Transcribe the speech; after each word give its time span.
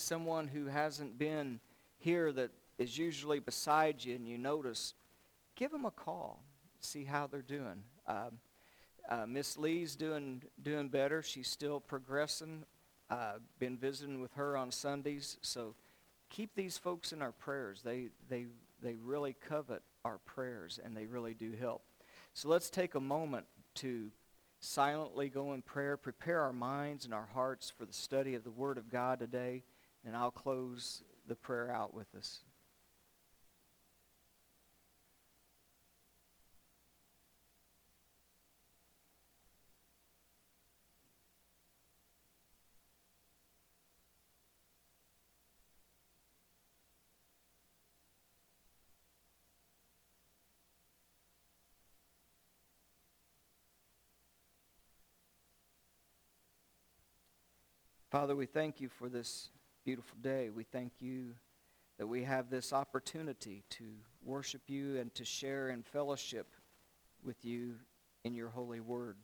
someone 0.00 0.48
who 0.48 0.66
hasn't 0.66 1.18
been 1.18 1.60
here 1.98 2.32
that 2.32 2.50
is 2.78 2.96
usually 2.96 3.38
beside 3.38 4.04
you 4.04 4.14
and 4.14 4.26
you 4.26 4.38
notice, 4.38 4.94
give 5.56 5.70
them 5.70 5.84
a 5.84 5.90
call. 5.90 6.42
See 6.80 7.04
how 7.04 7.26
they're 7.26 7.42
doing. 7.42 7.82
Um, 8.06 8.38
uh, 9.08 9.26
Miss 9.26 9.58
Lee's 9.58 9.96
doing 9.96 10.42
doing 10.62 10.88
better. 10.88 11.22
She's 11.22 11.48
still 11.48 11.80
progressing. 11.80 12.64
Uh, 13.10 13.34
been 13.58 13.76
visiting 13.76 14.20
with 14.20 14.32
her 14.34 14.56
on 14.56 14.70
Sundays, 14.70 15.36
so 15.42 15.74
keep 16.28 16.54
these 16.54 16.78
folks 16.78 17.12
in 17.12 17.20
our 17.20 17.32
prayers. 17.32 17.82
They 17.82 18.08
they 18.28 18.46
they 18.82 18.94
really 18.94 19.36
covet 19.46 19.82
our 20.04 20.18
prayers 20.18 20.80
and 20.82 20.96
they 20.96 21.06
really 21.06 21.34
do 21.34 21.52
help. 21.58 21.82
So 22.32 22.48
let's 22.48 22.70
take 22.70 22.94
a 22.94 23.00
moment 23.00 23.46
to 23.76 24.10
silently 24.60 25.28
go 25.28 25.52
in 25.52 25.62
prayer, 25.62 25.96
prepare 25.96 26.40
our 26.40 26.52
minds 26.52 27.04
and 27.04 27.12
our 27.12 27.28
hearts 27.34 27.70
for 27.70 27.84
the 27.84 27.92
study 27.92 28.34
of 28.34 28.44
the 28.44 28.50
Word 28.50 28.78
of 28.78 28.90
God 28.90 29.18
today, 29.18 29.64
and 30.04 30.16
I'll 30.16 30.30
close 30.30 31.02
the 31.26 31.34
prayer 31.34 31.70
out 31.70 31.94
with 31.94 32.14
us. 32.16 32.40
Father, 58.10 58.34
we 58.34 58.46
thank 58.46 58.80
you 58.80 58.88
for 58.88 59.08
this 59.08 59.50
beautiful 59.90 60.18
day. 60.22 60.50
We 60.50 60.62
thank 60.62 60.92
you 61.00 61.34
that 61.98 62.06
we 62.06 62.22
have 62.22 62.48
this 62.48 62.72
opportunity 62.72 63.64
to 63.70 63.82
worship 64.24 64.62
you 64.68 64.98
and 64.98 65.12
to 65.16 65.24
share 65.24 65.70
in 65.70 65.82
fellowship 65.82 66.46
with 67.24 67.44
you 67.44 67.74
in 68.22 68.32
your 68.32 68.50
holy 68.50 68.78
word. 68.78 69.16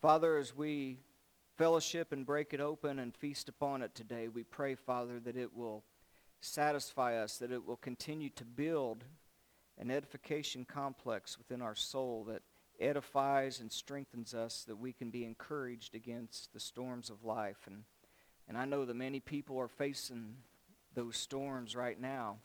Father, 0.00 0.38
as 0.38 0.56
we 0.56 1.00
fellowship 1.58 2.12
and 2.12 2.24
break 2.24 2.54
it 2.54 2.60
open 2.60 2.98
and 2.98 3.14
feast 3.14 3.50
upon 3.50 3.82
it 3.82 3.94
today, 3.94 4.28
we 4.28 4.42
pray, 4.42 4.74
Father, 4.74 5.20
that 5.20 5.36
it 5.36 5.54
will 5.54 5.84
satisfy 6.40 7.22
us, 7.22 7.36
that 7.36 7.52
it 7.52 7.66
will 7.66 7.76
continue 7.76 8.30
to 8.30 8.46
build 8.46 9.04
an 9.76 9.90
edification 9.90 10.64
complex 10.64 11.36
within 11.36 11.60
our 11.60 11.74
soul 11.74 12.24
that 12.24 12.40
edifies 12.80 13.60
and 13.60 13.70
strengthens 13.70 14.32
us 14.32 14.64
that 14.66 14.78
we 14.78 14.94
can 14.94 15.10
be 15.10 15.26
encouraged 15.26 15.94
against 15.94 16.54
the 16.54 16.60
storms 16.60 17.10
of 17.10 17.22
life. 17.22 17.66
And, 17.66 17.82
and 18.48 18.56
I 18.56 18.64
know 18.64 18.86
that 18.86 18.96
many 18.96 19.20
people 19.20 19.58
are 19.58 19.68
facing 19.68 20.36
those 20.94 21.16
storms 21.16 21.76
right 21.76 22.00
now. 22.00 22.38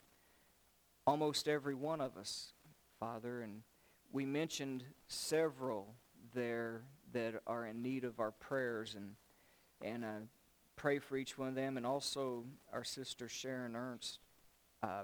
Almost 1.08 1.48
every 1.48 1.76
one 1.76 2.02
of 2.02 2.18
us, 2.18 2.52
Father. 3.00 3.42
And 3.42 3.62
we 4.12 4.26
mentioned 4.26 4.84
several 5.08 5.96
there 6.34 6.82
that 7.14 7.42
are 7.48 7.66
in 7.66 7.82
need 7.82 8.04
of 8.04 8.20
our 8.20 8.32
prayers. 8.32 8.96
And, 8.96 9.16
and 9.82 10.04
uh, 10.04 10.26
pray 10.76 11.00
for 11.00 11.16
each 11.16 11.38
one 11.38 11.48
of 11.48 11.56
them. 11.56 11.78
And 11.78 11.86
also 11.86 12.44
our 12.74 12.84
sister 12.84 13.30
Sharon 13.30 13.76
Ernst. 13.76 14.20
Uh, 14.82 15.04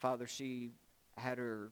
Father, 0.00 0.26
she 0.26 0.70
had 1.16 1.38
her 1.38 1.70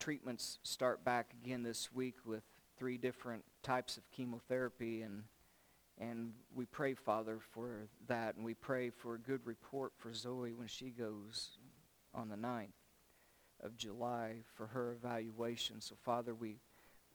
treatments 0.00 0.58
start 0.64 1.04
back 1.04 1.32
again 1.44 1.62
this 1.62 1.92
week 1.92 2.16
with 2.26 2.42
three 2.76 2.98
different 2.98 3.44
types 3.62 3.96
of 3.96 4.10
chemotherapy 4.10 5.02
and 5.02 5.22
and 6.02 6.32
we 6.54 6.66
pray 6.66 6.94
father 6.94 7.38
for 7.52 7.88
that 8.08 8.34
and 8.36 8.44
we 8.44 8.54
pray 8.54 8.90
for 8.90 9.14
a 9.14 9.18
good 9.18 9.40
report 9.44 9.92
for 9.96 10.12
zoe 10.12 10.52
when 10.52 10.66
she 10.66 10.90
goes 10.90 11.50
on 12.14 12.28
the 12.28 12.36
9th 12.36 12.68
of 13.62 13.76
july 13.76 14.36
for 14.54 14.66
her 14.66 14.92
evaluation. 14.92 15.80
So 15.80 15.94
father 16.02 16.34
we 16.34 16.58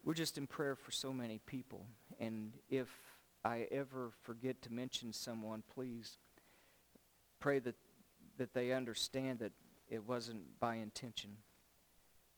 we're 0.04 0.14
just 0.14 0.38
in 0.38 0.48
prayer 0.48 0.76
for 0.76 0.92
so 0.92 1.12
many 1.12 1.40
people. 1.46 1.86
And 2.20 2.54
if 2.70 2.88
i 3.44 3.68
ever 3.72 4.12
forget 4.24 4.62
to 4.64 4.74
mention 4.74 5.12
someone 5.14 5.64
please 5.74 6.18
pray 7.40 7.60
that 7.60 7.76
that 8.38 8.54
they 8.54 8.72
understand 8.72 9.40
that 9.40 9.52
it 9.90 10.08
wasn't 10.08 10.60
by 10.60 10.76
intention. 10.76 11.38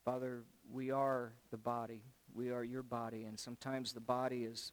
Father, 0.06 0.44
we 0.72 0.92
are 0.92 1.34
the 1.52 1.58
body. 1.58 2.02
We 2.34 2.52
are 2.52 2.64
your 2.64 2.84
body, 2.84 3.24
and 3.24 3.40
sometimes 3.40 3.92
the 3.92 4.00
body 4.00 4.46
is 4.46 4.72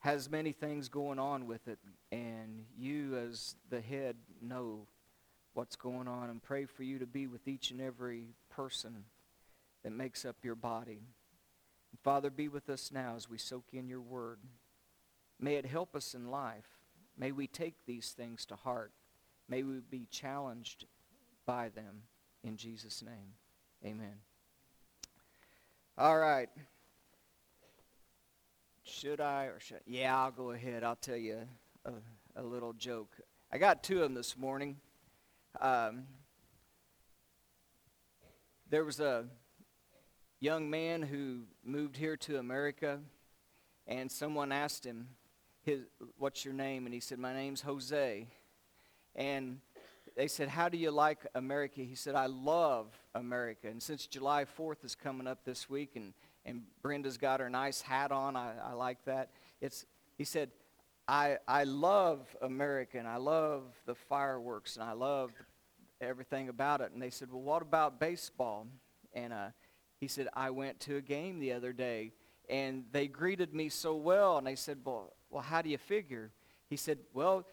has 0.00 0.30
many 0.30 0.52
things 0.52 0.88
going 0.88 1.18
on 1.18 1.46
with 1.46 1.66
it, 1.68 1.78
and 2.12 2.64
you 2.78 3.16
as 3.16 3.56
the 3.70 3.80
head 3.80 4.16
know 4.40 4.86
what's 5.54 5.76
going 5.76 6.06
on 6.06 6.30
and 6.30 6.42
pray 6.42 6.66
for 6.66 6.84
you 6.84 6.98
to 7.00 7.06
be 7.06 7.26
with 7.26 7.48
each 7.48 7.70
and 7.70 7.80
every 7.80 8.28
person 8.48 9.04
that 9.82 9.92
makes 9.92 10.24
up 10.24 10.36
your 10.44 10.54
body. 10.54 11.00
And 11.90 12.00
Father, 12.04 12.30
be 12.30 12.48
with 12.48 12.68
us 12.68 12.90
now 12.92 13.14
as 13.16 13.28
we 13.28 13.38
soak 13.38 13.64
in 13.72 13.88
your 13.88 14.00
word. 14.00 14.38
May 15.40 15.56
it 15.56 15.66
help 15.66 15.96
us 15.96 16.14
in 16.14 16.30
life. 16.30 16.78
May 17.16 17.32
we 17.32 17.46
take 17.48 17.74
these 17.86 18.10
things 18.10 18.44
to 18.46 18.56
heart. 18.56 18.92
May 19.48 19.62
we 19.62 19.80
be 19.90 20.06
challenged 20.10 20.84
by 21.46 21.70
them. 21.70 22.02
In 22.44 22.56
Jesus' 22.56 23.02
name, 23.02 23.34
amen. 23.84 24.18
All 25.96 26.18
right. 26.18 26.48
Should 28.88 29.20
I 29.20 29.44
or 29.44 29.60
should 29.60 29.80
Yeah, 29.86 30.18
I'll 30.18 30.30
go 30.30 30.52
ahead. 30.52 30.82
I'll 30.82 30.96
tell 30.96 31.16
you 31.16 31.40
a, 31.84 31.92
a 32.36 32.42
little 32.42 32.72
joke. 32.72 33.10
I 33.52 33.58
got 33.58 33.82
two 33.82 33.96
of 33.96 34.02
them 34.04 34.14
this 34.14 34.34
morning. 34.36 34.76
Um, 35.60 36.04
there 38.70 38.84
was 38.84 38.98
a 38.98 39.26
young 40.40 40.70
man 40.70 41.02
who 41.02 41.42
moved 41.62 41.98
here 41.98 42.16
to 42.16 42.38
America, 42.38 43.00
and 43.86 44.10
someone 44.10 44.52
asked 44.52 44.86
him, 44.86 45.08
his, 45.64 45.82
"What's 46.16 46.44
your 46.46 46.54
name?" 46.54 46.86
And 46.86 46.94
he 46.94 47.00
said, 47.00 47.18
"My 47.18 47.34
name's 47.34 47.60
Jose." 47.60 48.26
And 49.14 49.60
they 50.16 50.28
said, 50.28 50.48
How 50.48 50.68
do 50.68 50.78
you 50.78 50.90
like 50.90 51.26
America? 51.34 51.80
He 51.80 51.94
said, 51.94 52.14
I 52.14 52.26
love 52.26 52.86
America. 53.14 53.68
And 53.68 53.82
since 53.82 54.06
July 54.06 54.44
4th 54.44 54.84
is 54.84 54.94
coming 54.94 55.26
up 55.26 55.44
this 55.44 55.68
week, 55.70 55.94
and, 55.94 56.12
and 56.48 56.62
Brenda's 56.82 57.18
got 57.18 57.40
her 57.40 57.50
nice 57.50 57.80
hat 57.80 58.12
on, 58.12 58.36
I, 58.36 58.52
I 58.64 58.72
like 58.72 59.04
that. 59.04 59.30
It's, 59.60 59.84
he 60.16 60.24
said, 60.24 60.50
I, 61.06 61.38
I 61.46 61.64
love 61.64 62.20
America, 62.42 62.98
and 62.98 63.08
I 63.08 63.16
love 63.16 63.62
the 63.86 63.94
fireworks, 63.94 64.76
and 64.76 64.84
I 64.84 64.92
love 64.92 65.30
everything 66.00 66.48
about 66.48 66.80
it. 66.80 66.92
And 66.92 67.00
they 67.00 67.10
said, 67.10 67.30
Well, 67.30 67.42
what 67.42 67.62
about 67.62 67.98
baseball? 67.98 68.66
And 69.14 69.32
uh, 69.32 69.48
he 70.00 70.08
said, 70.08 70.28
I 70.34 70.50
went 70.50 70.80
to 70.80 70.96
a 70.96 71.00
game 71.00 71.38
the 71.38 71.52
other 71.52 71.72
day, 71.72 72.12
and 72.48 72.84
they 72.92 73.08
greeted 73.08 73.54
me 73.54 73.68
so 73.68 73.94
well. 73.94 74.38
And 74.38 74.46
they 74.46 74.54
said, 74.54 74.78
Well, 74.84 75.12
well 75.30 75.42
how 75.42 75.62
do 75.62 75.70
you 75.70 75.78
figure? 75.78 76.30
He 76.68 76.76
said, 76.76 76.98
Well, 77.14 77.46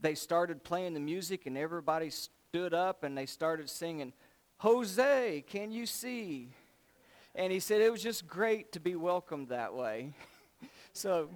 they 0.00 0.14
started 0.14 0.64
playing 0.64 0.94
the 0.94 1.00
music 1.00 1.46
and 1.46 1.56
everybody 1.56 2.10
stood 2.10 2.74
up 2.74 3.04
and 3.04 3.16
they 3.16 3.26
started 3.26 3.70
singing, 3.70 4.12
Jose, 4.58 5.44
can 5.48 5.70
you 5.70 5.86
see? 5.86 6.50
And 7.34 7.52
he 7.52 7.60
said 7.60 7.80
it 7.80 7.90
was 7.90 8.02
just 8.02 8.26
great 8.26 8.72
to 8.72 8.80
be 8.80 8.94
welcomed 8.94 9.48
that 9.48 9.72
way. 9.74 10.12
so, 10.92 11.30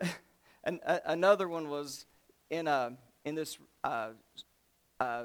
uh, 0.00 0.98
another 1.06 1.48
one 1.48 1.68
was 1.68 2.06
in, 2.50 2.68
a, 2.68 2.92
in 3.24 3.34
this 3.34 3.58
uh, 3.82 4.10
uh, 5.00 5.24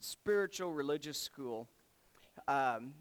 spiritual 0.00 0.72
religious 0.72 1.18
school. 1.18 1.68
Um, 2.48 2.94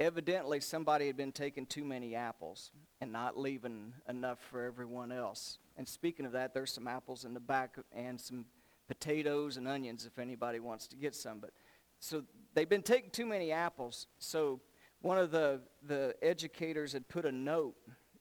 evidently, 0.00 0.60
somebody 0.60 1.06
had 1.06 1.18
been 1.18 1.32
taking 1.32 1.66
too 1.66 1.84
many 1.84 2.14
apples 2.14 2.70
and 3.02 3.12
not 3.12 3.38
leaving 3.38 3.92
enough 4.08 4.38
for 4.50 4.64
everyone 4.64 5.12
else. 5.12 5.58
And 5.76 5.86
speaking 5.86 6.24
of 6.24 6.32
that, 6.32 6.54
there's 6.54 6.72
some 6.72 6.88
apples 6.88 7.26
in 7.26 7.34
the 7.34 7.40
back 7.40 7.76
and 7.94 8.18
some 8.18 8.46
potatoes 8.88 9.58
and 9.58 9.68
onions 9.68 10.06
if 10.06 10.18
anybody 10.18 10.60
wants 10.60 10.86
to 10.88 10.96
get 10.96 11.14
some. 11.14 11.40
But 11.40 11.50
so 11.98 12.22
they've 12.54 12.68
been 12.68 12.82
taking 12.82 13.10
too 13.10 13.26
many 13.26 13.52
apples. 13.52 14.06
So 14.18 14.60
one 15.06 15.18
of 15.18 15.30
the, 15.30 15.60
the 15.86 16.16
educators 16.20 16.92
had 16.92 17.06
put 17.06 17.24
a 17.24 17.30
note 17.30 17.76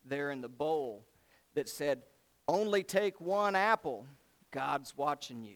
there 0.05 0.29
in 0.29 0.39
the 0.39 0.47
bowl 0.47 1.07
that 1.55 1.67
said, 1.67 2.03
only 2.47 2.83
take 2.83 3.19
one 3.19 3.55
apple. 3.55 4.05
God's 4.51 4.95
watching 4.95 5.43
you. 5.43 5.55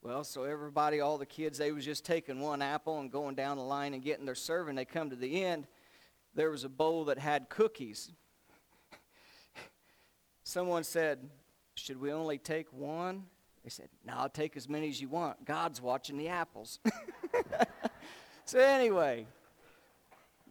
Well, 0.00 0.24
so 0.24 0.44
everybody, 0.44 1.00
all 1.00 1.18
the 1.18 1.26
kids, 1.26 1.58
they 1.58 1.70
was 1.70 1.84
just 1.84 2.06
taking 2.06 2.40
one 2.40 2.62
apple 2.62 2.98
and 2.98 3.12
going 3.12 3.34
down 3.34 3.58
the 3.58 3.62
line 3.62 3.92
and 3.92 4.02
getting 4.02 4.24
their 4.24 4.34
serving. 4.34 4.74
They 4.74 4.86
come 4.86 5.10
to 5.10 5.16
the 5.16 5.44
end. 5.44 5.66
There 6.34 6.50
was 6.50 6.64
a 6.64 6.70
bowl 6.70 7.04
that 7.04 7.18
had 7.18 7.50
cookies 7.50 8.10
Someone 10.44 10.82
said, 10.82 11.28
Should 11.74 12.00
we 12.00 12.10
only 12.10 12.38
take 12.38 12.72
one? 12.72 13.24
They 13.62 13.70
said, 13.70 13.90
No, 14.02 14.14
I'll 14.16 14.30
take 14.30 14.56
as 14.56 14.66
many 14.66 14.88
as 14.88 14.98
you 14.98 15.10
want. 15.10 15.44
God's 15.44 15.82
watching 15.82 16.16
the 16.16 16.28
apples. 16.28 16.80
so, 18.46 18.58
anyway, 18.58 19.26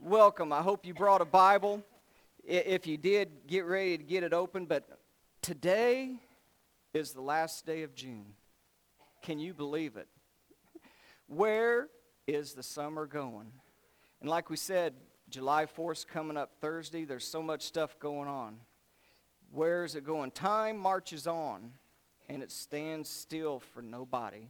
welcome. 0.01 0.51
I 0.51 0.62
hope 0.62 0.86
you 0.86 0.94
brought 0.94 1.21
a 1.21 1.25
Bible. 1.25 1.83
If 2.44 2.88
you 2.88 2.98
did, 2.98 3.48
get 3.48 3.65
ready 3.65 3.98
to 3.98 4.03
get 4.03 4.24
it 4.24 4.33
open. 4.33 4.65
But 4.65 4.88
today, 5.42 6.19
is 6.94 7.12
the 7.12 7.21
last 7.21 7.65
day 7.65 7.83
of 7.83 7.95
June. 7.95 8.33
Can 9.21 9.39
you 9.39 9.53
believe 9.53 9.95
it? 9.95 10.07
Where 11.27 11.88
is 12.27 12.53
the 12.53 12.63
summer 12.63 13.06
going? 13.06 13.51
And 14.19 14.30
like 14.30 14.50
we 14.50 14.57
said, 14.57 14.94
July 15.30 15.65
4th 15.65 16.07
coming 16.07 16.36
up 16.36 16.51
Thursday. 16.59 17.06
There's 17.06 17.25
so 17.25 17.42
much 17.42 17.62
stuff 17.62 17.98
going 18.00 18.27
on. 18.27 18.57
Where 19.51 19.86
is 19.86 19.95
it 19.95 20.03
going? 20.03 20.31
Time 20.31 20.77
marches 20.77 21.27
on, 21.27 21.71
and 22.27 22.44
it 22.44 22.51
stands 22.51 23.09
still 23.09 23.59
for 23.59 23.81
nobody. 23.81 24.50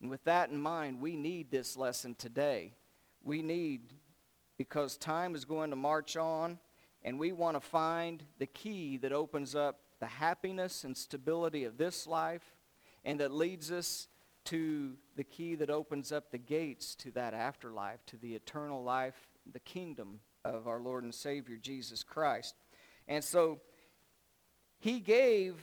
And 0.00 0.10
with 0.10 0.24
that 0.24 0.50
in 0.50 0.60
mind, 0.60 1.00
we 1.00 1.16
need 1.16 1.50
this 1.50 1.76
lesson 1.76 2.14
today. 2.14 2.72
We 3.22 3.42
need, 3.42 3.92
because 4.58 4.96
time 4.96 5.34
is 5.34 5.44
going 5.44 5.70
to 5.70 5.76
march 5.76 6.16
on, 6.16 6.58
and 7.02 7.18
we 7.18 7.32
want 7.32 7.56
to 7.56 7.60
find 7.60 8.22
the 8.38 8.46
key 8.46 8.96
that 8.98 9.12
opens 9.12 9.54
up 9.54 9.80
the 10.00 10.06
happiness 10.06 10.84
and 10.84 10.96
stability 10.96 11.64
of 11.64 11.78
this 11.78 12.06
life 12.06 12.56
and 13.04 13.20
that 13.20 13.32
leads 13.32 13.70
us 13.70 14.08
to 14.44 14.94
the 15.16 15.24
key 15.24 15.54
that 15.54 15.70
opens 15.70 16.12
up 16.12 16.30
the 16.30 16.38
gates 16.38 16.94
to 16.96 17.10
that 17.12 17.34
afterlife, 17.34 18.04
to 18.06 18.16
the 18.16 18.34
eternal 18.34 18.82
life, 18.82 19.28
the 19.52 19.60
kingdom 19.60 20.20
of 20.44 20.68
our 20.68 20.80
Lord 20.80 21.04
and 21.04 21.14
Savior 21.14 21.56
Jesus 21.56 22.02
Christ. 22.02 22.54
And 23.08 23.22
so 23.22 23.60
he 24.78 25.00
gave 25.00 25.54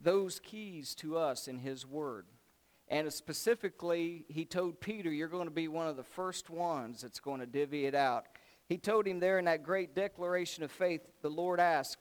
those 0.00 0.40
keys 0.40 0.94
to 0.96 1.16
us 1.16 1.48
in 1.48 1.58
his 1.58 1.86
word. 1.86 2.26
And 2.90 3.10
specifically, 3.12 4.24
he 4.28 4.44
told 4.44 4.80
Peter, 4.80 5.10
You're 5.12 5.28
going 5.28 5.46
to 5.46 5.52
be 5.52 5.68
one 5.68 5.86
of 5.86 5.96
the 5.96 6.02
first 6.02 6.50
ones 6.50 7.02
that's 7.02 7.20
going 7.20 7.38
to 7.38 7.46
divvy 7.46 7.86
it 7.86 7.94
out. 7.94 8.26
He 8.68 8.78
told 8.78 9.06
him 9.06 9.20
there 9.20 9.38
in 9.38 9.44
that 9.44 9.62
great 9.62 9.94
declaration 9.94 10.64
of 10.64 10.72
faith, 10.72 11.00
the 11.22 11.30
Lord 11.30 11.60
asked, 11.60 11.98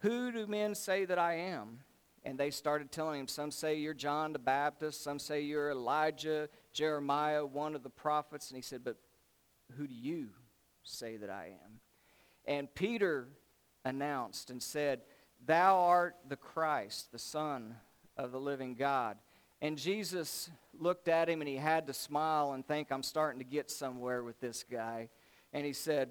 Who 0.00 0.32
do 0.32 0.46
men 0.46 0.74
say 0.74 1.04
that 1.04 1.18
I 1.18 1.34
am? 1.34 1.80
And 2.24 2.38
they 2.38 2.50
started 2.50 2.90
telling 2.90 3.20
him, 3.20 3.28
Some 3.28 3.50
say 3.50 3.76
you're 3.76 3.94
John 3.94 4.32
the 4.32 4.38
Baptist, 4.38 5.04
some 5.04 5.18
say 5.18 5.42
you're 5.42 5.70
Elijah, 5.70 6.48
Jeremiah, 6.72 7.44
one 7.44 7.74
of 7.74 7.82
the 7.82 7.90
prophets. 7.90 8.48
And 8.50 8.56
he 8.56 8.62
said, 8.62 8.82
But 8.82 8.96
who 9.76 9.86
do 9.86 9.94
you 9.94 10.30
say 10.82 11.18
that 11.18 11.30
I 11.30 11.52
am? 11.64 11.80
And 12.46 12.74
Peter 12.74 13.28
announced 13.84 14.50
and 14.50 14.62
said, 14.62 15.02
Thou 15.44 15.76
art 15.76 16.16
the 16.26 16.36
Christ, 16.36 17.12
the 17.12 17.18
Son 17.18 17.76
of 18.16 18.32
the 18.32 18.40
living 18.40 18.74
God. 18.76 19.18
And 19.60 19.78
Jesus 19.78 20.50
looked 20.78 21.08
at 21.08 21.28
him 21.28 21.40
and 21.40 21.48
he 21.48 21.56
had 21.56 21.86
to 21.86 21.94
smile 21.94 22.52
and 22.52 22.66
think, 22.66 22.90
I'm 22.90 23.02
starting 23.02 23.38
to 23.38 23.44
get 23.44 23.70
somewhere 23.70 24.22
with 24.22 24.38
this 24.40 24.64
guy. 24.70 25.08
And 25.52 25.64
he 25.64 25.72
said, 25.72 26.10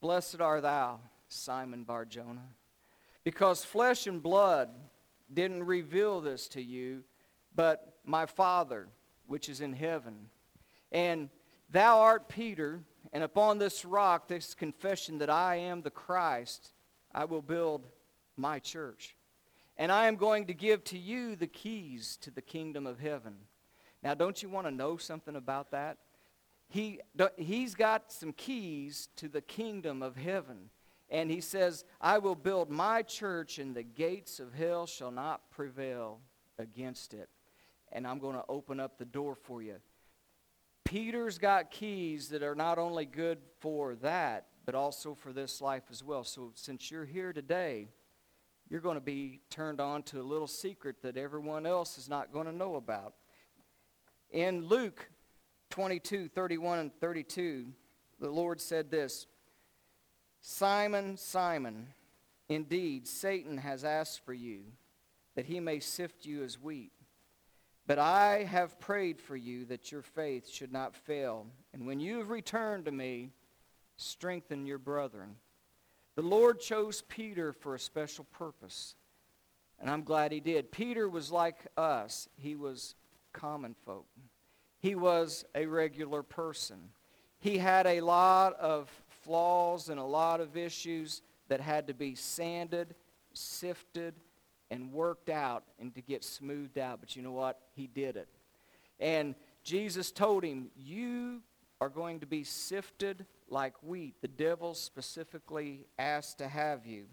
Blessed 0.00 0.40
art 0.40 0.62
thou, 0.62 1.00
Simon 1.28 1.84
Barjona, 1.84 2.48
because 3.24 3.64
flesh 3.64 4.06
and 4.06 4.22
blood 4.22 4.70
didn't 5.32 5.64
reveal 5.64 6.20
this 6.20 6.48
to 6.48 6.62
you, 6.62 7.04
but 7.54 7.98
my 8.04 8.26
Father, 8.26 8.88
which 9.26 9.48
is 9.48 9.60
in 9.60 9.72
heaven. 9.72 10.26
And 10.90 11.28
thou 11.70 12.00
art 12.00 12.28
Peter, 12.28 12.80
and 13.12 13.22
upon 13.22 13.58
this 13.58 13.84
rock, 13.84 14.26
this 14.26 14.54
confession 14.54 15.18
that 15.18 15.30
I 15.30 15.56
am 15.56 15.82
the 15.82 15.90
Christ, 15.90 16.72
I 17.14 17.26
will 17.26 17.42
build 17.42 17.86
my 18.36 18.58
church 18.58 19.14
and 19.80 19.90
I 19.90 20.08
am 20.08 20.16
going 20.16 20.44
to 20.48 20.52
give 20.52 20.84
to 20.84 20.98
you 20.98 21.36
the 21.36 21.46
keys 21.46 22.18
to 22.20 22.30
the 22.30 22.42
kingdom 22.42 22.86
of 22.86 23.00
heaven. 23.00 23.34
Now, 24.02 24.12
don't 24.12 24.42
you 24.42 24.50
want 24.50 24.66
to 24.66 24.70
know 24.70 24.98
something 24.98 25.34
about 25.34 25.70
that? 25.70 25.96
He, 26.68 27.00
he's 27.38 27.74
got 27.74 28.12
some 28.12 28.34
keys 28.34 29.08
to 29.16 29.26
the 29.26 29.40
kingdom 29.40 30.02
of 30.02 30.16
heaven. 30.16 30.68
And 31.08 31.30
he 31.30 31.40
says, 31.40 31.86
I 31.98 32.18
will 32.18 32.34
build 32.34 32.68
my 32.68 33.00
church, 33.00 33.58
and 33.58 33.74
the 33.74 33.82
gates 33.82 34.38
of 34.38 34.52
hell 34.52 34.84
shall 34.84 35.10
not 35.10 35.50
prevail 35.50 36.20
against 36.58 37.14
it. 37.14 37.30
And 37.90 38.06
I'm 38.06 38.18
going 38.18 38.36
to 38.36 38.44
open 38.50 38.80
up 38.80 38.98
the 38.98 39.06
door 39.06 39.34
for 39.34 39.62
you. 39.62 39.76
Peter's 40.84 41.38
got 41.38 41.70
keys 41.70 42.28
that 42.28 42.42
are 42.42 42.54
not 42.54 42.76
only 42.76 43.06
good 43.06 43.38
for 43.60 43.94
that, 43.96 44.48
but 44.66 44.74
also 44.74 45.14
for 45.14 45.32
this 45.32 45.62
life 45.62 45.84
as 45.90 46.04
well. 46.04 46.22
So 46.22 46.52
since 46.54 46.90
you're 46.90 47.06
here 47.06 47.32
today, 47.32 47.88
you're 48.70 48.80
going 48.80 48.96
to 48.96 49.00
be 49.00 49.40
turned 49.50 49.80
on 49.80 50.04
to 50.04 50.20
a 50.20 50.22
little 50.22 50.46
secret 50.46 51.02
that 51.02 51.16
everyone 51.16 51.66
else 51.66 51.98
is 51.98 52.08
not 52.08 52.32
going 52.32 52.46
to 52.46 52.52
know 52.52 52.76
about. 52.76 53.14
In 54.30 54.66
Luke 54.66 55.10
22, 55.70 56.28
31 56.28 56.78
and 56.78 56.94
32, 57.00 57.66
the 58.20 58.30
Lord 58.30 58.60
said 58.60 58.90
this 58.90 59.26
Simon, 60.40 61.16
Simon, 61.16 61.88
indeed, 62.48 63.08
Satan 63.08 63.58
has 63.58 63.84
asked 63.84 64.24
for 64.24 64.32
you 64.32 64.62
that 65.34 65.46
he 65.46 65.58
may 65.58 65.80
sift 65.80 66.24
you 66.24 66.44
as 66.44 66.60
wheat. 66.60 66.92
But 67.86 67.98
I 67.98 68.44
have 68.44 68.78
prayed 68.78 69.20
for 69.20 69.36
you 69.36 69.64
that 69.64 69.90
your 69.90 70.02
faith 70.02 70.48
should 70.48 70.72
not 70.72 70.94
fail. 70.94 71.46
And 71.72 71.88
when 71.88 71.98
you 71.98 72.18
have 72.18 72.30
returned 72.30 72.84
to 72.84 72.92
me, 72.92 73.32
strengthen 73.96 74.64
your 74.64 74.78
brethren. 74.78 75.36
The 76.20 76.26
Lord 76.26 76.60
chose 76.60 77.02
Peter 77.08 77.50
for 77.50 77.74
a 77.74 77.78
special 77.78 78.24
purpose, 78.24 78.94
and 79.80 79.88
I'm 79.88 80.02
glad 80.02 80.32
he 80.32 80.40
did. 80.40 80.70
Peter 80.70 81.08
was 81.08 81.32
like 81.32 81.66
us, 81.78 82.28
he 82.36 82.56
was 82.56 82.94
common 83.32 83.74
folk, 83.86 84.04
he 84.80 84.94
was 84.94 85.46
a 85.54 85.64
regular 85.64 86.22
person. 86.22 86.90
He 87.38 87.56
had 87.56 87.86
a 87.86 88.02
lot 88.02 88.54
of 88.60 88.90
flaws 89.22 89.88
and 89.88 89.98
a 89.98 90.04
lot 90.04 90.42
of 90.42 90.58
issues 90.58 91.22
that 91.48 91.62
had 91.62 91.86
to 91.86 91.94
be 91.94 92.14
sanded, 92.14 92.94
sifted, 93.32 94.12
and 94.70 94.92
worked 94.92 95.30
out 95.30 95.64
and 95.78 95.94
to 95.94 96.02
get 96.02 96.22
smoothed 96.22 96.76
out. 96.76 97.00
But 97.00 97.16
you 97.16 97.22
know 97.22 97.32
what? 97.32 97.58
He 97.74 97.86
did 97.86 98.18
it. 98.18 98.28
And 98.98 99.34
Jesus 99.64 100.12
told 100.12 100.44
him, 100.44 100.68
You 100.76 101.40
are 101.80 101.88
going 101.88 102.20
to 102.20 102.26
be 102.26 102.44
sifted 102.44 103.24
like 103.50 103.74
wheat. 103.82 104.16
The 104.20 104.28
devil 104.28 104.74
specifically 104.74 105.86
asked 105.98 106.38
to 106.38 106.48
have 106.48 106.86
you. 106.86 107.06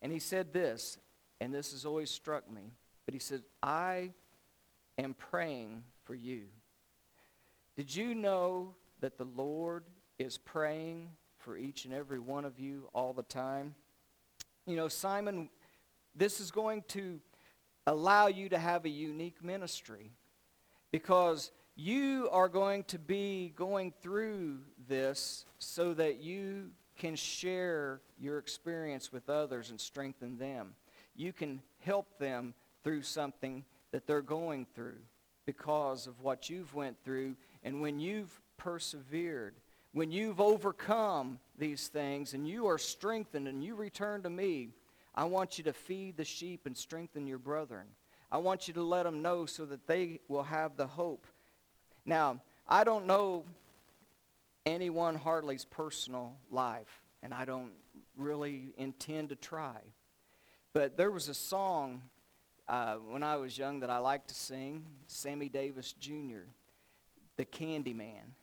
And 0.00 0.12
he 0.12 0.18
said 0.18 0.52
this, 0.52 0.98
and 1.40 1.54
this 1.54 1.72
has 1.72 1.84
always 1.84 2.10
struck 2.10 2.50
me, 2.50 2.72
but 3.04 3.14
he 3.14 3.20
said, 3.20 3.42
I 3.62 4.12
am 4.98 5.14
praying 5.14 5.84
for 6.04 6.14
you. 6.14 6.44
Did 7.76 7.94
you 7.94 8.14
know 8.14 8.74
that 9.00 9.18
the 9.18 9.24
Lord 9.24 9.84
is 10.18 10.38
praying 10.38 11.10
for 11.38 11.56
each 11.56 11.84
and 11.84 11.94
every 11.94 12.18
one 12.18 12.44
of 12.44 12.58
you 12.60 12.88
all 12.92 13.12
the 13.12 13.22
time? 13.22 13.74
You 14.66 14.76
know, 14.76 14.88
Simon, 14.88 15.48
this 16.14 16.40
is 16.40 16.50
going 16.50 16.84
to 16.88 17.20
allow 17.86 18.28
you 18.28 18.48
to 18.50 18.58
have 18.58 18.84
a 18.84 18.90
unique 18.90 19.42
ministry 19.42 20.12
because 20.92 21.50
you 21.74 22.28
are 22.30 22.48
going 22.48 22.84
to 22.84 22.98
be 22.98 23.52
going 23.56 23.92
through 24.02 24.60
this 24.88 25.44
so 25.58 25.94
that 25.94 26.22
you 26.22 26.70
can 26.98 27.16
share 27.16 28.00
your 28.18 28.38
experience 28.38 29.12
with 29.12 29.28
others 29.28 29.70
and 29.70 29.80
strengthen 29.80 30.38
them. 30.38 30.74
You 31.16 31.32
can 31.32 31.60
help 31.80 32.18
them 32.18 32.54
through 32.84 33.02
something 33.02 33.64
that 33.90 34.06
they're 34.06 34.22
going 34.22 34.66
through 34.74 34.98
because 35.46 36.06
of 36.06 36.20
what 36.20 36.48
you've 36.48 36.74
went 36.74 36.96
through. 37.04 37.36
And 37.62 37.80
when 37.80 37.98
you've 37.98 38.40
persevered 38.56 39.54
when 39.94 40.10
you've 40.10 40.40
overcome 40.40 41.38
these 41.58 41.88
things 41.88 42.32
and 42.32 42.48
you 42.48 42.66
are 42.66 42.78
strengthened 42.78 43.46
and 43.46 43.62
you 43.62 43.74
return 43.74 44.22
to 44.22 44.30
me 44.30 44.70
i 45.14 45.24
want 45.24 45.58
you 45.58 45.64
to 45.64 45.72
feed 45.72 46.16
the 46.16 46.24
sheep 46.24 46.64
and 46.64 46.76
strengthen 46.76 47.26
your 47.26 47.38
brethren. 47.38 47.86
I 48.32 48.38
want 48.38 48.66
you 48.66 48.72
to 48.74 48.82
let 48.82 49.02
them 49.02 49.20
know 49.20 49.44
so 49.44 49.66
that 49.66 49.86
they 49.86 50.20
will 50.26 50.42
have 50.44 50.78
the 50.78 50.86
hope. 50.86 51.26
Now, 52.06 52.40
I 52.66 52.82
don't 52.82 53.06
know 53.06 53.44
anyone 54.66 55.14
Harley's 55.14 55.64
personal 55.64 56.34
life, 56.50 57.02
and 57.22 57.32
I 57.32 57.44
don't 57.44 57.72
really 58.16 58.72
intend 58.76 59.30
to 59.30 59.36
try. 59.36 59.78
But 60.72 60.96
there 60.96 61.10
was 61.10 61.28
a 61.28 61.34
song 61.34 62.02
uh, 62.68 62.94
when 62.96 63.22
I 63.22 63.36
was 63.36 63.58
young 63.58 63.80
that 63.80 63.90
I 63.90 63.98
liked 63.98 64.28
to 64.28 64.34
sing, 64.34 64.86
Sammy 65.06 65.48
Davis 65.48 65.92
Jr., 65.92 66.46
The 67.36 67.44
Candy 67.44 67.92
Man. 67.92 68.34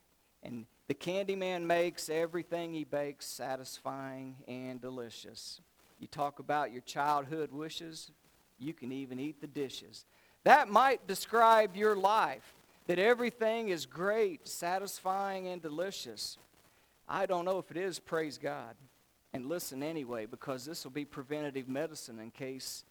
And 0.44 0.66
the 0.88 0.94
Candy 0.94 1.36
Man 1.36 1.66
makes 1.66 2.10
everything 2.10 2.74
he 2.74 2.84
bakes 2.84 3.26
satisfying 3.26 4.36
and 4.48 4.80
delicious. 4.80 5.62
You 6.00 6.08
talk 6.08 6.40
about 6.40 6.72
your 6.72 6.82
childhood 6.82 7.52
wishes, 7.52 8.12
you 8.58 8.74
can 8.74 8.92
even 8.92 9.20
eat 9.20 9.42
the 9.42 9.48
dishes. 9.48 10.06
That 10.44 10.70
might 10.70 11.08
describe 11.08 11.76
your 11.76 11.96
life 11.96 12.54
that 12.90 12.98
everything 12.98 13.70
is 13.70 13.86
great, 13.86 14.48
satisfying, 14.48 15.48
and 15.48 15.62
delicious. 15.62 16.40
I 17.08 17.28
don't 17.28 17.46
know 17.46 17.60
if 17.60 17.70
it 17.70 17.78
is, 17.78 18.00
praise 18.00 18.40
God. 18.40 18.74
And 19.32 19.46
listen 19.46 19.84
anyway, 19.84 20.26
because 20.26 20.66
this 20.66 20.84
will 20.84 20.92
be 20.92 21.06
preventative 21.06 21.70
medicine 21.70 22.18
in 22.18 22.32
case 22.32 22.84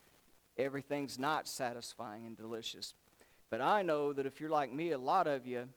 everything's 0.57 1.19
not 1.19 1.49
satisfying 1.49 2.26
and 2.26 2.37
delicious. 2.37 2.95
But 3.50 3.61
I 3.61 3.83
know 3.83 4.12
that 4.12 4.25
if 4.25 4.40
you're 4.40 4.50
like 4.50 4.73
me, 4.73 4.93
a 4.93 4.99
lot 4.99 5.26
of 5.26 5.49
you 5.49 5.69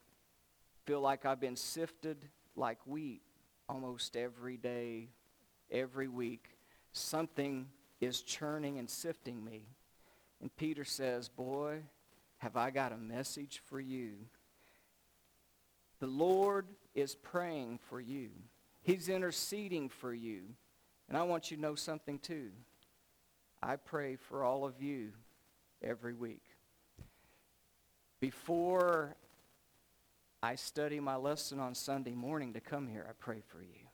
feel 0.85 1.01
like 1.01 1.25
I've 1.25 1.41
been 1.41 1.55
sifted 1.55 2.17
like 2.55 2.77
wheat 2.85 3.23
almost 3.67 4.15
every 4.15 4.57
day, 4.57 5.07
every 5.71 6.07
week. 6.07 6.57
Something 6.93 7.69
is 7.99 8.21
churning 8.21 8.77
and 8.77 8.87
sifting 8.87 9.43
me. 9.43 9.63
And 10.41 10.55
Peter 10.57 10.83
says, 10.83 11.27
Boy, 11.27 11.79
have 12.41 12.57
I 12.57 12.71
got 12.71 12.91
a 12.91 12.97
message 12.97 13.61
for 13.65 13.79
you. 13.79 14.13
The 15.99 16.07
Lord 16.07 16.65
is 16.95 17.13
praying 17.13 17.77
for 17.87 18.01
you. 18.01 18.29
He's 18.81 19.09
interceding 19.09 19.89
for 19.89 20.11
you. 20.11 20.41
And 21.07 21.15
I 21.15 21.21
want 21.21 21.51
you 21.51 21.57
to 21.57 21.61
know 21.61 21.75
something 21.75 22.17
too. 22.17 22.49
I 23.61 23.75
pray 23.75 24.15
for 24.15 24.43
all 24.43 24.65
of 24.65 24.81
you 24.81 25.11
every 25.83 26.15
week. 26.15 26.41
Before 28.19 29.15
I 30.41 30.55
study 30.55 30.99
my 30.99 31.17
lesson 31.17 31.59
on 31.59 31.75
Sunday 31.75 32.15
morning 32.15 32.53
to 32.53 32.59
come 32.59 32.87
here, 32.87 33.05
I 33.07 33.13
pray 33.19 33.43
for 33.49 33.61
you. 33.61 33.85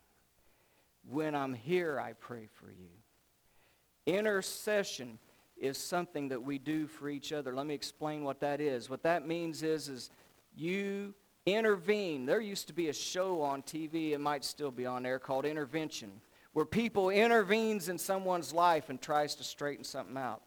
When 1.09 1.35
I'm 1.35 1.53
here, 1.53 1.99
I 1.99 2.13
pray 2.13 2.47
for 2.53 2.71
you. 2.71 2.91
Intercession 4.05 5.19
is 5.59 5.77
something 5.77 6.29
that 6.29 6.41
we 6.41 6.57
do 6.57 6.87
for 6.87 7.09
each 7.09 7.33
other. 7.33 7.53
Let 7.53 7.65
me 7.65 7.73
explain 7.73 8.23
what 8.23 8.39
that 8.41 8.61
is. 8.61 8.89
What 8.89 9.03
that 9.03 9.27
means 9.27 9.63
is, 9.63 9.89
is 9.89 10.09
you 10.55 11.13
intervene. 11.45 12.25
There 12.25 12.41
used 12.41 12.67
to 12.67 12.73
be 12.73 12.89
a 12.89 12.93
show 12.93 13.41
on 13.41 13.61
TV, 13.63 14.11
it 14.11 14.19
might 14.19 14.43
still 14.43 14.71
be 14.71 14.85
on 14.85 15.03
there, 15.03 15.19
called 15.19 15.45
Intervention, 15.45 16.11
where 16.53 16.65
people 16.65 17.09
intervenes 17.09 17.89
in 17.89 17.97
someone's 17.97 18.53
life 18.53 18.89
and 18.89 19.01
tries 19.01 19.35
to 19.35 19.43
straighten 19.43 19.83
something 19.83 20.17
out. 20.17 20.41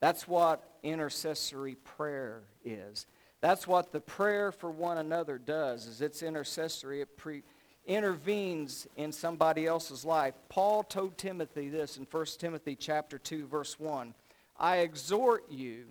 That's 0.00 0.28
what 0.28 0.62
intercessory 0.82 1.74
prayer 1.74 2.42
is. 2.64 3.06
That's 3.40 3.66
what 3.66 3.92
the 3.92 4.00
prayer 4.00 4.52
for 4.52 4.70
one 4.70 4.98
another 4.98 5.38
does, 5.38 5.86
is 5.86 6.00
it's 6.00 6.22
intercessory. 6.22 7.00
It 7.00 7.16
pre- 7.16 7.42
intervenes 7.86 8.86
in 8.96 9.12
somebody 9.12 9.66
else's 9.66 10.04
life. 10.04 10.34
Paul 10.48 10.82
told 10.82 11.16
Timothy 11.16 11.68
this 11.68 11.96
in 11.96 12.06
1 12.10 12.26
Timothy 12.38 12.76
chapter 12.76 13.18
2, 13.18 13.46
verse 13.46 13.78
1. 13.78 14.14
I 14.58 14.78
exhort 14.78 15.50
you, 15.50 15.86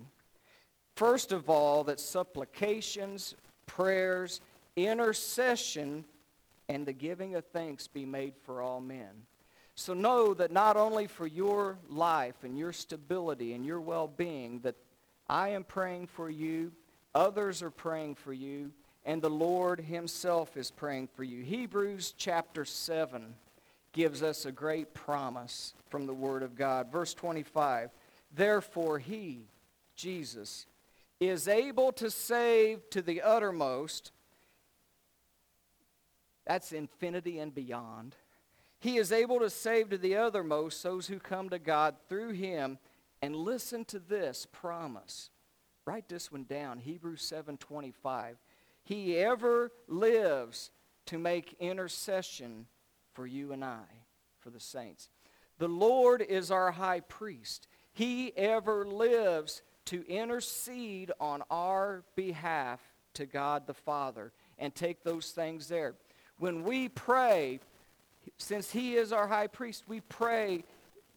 first 0.94 1.32
of 1.32 1.48
all, 1.48 1.84
that 1.84 2.00
supplications, 2.00 3.34
prayers, 3.66 4.40
intercession, 4.76 6.04
and 6.68 6.84
the 6.84 6.92
giving 6.92 7.34
of 7.34 7.44
thanks 7.46 7.86
be 7.86 8.04
made 8.04 8.34
for 8.44 8.60
all 8.60 8.80
men. 8.80 9.26
So 9.74 9.94
know 9.94 10.34
that 10.34 10.50
not 10.50 10.76
only 10.76 11.06
for 11.06 11.26
your 11.26 11.78
life 11.88 12.44
and 12.44 12.58
your 12.58 12.72
stability 12.72 13.52
and 13.52 13.64
your 13.64 13.80
well-being, 13.80 14.60
that 14.60 14.74
I 15.28 15.50
am 15.50 15.64
praying 15.64 16.06
for 16.06 16.30
you, 16.30 16.72
others 17.14 17.62
are 17.62 17.70
praying 17.70 18.14
for 18.14 18.32
you, 18.32 18.72
and 19.04 19.20
the 19.20 19.30
Lord 19.30 19.80
himself 19.80 20.56
is 20.56 20.70
praying 20.70 21.08
for 21.14 21.24
you. 21.24 21.42
Hebrews 21.42 22.14
chapter 22.16 22.64
7 22.64 23.34
gives 23.92 24.22
us 24.22 24.46
a 24.46 24.52
great 24.52 24.94
promise 24.94 25.74
from 25.88 26.06
the 26.06 26.14
Word 26.14 26.42
of 26.42 26.56
God. 26.56 26.90
Verse 26.90 27.14
25, 27.14 27.90
Therefore 28.32 28.98
he, 28.98 29.48
Jesus, 29.94 30.66
is 31.20 31.48
able 31.48 31.92
to 31.92 32.10
save 32.10 32.88
to 32.90 33.02
the 33.02 33.22
uttermost. 33.22 34.12
That's 36.46 36.72
infinity 36.72 37.38
and 37.38 37.54
beyond. 37.54 38.16
He 38.78 38.98
is 38.98 39.10
able 39.10 39.40
to 39.40 39.50
save 39.50 39.90
to 39.90 39.98
the 39.98 40.16
uttermost 40.16 40.82
those 40.82 41.06
who 41.06 41.18
come 41.18 41.48
to 41.48 41.58
God 41.58 41.96
through 42.08 42.32
him. 42.32 42.78
And 43.22 43.34
listen 43.34 43.84
to 43.86 43.98
this 43.98 44.46
promise. 44.52 45.30
Write 45.86 46.08
this 46.08 46.30
one 46.30 46.44
down, 46.44 46.78
Hebrews 46.78 47.22
7:25. 47.22 48.36
He 48.82 49.16
ever 49.16 49.72
lives 49.88 50.70
to 51.06 51.18
make 51.18 51.56
intercession 51.58 52.66
for 53.14 53.26
you 53.26 53.52
and 53.52 53.64
I, 53.64 53.86
for 54.38 54.50
the 54.50 54.60
saints. 54.60 55.08
The 55.58 55.68
Lord 55.68 56.20
is 56.20 56.50
our 56.50 56.72
high 56.72 57.00
priest. 57.00 57.66
He 57.96 58.36
ever 58.36 58.84
lives 58.84 59.62
to 59.86 60.06
intercede 60.06 61.12
on 61.18 61.42
our 61.50 62.02
behalf 62.14 62.78
to 63.14 63.24
God 63.24 63.66
the 63.66 63.72
Father 63.72 64.32
and 64.58 64.74
take 64.74 65.02
those 65.02 65.30
things 65.30 65.66
there. 65.66 65.94
When 66.38 66.62
we 66.62 66.90
pray, 66.90 67.58
since 68.36 68.70
he 68.70 68.96
is 68.96 69.14
our 69.14 69.26
high 69.26 69.46
priest, 69.46 69.84
we 69.88 70.00
pray. 70.00 70.62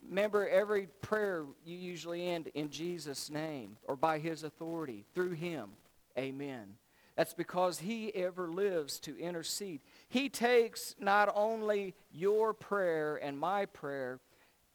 Remember, 0.08 0.48
every 0.48 0.88
prayer 1.02 1.44
you 1.66 1.76
usually 1.76 2.26
end 2.26 2.48
in 2.54 2.70
Jesus' 2.70 3.30
name 3.30 3.76
or 3.86 3.98
by 3.98 4.18
his 4.18 4.44
authority 4.44 5.04
through 5.14 5.32
him. 5.32 5.72
Amen. 6.18 6.76
That's 7.18 7.34
because 7.34 7.80
he 7.80 8.16
ever 8.16 8.48
lives 8.48 9.02
to 9.02 9.20
intercede. 9.20 9.82
He 10.08 10.30
takes 10.30 10.96
not 10.98 11.30
only 11.36 11.94
your 12.14 12.54
prayer 12.54 13.18
and 13.18 13.38
my 13.38 13.66
prayer, 13.66 14.22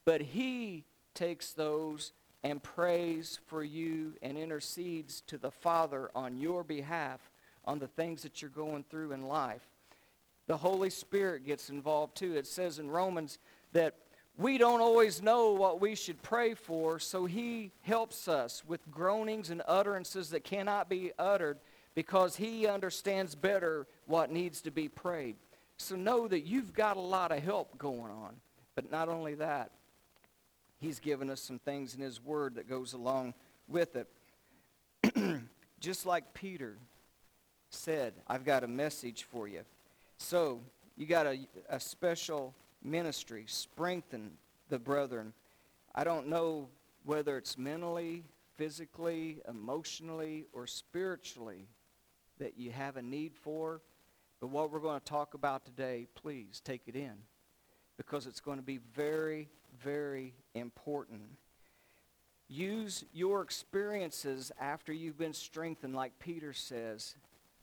but 0.05 0.21
he 0.21 0.83
takes 1.15 1.53
those 1.53 2.11
and 2.43 2.61
prays 2.61 3.39
for 3.47 3.63
you 3.63 4.13
and 4.21 4.37
intercedes 4.37 5.21
to 5.21 5.37
the 5.37 5.49
Father 5.49 6.11
on 6.15 6.37
your 6.37 6.63
behalf 6.63 7.19
on 7.65 7.79
the 7.79 7.87
things 7.87 8.21
that 8.21 8.41
you're 8.41 8.51
going 8.51 8.83
through 8.89 9.11
in 9.11 9.27
life. 9.27 9.67
The 10.47 10.57
Holy 10.57 10.91
Spirit 10.91 11.45
gets 11.45 11.69
involved 11.69 12.15
too. 12.15 12.35
It 12.35 12.45
says 12.45 12.77
in 12.77 12.89
Romans 12.89 13.39
that 13.73 13.95
we 14.37 14.57
don't 14.57 14.81
always 14.81 15.23
know 15.23 15.53
what 15.53 15.81
we 15.81 15.95
should 15.95 16.21
pray 16.21 16.53
for, 16.53 16.99
so 16.99 17.25
he 17.25 17.71
helps 17.81 18.27
us 18.27 18.63
with 18.67 18.91
groanings 18.91 19.49
and 19.49 19.61
utterances 19.67 20.29
that 20.31 20.43
cannot 20.43 20.89
be 20.89 21.11
uttered 21.17 21.57
because 21.95 22.35
he 22.35 22.67
understands 22.67 23.33
better 23.33 23.87
what 24.05 24.31
needs 24.31 24.61
to 24.61 24.71
be 24.71 24.89
prayed. 24.89 25.37
So 25.77 25.95
know 25.95 26.27
that 26.27 26.41
you've 26.41 26.73
got 26.73 26.97
a 26.97 27.01
lot 27.01 27.31
of 27.31 27.41
help 27.41 27.77
going 27.77 28.11
on. 28.11 28.35
But 28.75 28.91
not 28.91 29.07
only 29.07 29.35
that, 29.35 29.71
he's 30.85 30.99
given 30.99 31.31
us 31.31 31.41
some 31.41 31.57
things 31.57 31.95
in 31.95 32.01
his 32.01 32.23
word 32.23 32.55
that 32.55 32.69
goes 32.69 32.93
along 32.93 33.33
with 33.67 33.95
it. 33.95 34.07
Just 35.79 36.05
like 36.05 36.33
Peter 36.33 36.77
said, 37.71 38.13
I've 38.27 38.45
got 38.45 38.63
a 38.63 38.67
message 38.67 39.23
for 39.23 39.47
you. 39.47 39.61
So 40.17 40.61
you 40.95 41.07
got 41.07 41.25
a, 41.25 41.39
a 41.69 41.79
special 41.79 42.53
ministry. 42.83 43.45
Strengthen 43.47 44.31
the 44.69 44.77
brethren. 44.77 45.33
I 45.93 46.03
don't 46.03 46.27
know 46.27 46.69
whether 47.03 47.37
it's 47.37 47.57
mentally, 47.57 48.23
physically, 48.55 49.41
emotionally, 49.49 50.45
or 50.53 50.67
spiritually 50.67 51.67
that 52.37 52.59
you 52.59 52.71
have 52.71 52.97
a 52.97 53.01
need 53.01 53.33
for. 53.35 53.81
But 54.39 54.47
what 54.47 54.71
we're 54.71 54.79
going 54.79 54.99
to 54.99 55.05
talk 55.05 55.33
about 55.33 55.65
today, 55.65 56.07
please 56.13 56.61
take 56.63 56.83
it 56.85 56.95
in 56.95 57.13
because 57.97 58.27
it's 58.27 58.39
going 58.39 58.57
to 58.57 58.63
be 58.63 58.79
very, 58.93 59.47
very 59.85 60.33
important. 60.55 61.21
Use 62.47 63.05
your 63.13 63.43
experiences 63.43 64.51
after 64.59 64.91
you've 64.91 65.17
been 65.17 65.33
strengthened, 65.33 65.95
like 65.95 66.17
Peter 66.19 66.53
says, 66.53 67.15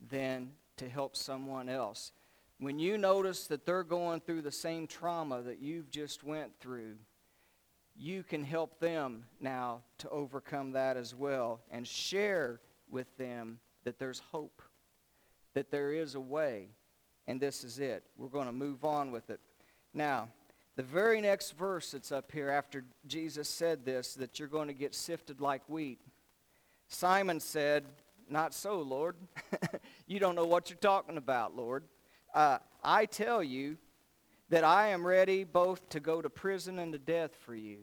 then 0.09 0.51
to 0.77 0.87
help 0.87 1.15
someone 1.17 1.67
else. 1.67 2.13
When 2.59 2.79
you 2.79 2.97
notice 2.97 3.47
that 3.47 3.65
they're 3.65 3.83
going 3.83 4.21
through 4.21 4.41
the 4.43 4.51
same 4.51 4.87
trauma 4.87 5.41
that 5.41 5.59
you've 5.59 5.91
just 5.91 6.23
went 6.23 6.51
through, 6.61 6.95
you 7.95 8.23
can 8.23 8.43
help 8.43 8.79
them 8.79 9.25
now 9.41 9.81
to 9.97 10.09
overcome 10.09 10.71
that 10.71 10.95
as 10.95 11.13
well 11.13 11.59
and 11.71 11.85
share 11.85 12.61
with 12.89 13.17
them 13.17 13.59
that 13.83 13.99
there's 13.99 14.21
hope, 14.31 14.61
that 15.53 15.71
there 15.71 15.91
is 15.91 16.15
a 16.15 16.21
way, 16.21 16.69
and 17.27 17.39
this 17.39 17.65
is 17.65 17.79
it. 17.79 18.03
We're 18.17 18.27
going 18.29 18.47
to 18.47 18.53
move 18.53 18.85
on 18.85 19.11
with 19.11 19.29
it. 19.29 19.41
Now, 19.93 20.29
the 20.75 20.83
very 20.83 21.21
next 21.21 21.51
verse 21.51 21.91
that's 21.91 22.11
up 22.11 22.31
here 22.31 22.49
after 22.49 22.83
Jesus 23.05 23.47
said 23.47 23.85
this, 23.85 24.15
that 24.15 24.39
you're 24.39 24.47
going 24.47 24.67
to 24.67 24.73
get 24.73 24.95
sifted 24.95 25.39
like 25.39 25.61
wheat, 25.67 25.99
Simon 26.87 27.39
said, 27.39 27.85
Not 28.29 28.53
so, 28.53 28.81
Lord. 28.81 29.15
you 30.07 30.19
don't 30.19 30.35
know 30.35 30.45
what 30.45 30.69
you're 30.69 30.77
talking 30.77 31.17
about, 31.17 31.55
Lord. 31.55 31.83
Uh, 32.33 32.57
I 32.83 33.05
tell 33.05 33.43
you 33.43 33.77
that 34.49 34.63
I 34.63 34.89
am 34.89 35.05
ready 35.05 35.43
both 35.43 35.87
to 35.89 35.99
go 35.99 36.21
to 36.21 36.29
prison 36.29 36.79
and 36.79 36.91
to 36.93 36.99
death 36.99 37.35
for 37.45 37.55
you. 37.55 37.77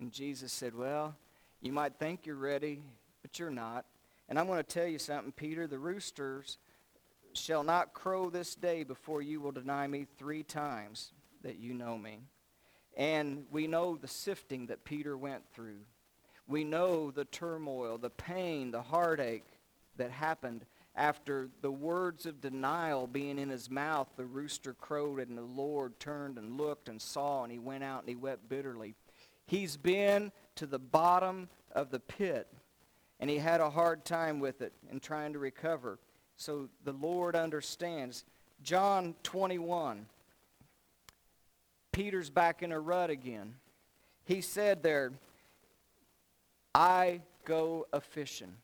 And 0.00 0.10
Jesus 0.10 0.52
said, 0.52 0.74
Well, 0.74 1.14
you 1.60 1.72
might 1.72 1.98
think 1.98 2.24
you're 2.24 2.36
ready, 2.36 2.82
but 3.20 3.38
you're 3.38 3.50
not. 3.50 3.84
And 4.28 4.38
I'm 4.38 4.46
going 4.46 4.58
to 4.58 4.62
tell 4.62 4.86
you 4.86 4.98
something, 4.98 5.32
Peter. 5.32 5.66
The 5.66 5.78
roosters 5.78 6.56
shall 7.34 7.62
not 7.62 7.92
crow 7.92 8.30
this 8.30 8.54
day 8.54 8.84
before 8.84 9.20
you 9.20 9.40
will 9.40 9.52
deny 9.52 9.86
me 9.86 10.06
three 10.18 10.42
times 10.42 11.12
that 11.42 11.58
you 11.58 11.74
know 11.74 11.98
me. 11.98 12.18
And 12.96 13.46
we 13.50 13.66
know 13.66 13.96
the 13.96 14.08
sifting 14.08 14.66
that 14.66 14.84
Peter 14.84 15.16
went 15.16 15.42
through. 15.54 15.80
We 16.46 16.64
know 16.64 17.10
the 17.10 17.24
turmoil, 17.24 17.98
the 17.98 18.10
pain, 18.10 18.70
the 18.70 18.82
heartache 18.82 19.46
that 19.96 20.10
happened 20.10 20.64
after 20.94 21.48
the 21.62 21.70
words 21.70 22.26
of 22.26 22.40
denial 22.40 23.06
being 23.06 23.38
in 23.38 23.48
his 23.48 23.70
mouth. 23.70 24.08
The 24.16 24.26
rooster 24.26 24.74
crowed 24.74 25.20
and 25.20 25.38
the 25.38 25.42
Lord 25.42 25.98
turned 25.98 26.36
and 26.36 26.58
looked 26.58 26.88
and 26.88 27.00
saw 27.00 27.44
and 27.44 27.52
he 27.52 27.58
went 27.58 27.84
out 27.84 28.00
and 28.00 28.08
he 28.08 28.14
wept 28.14 28.48
bitterly. 28.48 28.94
He's 29.46 29.76
been 29.76 30.32
to 30.56 30.66
the 30.66 30.78
bottom 30.78 31.48
of 31.72 31.90
the 31.90 32.00
pit 32.00 32.48
and 33.20 33.30
he 33.30 33.38
had 33.38 33.60
a 33.60 33.70
hard 33.70 34.04
time 34.04 34.40
with 34.40 34.60
it 34.60 34.72
and 34.90 35.00
trying 35.00 35.32
to 35.32 35.38
recover. 35.38 35.98
So 36.36 36.68
the 36.84 36.92
Lord 36.92 37.36
understands. 37.36 38.24
John 38.62 39.14
21. 39.22 40.06
Peter's 41.92 42.30
back 42.30 42.62
in 42.62 42.72
a 42.72 42.80
rut 42.80 43.10
again. 43.10 43.54
He 44.24 44.40
said 44.40 44.82
there, 44.82 45.12
I 46.74 47.20
go 47.44 47.86
a 47.92 48.00
fishing. 48.00 48.54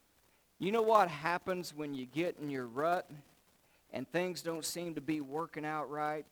You 0.58 0.73
know 0.73 0.82
what 0.82 1.08
happens 1.08 1.75
when 1.75 1.94
you 1.94 2.06
get 2.06 2.37
in 2.40 2.50
your 2.50 2.66
rut 2.66 3.08
and 3.92 4.11
things 4.11 4.42
don't 4.42 4.64
seem 4.64 4.94
to 4.94 5.00
be 5.00 5.20
working 5.20 5.64
out 5.64 5.90
right? 5.90 6.25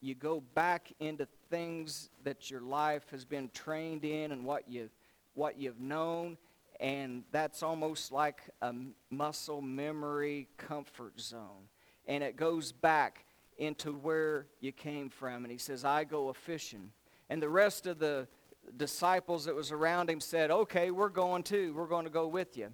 You 0.00 0.14
go 0.14 0.42
back 0.54 0.92
into 1.00 1.26
things 1.50 2.10
that 2.24 2.50
your 2.50 2.60
life 2.60 3.04
has 3.10 3.24
been 3.24 3.50
trained 3.52 4.04
in 4.04 4.32
and 4.32 4.44
what 4.44 4.68
you 4.68 4.90
what 5.34 5.58
you've 5.58 5.80
known 5.80 6.36
and 6.80 7.24
that's 7.32 7.62
almost 7.62 8.12
like 8.12 8.42
a 8.62 8.74
muscle 9.10 9.60
memory 9.60 10.48
comfort 10.56 11.20
zone. 11.20 11.68
And 12.06 12.22
it 12.22 12.36
goes 12.36 12.72
back 12.72 13.24
into 13.58 13.92
where 13.92 14.46
you 14.60 14.72
came 14.72 15.08
from. 15.08 15.44
And 15.44 15.50
he 15.50 15.58
says, 15.58 15.84
I 15.84 16.04
go 16.04 16.28
a 16.28 16.34
fishing. 16.34 16.90
And 17.30 17.42
the 17.42 17.48
rest 17.48 17.86
of 17.86 17.98
the 17.98 18.28
disciples 18.76 19.44
that 19.44 19.54
was 19.54 19.72
around 19.72 20.10
him 20.10 20.20
said, 20.20 20.50
Okay, 20.50 20.90
we're 20.90 21.08
going 21.08 21.42
too. 21.42 21.74
We're 21.74 21.86
going 21.86 22.04
to 22.04 22.10
go 22.10 22.26
with 22.26 22.56
you. 22.56 22.70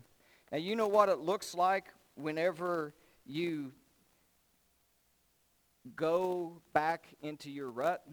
Now, 0.53 0.59
you 0.59 0.77
know 0.77 0.89
what 0.89 1.09
it 1.09 1.19
looks 1.19 1.55
like 1.55 1.87
whenever 2.17 2.95
you 3.25 3.73
go 5.97 6.61
back 6.73 7.07
into 7.23 7.51
your 7.51 7.71
rut? 7.71 8.05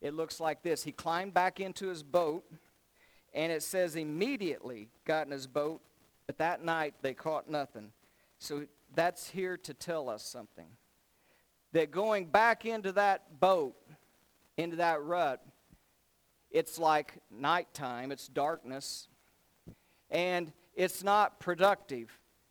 It 0.00 0.14
looks 0.14 0.40
like 0.40 0.62
this. 0.62 0.82
He 0.82 0.92
climbed 0.92 1.34
back 1.34 1.60
into 1.60 1.88
his 1.88 2.02
boat, 2.02 2.44
and 3.34 3.52
it 3.52 3.62
says 3.62 3.96
immediately 3.96 4.88
got 5.04 5.26
in 5.26 5.32
his 5.32 5.46
boat, 5.46 5.80
but 6.26 6.38
that 6.38 6.64
night 6.64 6.94
they 7.02 7.14
caught 7.14 7.48
nothing. 7.50 7.92
So 8.38 8.66
that's 8.94 9.28
here 9.28 9.56
to 9.58 9.74
tell 9.74 10.08
us 10.08 10.24
something. 10.24 10.66
That 11.72 11.90
going 11.90 12.26
back 12.26 12.64
into 12.64 12.92
that 12.92 13.40
boat, 13.40 13.76
into 14.56 14.76
that 14.76 15.02
rut, 15.02 15.40
it's 16.50 16.78
like 16.78 17.18
nighttime, 17.30 18.10
it's 18.10 18.26
darkness, 18.26 19.08
and 20.10 20.52
it's 20.74 21.04
not 21.04 21.38
productive. 21.38 22.10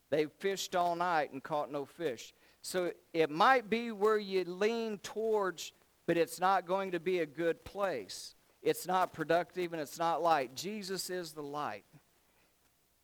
They 0.10 0.28
fished 0.40 0.76
all 0.76 0.96
night 0.96 1.34
and 1.34 1.44
caught 1.44 1.72
no 1.72 1.86
fish. 1.86 2.34
So 2.62 2.92
it 3.14 3.30
might 3.30 3.70
be 3.70 3.92
where 3.92 4.18
you 4.18 4.44
lean 4.46 4.98
towards, 5.00 5.72
but 6.08 6.18
it's 6.18 6.40
not 6.40 6.66
going 6.66 6.92
to 6.92 7.00
be 7.00 7.20
a 7.20 7.26
good 7.26 7.64
place. 7.64 8.36
It's 8.62 8.88
not 8.88 9.14
productive 9.14 9.74
and 9.74 9.82
it's 9.82 10.00
not 10.00 10.22
light. 10.22 10.56
Jesus 10.56 11.10
is 11.10 11.32
the 11.32 11.44
light. 11.44 11.86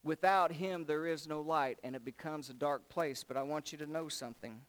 Without 0.03 0.51
him, 0.51 0.86
there 0.86 1.07
is 1.07 1.27
no 1.27 1.41
light, 1.41 1.79
and 1.84 1.95
it 1.95 2.05
becomes 2.05 2.50
a 2.50 2.53
dark 2.53 2.89
place. 2.89 3.24
But 3.24 3.38
I 3.38 3.43
want 3.43 3.72
you 3.72 3.79
to 3.79 3.88
know 3.88 4.07
something. 4.07 4.62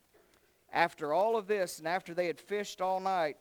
After 0.76 1.14
all 1.14 1.38
of 1.38 1.47
this, 1.47 1.78
and 1.78 1.88
after 1.88 2.12
they 2.12 2.26
had 2.26 2.38
fished 2.38 2.83
all 2.83 3.00
night, 3.00 3.38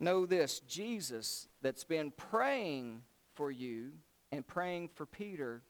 know 0.00 0.26
this 0.26 0.58
Jesus, 0.58 1.46
that's 1.62 1.84
been 1.84 2.10
praying 2.10 3.02
for 3.34 3.52
you 3.52 3.92
and 4.32 4.44
praying 4.44 4.88
for 4.88 5.06
Peter, 5.06 5.62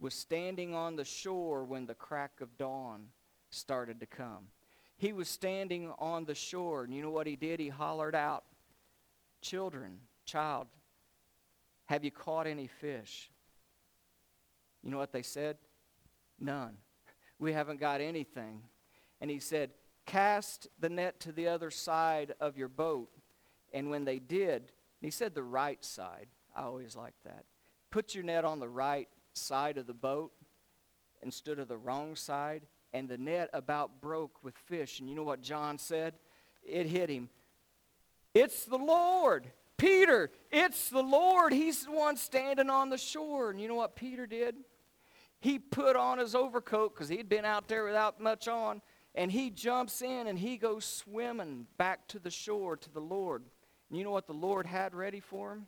was 0.00 0.12
standing 0.12 0.74
on 0.74 0.96
the 0.96 1.04
shore 1.04 1.64
when 1.64 1.86
the 1.86 1.94
crack 1.94 2.40
of 2.40 2.58
dawn 2.58 3.06
started 3.50 4.00
to 4.00 4.06
come. 4.06 4.48
He 4.96 5.12
was 5.12 5.28
standing 5.28 5.92
on 6.00 6.24
the 6.24 6.34
shore, 6.34 6.82
and 6.82 6.92
you 6.92 7.02
know 7.02 7.10
what 7.10 7.28
he 7.28 7.36
did? 7.36 7.60
He 7.60 7.68
hollered 7.68 8.16
out, 8.16 8.42
Children, 9.42 9.98
child, 10.24 10.66
have 11.86 12.02
you 12.02 12.10
caught 12.10 12.48
any 12.48 12.66
fish? 12.66 13.30
You 14.82 14.90
know 14.90 14.98
what 14.98 15.12
they 15.12 15.22
said? 15.22 15.56
None. 16.40 16.78
We 17.38 17.52
haven't 17.52 17.78
got 17.78 18.00
anything. 18.00 18.62
And 19.20 19.30
he 19.30 19.38
said, 19.38 19.70
Cast 20.10 20.66
the 20.80 20.88
net 20.88 21.20
to 21.20 21.30
the 21.30 21.46
other 21.46 21.70
side 21.70 22.34
of 22.40 22.58
your 22.58 22.66
boat. 22.66 23.10
And 23.72 23.90
when 23.90 24.04
they 24.04 24.18
did, 24.18 24.72
he 25.00 25.08
said 25.08 25.36
the 25.36 25.42
right 25.44 25.84
side. 25.84 26.26
I 26.56 26.62
always 26.62 26.96
like 26.96 27.14
that. 27.24 27.44
Put 27.92 28.12
your 28.12 28.24
net 28.24 28.44
on 28.44 28.58
the 28.58 28.68
right 28.68 29.08
side 29.34 29.78
of 29.78 29.86
the 29.86 29.94
boat 29.94 30.32
instead 31.22 31.60
of 31.60 31.68
the 31.68 31.76
wrong 31.76 32.16
side. 32.16 32.62
And 32.92 33.08
the 33.08 33.18
net 33.18 33.50
about 33.52 34.00
broke 34.00 34.42
with 34.42 34.56
fish. 34.56 34.98
And 34.98 35.08
you 35.08 35.14
know 35.14 35.22
what 35.22 35.42
John 35.42 35.78
said? 35.78 36.14
It 36.64 36.86
hit 36.86 37.08
him. 37.08 37.28
It's 38.34 38.64
the 38.64 38.78
Lord. 38.78 39.46
Peter, 39.76 40.32
it's 40.50 40.90
the 40.90 41.04
Lord. 41.04 41.52
He's 41.52 41.84
the 41.84 41.92
one 41.92 42.16
standing 42.16 42.68
on 42.68 42.90
the 42.90 42.98
shore. 42.98 43.50
And 43.50 43.60
you 43.60 43.68
know 43.68 43.76
what 43.76 43.94
Peter 43.94 44.26
did? 44.26 44.56
He 45.38 45.60
put 45.60 45.94
on 45.94 46.18
his 46.18 46.34
overcoat 46.34 46.96
because 46.96 47.08
he'd 47.08 47.28
been 47.28 47.44
out 47.44 47.68
there 47.68 47.84
without 47.84 48.20
much 48.20 48.48
on. 48.48 48.82
And 49.14 49.30
he 49.32 49.50
jumps 49.50 50.02
in 50.02 50.26
and 50.26 50.38
he 50.38 50.56
goes 50.56 50.84
swimming 50.84 51.66
back 51.76 52.06
to 52.08 52.18
the 52.18 52.30
shore 52.30 52.76
to 52.76 52.90
the 52.90 53.00
Lord. 53.00 53.42
And 53.88 53.98
you 53.98 54.04
know 54.04 54.12
what 54.12 54.26
the 54.26 54.32
Lord 54.32 54.66
had 54.66 54.94
ready 54.94 55.20
for 55.20 55.52
him? 55.52 55.66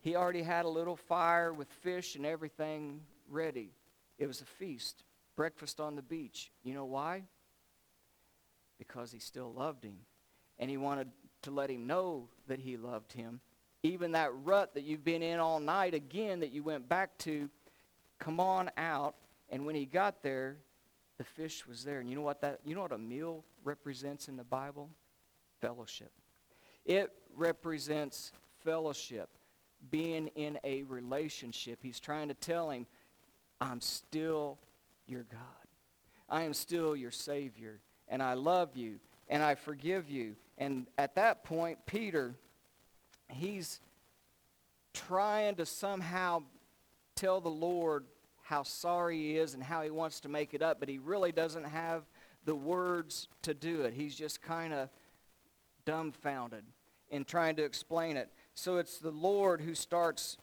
He 0.00 0.16
already 0.16 0.42
had 0.42 0.64
a 0.64 0.68
little 0.68 0.96
fire 0.96 1.52
with 1.52 1.68
fish 1.68 2.16
and 2.16 2.26
everything 2.26 3.00
ready. 3.28 3.70
It 4.18 4.26
was 4.26 4.40
a 4.40 4.44
feast, 4.44 5.04
breakfast 5.36 5.80
on 5.80 5.96
the 5.96 6.02
beach. 6.02 6.50
You 6.62 6.74
know 6.74 6.84
why? 6.84 7.24
Because 8.78 9.12
he 9.12 9.18
still 9.18 9.52
loved 9.52 9.84
him. 9.84 9.98
And 10.58 10.70
he 10.70 10.76
wanted 10.76 11.08
to 11.42 11.50
let 11.50 11.70
him 11.70 11.86
know 11.86 12.28
that 12.48 12.60
he 12.60 12.76
loved 12.76 13.12
him. 13.12 13.40
Even 13.82 14.12
that 14.12 14.30
rut 14.44 14.74
that 14.74 14.84
you've 14.84 15.04
been 15.04 15.22
in 15.22 15.38
all 15.38 15.60
night, 15.60 15.94
again, 15.94 16.40
that 16.40 16.50
you 16.50 16.62
went 16.62 16.88
back 16.88 17.16
to, 17.18 17.48
come 18.18 18.40
on 18.40 18.70
out. 18.76 19.14
And 19.50 19.66
when 19.66 19.74
he 19.74 19.86
got 19.86 20.22
there, 20.22 20.56
the 21.18 21.24
fish 21.24 21.66
was 21.66 21.84
there. 21.84 22.00
And 22.00 22.08
you 22.08 22.16
know 22.16 22.22
what 22.22 22.40
that 22.42 22.60
you 22.64 22.74
know 22.74 22.82
what 22.82 22.92
a 22.92 22.98
meal 22.98 23.44
represents 23.64 24.28
in 24.28 24.36
the 24.36 24.44
Bible? 24.44 24.90
Fellowship. 25.60 26.12
It 26.84 27.10
represents 27.34 28.32
fellowship, 28.64 29.28
being 29.90 30.28
in 30.28 30.58
a 30.64 30.82
relationship. 30.84 31.80
He's 31.82 32.00
trying 32.00 32.28
to 32.28 32.34
tell 32.34 32.70
him, 32.70 32.86
I'm 33.60 33.80
still 33.80 34.58
your 35.06 35.24
God. 35.24 35.40
I 36.28 36.42
am 36.42 36.54
still 36.54 36.96
your 36.96 37.10
Savior, 37.10 37.80
and 38.08 38.22
I 38.22 38.34
love 38.34 38.76
you, 38.76 38.98
and 39.28 39.42
I 39.42 39.54
forgive 39.54 40.10
you. 40.10 40.36
And 40.58 40.86
at 40.98 41.14
that 41.16 41.44
point, 41.44 41.78
Peter, 41.86 42.34
he's 43.28 43.80
trying 44.92 45.56
to 45.56 45.66
somehow 45.66 46.42
tell 47.14 47.40
the 47.40 47.48
Lord 47.48 48.04
how 48.46 48.62
sorry 48.62 49.18
he 49.18 49.36
is 49.36 49.54
and 49.54 49.62
how 49.62 49.82
he 49.82 49.90
wants 49.90 50.20
to 50.20 50.28
make 50.28 50.54
it 50.54 50.62
up, 50.62 50.78
but 50.78 50.88
he 50.88 50.98
really 50.98 51.32
doesn't 51.32 51.64
have 51.64 52.04
the 52.44 52.54
words 52.54 53.26
to 53.42 53.52
do 53.52 53.82
it. 53.82 53.92
He's 53.92 54.14
just 54.14 54.40
kind 54.40 54.72
of 54.72 54.88
dumbfounded 55.84 56.62
in 57.10 57.24
trying 57.24 57.56
to 57.56 57.64
explain 57.64 58.16
it. 58.16 58.30
So 58.54 58.76
it's 58.76 58.98
the 58.98 59.10
Lord 59.10 59.60
who 59.60 59.74
starts 59.74 60.38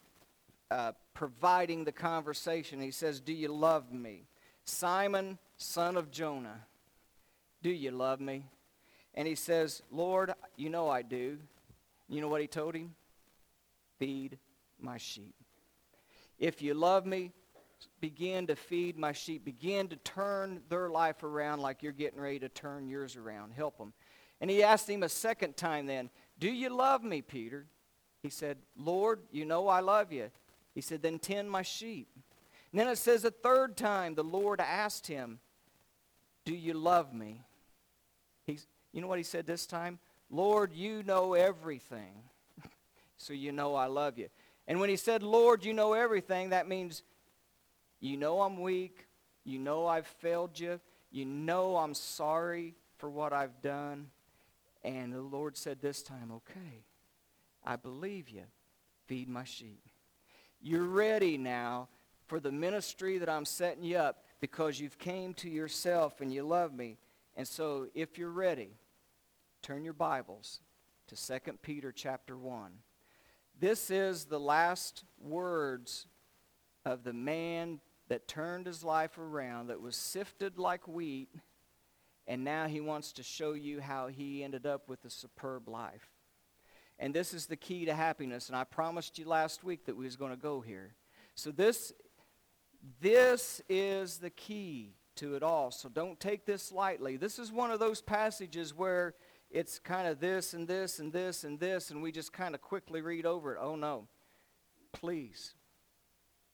uh, 0.70 0.92
providing 1.14 1.84
the 1.84 1.92
conversation. 1.92 2.78
He 2.78 2.90
says, 2.90 3.20
Do 3.20 3.32
you 3.32 3.48
love 3.48 3.90
me? 3.90 4.26
Simon, 4.66 5.38
son 5.56 5.96
of 5.96 6.10
Jonah, 6.10 6.60
do 7.62 7.70
you 7.70 7.90
love 7.90 8.20
me? 8.20 8.44
And 9.14 9.26
he 9.26 9.34
says, 9.34 9.82
Lord, 9.90 10.34
you 10.56 10.68
know 10.68 10.90
I 10.90 11.00
do. 11.00 11.38
You 12.10 12.20
know 12.20 12.28
what 12.28 12.42
he 12.42 12.46
told 12.48 12.74
him? 12.74 12.94
Feed 13.98 14.38
my 14.78 14.98
sheep. 14.98 15.34
If 16.38 16.60
you 16.60 16.74
love 16.74 17.06
me, 17.06 17.32
begin 18.00 18.46
to 18.48 18.56
feed 18.56 18.98
my 18.98 19.12
sheep. 19.12 19.44
Begin 19.44 19.88
to 19.88 19.96
turn 19.96 20.62
their 20.68 20.88
life 20.88 21.22
around 21.22 21.60
like 21.60 21.82
you're 21.82 21.92
getting 21.92 22.20
ready 22.20 22.38
to 22.40 22.48
turn 22.48 22.88
yours 22.88 23.16
around. 23.16 23.52
Help 23.52 23.78
them. 23.78 23.92
And 24.40 24.50
he 24.50 24.62
asked 24.62 24.88
him 24.88 25.02
a 25.02 25.08
second 25.08 25.56
time 25.56 25.86
then, 25.86 26.10
Do 26.38 26.50
you 26.50 26.68
love 26.68 27.02
me, 27.02 27.22
Peter? 27.22 27.66
He 28.22 28.30
said, 28.30 28.58
Lord, 28.76 29.20
you 29.30 29.44
know 29.44 29.68
I 29.68 29.80
love 29.80 30.12
you. 30.12 30.30
He 30.74 30.80
said, 30.80 31.02
Then 31.02 31.18
tend 31.18 31.50
my 31.50 31.62
sheep. 31.62 32.08
And 32.72 32.80
then 32.80 32.88
it 32.88 32.98
says 32.98 33.24
a 33.24 33.30
third 33.30 33.76
time, 33.76 34.14
the 34.14 34.24
Lord 34.24 34.60
asked 34.60 35.06
him, 35.06 35.38
Do 36.44 36.54
you 36.54 36.74
love 36.74 37.14
me? 37.14 37.42
He's, 38.46 38.66
you 38.92 39.00
know 39.00 39.06
what 39.06 39.18
he 39.18 39.24
said 39.24 39.46
this 39.46 39.66
time? 39.66 39.98
Lord, 40.30 40.72
you 40.72 41.02
know 41.02 41.34
everything. 41.34 42.22
so 43.16 43.32
you 43.32 43.52
know 43.52 43.74
I 43.74 43.86
love 43.86 44.18
you. 44.18 44.28
And 44.66 44.80
when 44.80 44.88
he 44.88 44.96
said, 44.96 45.22
Lord, 45.22 45.64
you 45.64 45.72
know 45.72 45.92
everything, 45.92 46.50
that 46.50 46.66
means 46.66 47.02
you 48.04 48.18
know 48.18 48.42
I'm 48.42 48.60
weak. 48.60 49.06
You 49.44 49.58
know 49.58 49.86
I've 49.86 50.06
failed 50.06 50.60
you. 50.60 50.78
You 51.10 51.24
know 51.24 51.76
I'm 51.76 51.94
sorry 51.94 52.74
for 52.98 53.08
what 53.08 53.32
I've 53.32 53.62
done. 53.62 54.08
And 54.82 55.10
the 55.10 55.22
Lord 55.22 55.56
said 55.56 55.80
this 55.80 56.02
time, 56.02 56.30
okay, 56.30 56.84
I 57.64 57.76
believe 57.76 58.28
you. 58.28 58.42
Feed 59.06 59.28
my 59.28 59.44
sheep. 59.44 59.80
You're 60.60 60.84
ready 60.84 61.38
now 61.38 61.88
for 62.26 62.40
the 62.40 62.52
ministry 62.52 63.16
that 63.16 63.30
I'm 63.30 63.46
setting 63.46 63.84
you 63.84 63.96
up 63.96 64.24
because 64.38 64.78
you've 64.78 64.98
came 64.98 65.32
to 65.34 65.48
yourself 65.48 66.20
and 66.20 66.30
you 66.30 66.42
love 66.42 66.74
me. 66.74 66.98
And 67.36 67.48
so 67.48 67.86
if 67.94 68.18
you're 68.18 68.30
ready, 68.30 68.76
turn 69.62 69.82
your 69.82 69.94
Bibles 69.94 70.60
to 71.06 71.16
2 71.16 71.52
Peter 71.62 71.90
chapter 71.90 72.36
1. 72.36 72.70
This 73.58 73.90
is 73.90 74.26
the 74.26 74.40
last 74.40 75.04
words 75.18 76.06
of 76.84 77.02
the 77.04 77.14
man 77.14 77.80
that 78.08 78.28
turned 78.28 78.66
his 78.66 78.84
life 78.84 79.18
around, 79.18 79.68
that 79.68 79.80
was 79.80 79.96
sifted 79.96 80.58
like 80.58 80.86
wheat, 80.86 81.28
and 82.26 82.44
now 82.44 82.66
he 82.66 82.80
wants 82.80 83.12
to 83.12 83.22
show 83.22 83.52
you 83.52 83.80
how 83.80 84.08
he 84.08 84.42
ended 84.44 84.66
up 84.66 84.88
with 84.88 85.04
a 85.04 85.10
superb 85.10 85.68
life. 85.68 86.08
And 86.98 87.14
this 87.14 87.34
is 87.34 87.46
the 87.46 87.56
key 87.56 87.84
to 87.86 87.94
happiness, 87.94 88.48
and 88.48 88.56
I 88.56 88.64
promised 88.64 89.18
you 89.18 89.26
last 89.26 89.64
week 89.64 89.86
that 89.86 89.96
we 89.96 90.04
was 90.04 90.16
going 90.16 90.30
to 90.30 90.36
go 90.36 90.60
here. 90.60 90.94
So 91.34 91.50
this 91.50 91.92
This 93.00 93.62
is 93.68 94.18
the 94.18 94.30
key 94.30 94.94
to 95.16 95.36
it 95.36 95.42
all. 95.42 95.70
So 95.70 95.88
don't 95.88 96.20
take 96.20 96.44
this 96.44 96.70
lightly. 96.70 97.16
This 97.16 97.38
is 97.38 97.50
one 97.50 97.70
of 97.70 97.80
those 97.80 98.02
passages 98.02 98.74
where 98.74 99.14
it's 99.50 99.78
kind 99.78 100.06
of 100.06 100.20
this 100.20 100.52
and 100.52 100.68
this 100.68 100.98
and 100.98 101.12
this 101.12 101.44
and 101.44 101.58
this, 101.58 101.90
and 101.90 102.02
we 102.02 102.12
just 102.12 102.32
kind 102.32 102.54
of 102.54 102.60
quickly 102.60 103.00
read 103.00 103.24
over 103.24 103.54
it. 103.54 103.58
Oh, 103.60 103.76
no. 103.76 104.06
Please 104.92 105.54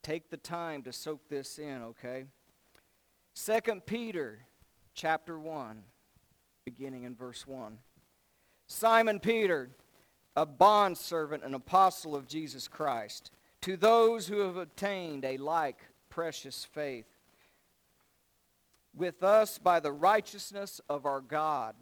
take 0.03 0.29
the 0.29 0.37
time 0.37 0.83
to 0.83 0.93
soak 0.93 1.27
this 1.29 1.59
in, 1.59 1.81
okay? 1.83 2.25
Second 3.33 3.85
Peter 3.85 4.39
chapter 4.93 5.39
1, 5.39 5.83
beginning 6.65 7.03
in 7.03 7.15
verse 7.15 7.47
1. 7.47 7.77
Simon 8.67 9.19
Peter, 9.19 9.69
a 10.35 10.45
bondservant 10.45 11.43
and 11.43 11.55
apostle 11.55 12.15
of 12.15 12.27
Jesus 12.27 12.67
Christ, 12.67 13.31
to 13.61 13.77
those 13.77 14.27
who 14.27 14.39
have 14.39 14.57
obtained 14.57 15.23
a 15.23 15.37
like 15.37 15.79
precious 16.09 16.65
faith 16.65 17.05
with 18.95 19.23
us 19.23 19.57
by 19.57 19.79
the 19.79 19.91
righteousness 19.91 20.81
of 20.89 21.05
our 21.05 21.21
God 21.21 21.75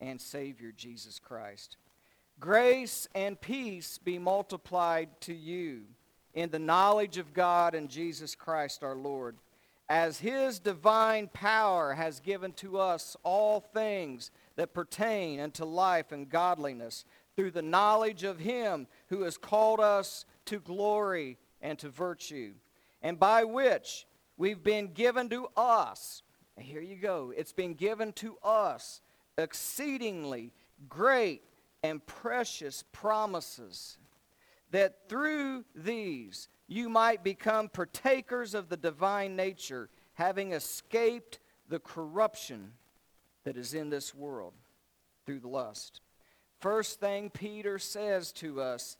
and 0.00 0.20
Savior 0.20 0.72
Jesus 0.76 1.18
Christ. 1.18 1.76
Grace 2.40 3.06
and 3.14 3.40
peace 3.40 3.98
be 3.98 4.18
multiplied 4.18 5.20
to 5.22 5.34
you 5.34 5.82
in 6.34 6.50
the 6.50 6.58
knowledge 6.58 7.18
of 7.18 7.34
God 7.34 7.74
and 7.74 7.88
Jesus 7.88 8.34
Christ 8.34 8.82
our 8.82 8.94
Lord, 8.94 9.36
as 9.88 10.18
his 10.18 10.58
divine 10.58 11.28
power 11.28 11.92
has 11.94 12.20
given 12.20 12.52
to 12.54 12.78
us 12.78 13.16
all 13.22 13.60
things 13.60 14.30
that 14.56 14.74
pertain 14.74 15.40
unto 15.40 15.64
life 15.64 16.12
and 16.12 16.28
godliness 16.28 17.04
through 17.36 17.50
the 17.50 17.62
knowledge 17.62 18.24
of 18.24 18.38
him 18.38 18.86
who 19.08 19.22
has 19.22 19.36
called 19.36 19.80
us 19.80 20.24
to 20.46 20.60
glory 20.60 21.38
and 21.60 21.78
to 21.78 21.88
virtue, 21.88 22.52
and 23.02 23.18
by 23.18 23.44
which 23.44 24.06
we've 24.36 24.62
been 24.62 24.88
given 24.88 25.28
to 25.28 25.48
us. 25.56 26.22
Here 26.58 26.80
you 26.80 26.96
go. 26.96 27.32
It's 27.36 27.52
been 27.52 27.74
given 27.74 28.12
to 28.14 28.36
us 28.42 29.00
exceedingly 29.38 30.52
great 30.88 31.42
and 31.82 32.04
precious 32.06 32.84
promises, 32.92 33.98
that 34.72 35.08
through 35.08 35.64
these 35.74 36.48
you 36.66 36.88
might 36.88 37.22
become 37.22 37.68
partakers 37.68 38.54
of 38.54 38.68
the 38.68 38.76
divine 38.76 39.36
nature, 39.36 39.88
having 40.14 40.52
escaped 40.52 41.38
the 41.68 41.78
corruption 41.78 42.72
that 43.44 43.56
is 43.56 43.74
in 43.74 43.90
this 43.90 44.14
world 44.14 44.54
through 45.24 45.40
the 45.40 45.48
lust. 45.48 46.00
First 46.60 47.00
thing 47.00 47.30
Peter 47.30 47.78
says 47.78 48.32
to 48.32 48.60
us 48.60 48.96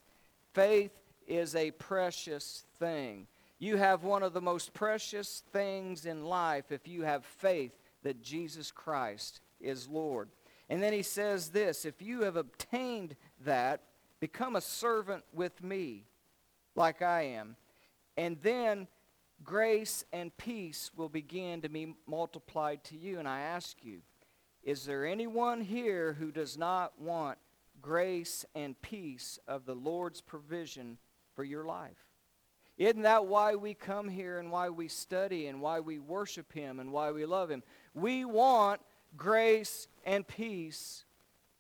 faith 0.53 0.93
is 1.27 1.55
a 1.55 1.71
precious 1.73 2.65
thing. 2.79 3.27
You 3.59 3.77
have 3.77 4.03
one 4.03 4.23
of 4.23 4.33
the 4.33 4.41
most 4.41 4.75
precious 4.75 5.43
things 5.53 6.05
in 6.05 6.25
life 6.25 6.71
if 6.71 6.89
you 6.89 7.03
have 7.03 7.25
faith 7.25 7.73
that 8.03 8.23
Jesus 8.23 8.71
Christ 8.71 9.41
is 9.61 9.89
Lord. 9.89 10.29
And 10.69 10.83
then 10.83 10.93
he 10.93 11.03
says 11.03 11.51
this 11.51 11.85
if 11.85 12.03
you 12.03 12.23
have 12.23 12.37
obtained 12.37 13.17
that, 13.45 13.83
become 14.23 14.55
a 14.55 14.61
servant 14.61 15.25
with 15.35 15.65
me, 15.65 16.05
like 16.77 17.03
I 17.03 17.23
am. 17.23 17.57
And 18.17 18.37
then 18.41 18.87
grace 19.43 20.05
and 20.13 20.35
peace 20.37 20.93
will 20.97 21.09
begin 21.09 21.61
to 21.63 21.69
be 21.69 21.97
multiplied 22.07 22.85
to 22.85 22.97
you. 22.97 23.19
And 23.19 23.27
I 23.27 23.41
ask 23.41 23.79
you, 23.83 23.99
is 24.63 24.85
there 24.85 25.05
anyone 25.05 25.61
here 25.61 26.13
who 26.13 26.31
does 26.31 26.57
not 26.57 27.01
want 27.01 27.37
grace 27.81 28.45
and 28.55 28.81
peace 28.81 29.41
of 29.49 29.67
the 29.67 29.75
Lord's 29.75 30.21
provision 30.21 30.99
for 31.35 31.43
your 31.43 31.65
life? 31.65 32.07
Isn't 32.79 33.03
that 33.03 33.27
why 33.27 33.57
we 33.57 33.75
come 33.75 34.09
here 34.09 34.39
and 34.39 34.53
why 34.53 34.69
we 34.69 34.87
study 34.87 35.49
and 35.49 35.61
why 35.61 35.81
we 35.81 35.99
worship 35.99 36.53
Him 36.53 36.79
and 36.79 36.93
why 36.93 37.11
we 37.11 37.27
love 37.27 37.51
Him? 37.51 37.65
We 37.93 38.25
want 38.25 38.83
grace 39.17 39.89
and 40.05 40.25
peace 40.25 41.07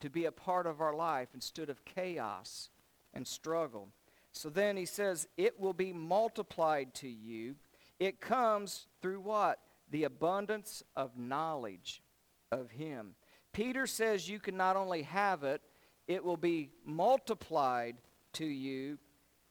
to 0.02 0.10
be 0.10 0.26
a 0.26 0.32
part 0.32 0.66
of 0.66 0.80
our 0.80 0.94
life 0.94 1.28
instead 1.32 1.70
of 1.70 1.84
chaos 1.84 2.68
and 3.14 3.26
struggle. 3.26 3.88
So 4.32 4.50
then 4.50 4.76
he 4.76 4.84
says, 4.84 5.28
it 5.36 5.58
will 5.58 5.72
be 5.72 5.92
multiplied 5.92 6.92
to 6.94 7.08
you. 7.08 7.54
It 8.00 8.20
comes 8.20 8.86
through 9.00 9.20
what? 9.20 9.60
The 9.90 10.04
abundance 10.04 10.82
of 10.96 11.16
knowledge 11.16 12.02
of 12.50 12.70
Him. 12.70 13.14
Peter 13.52 13.86
says 13.86 14.28
you 14.28 14.40
can 14.40 14.56
not 14.56 14.76
only 14.76 15.02
have 15.02 15.44
it, 15.44 15.62
it 16.08 16.24
will 16.24 16.36
be 16.36 16.70
multiplied 16.84 17.96
to 18.32 18.44
you 18.44 18.98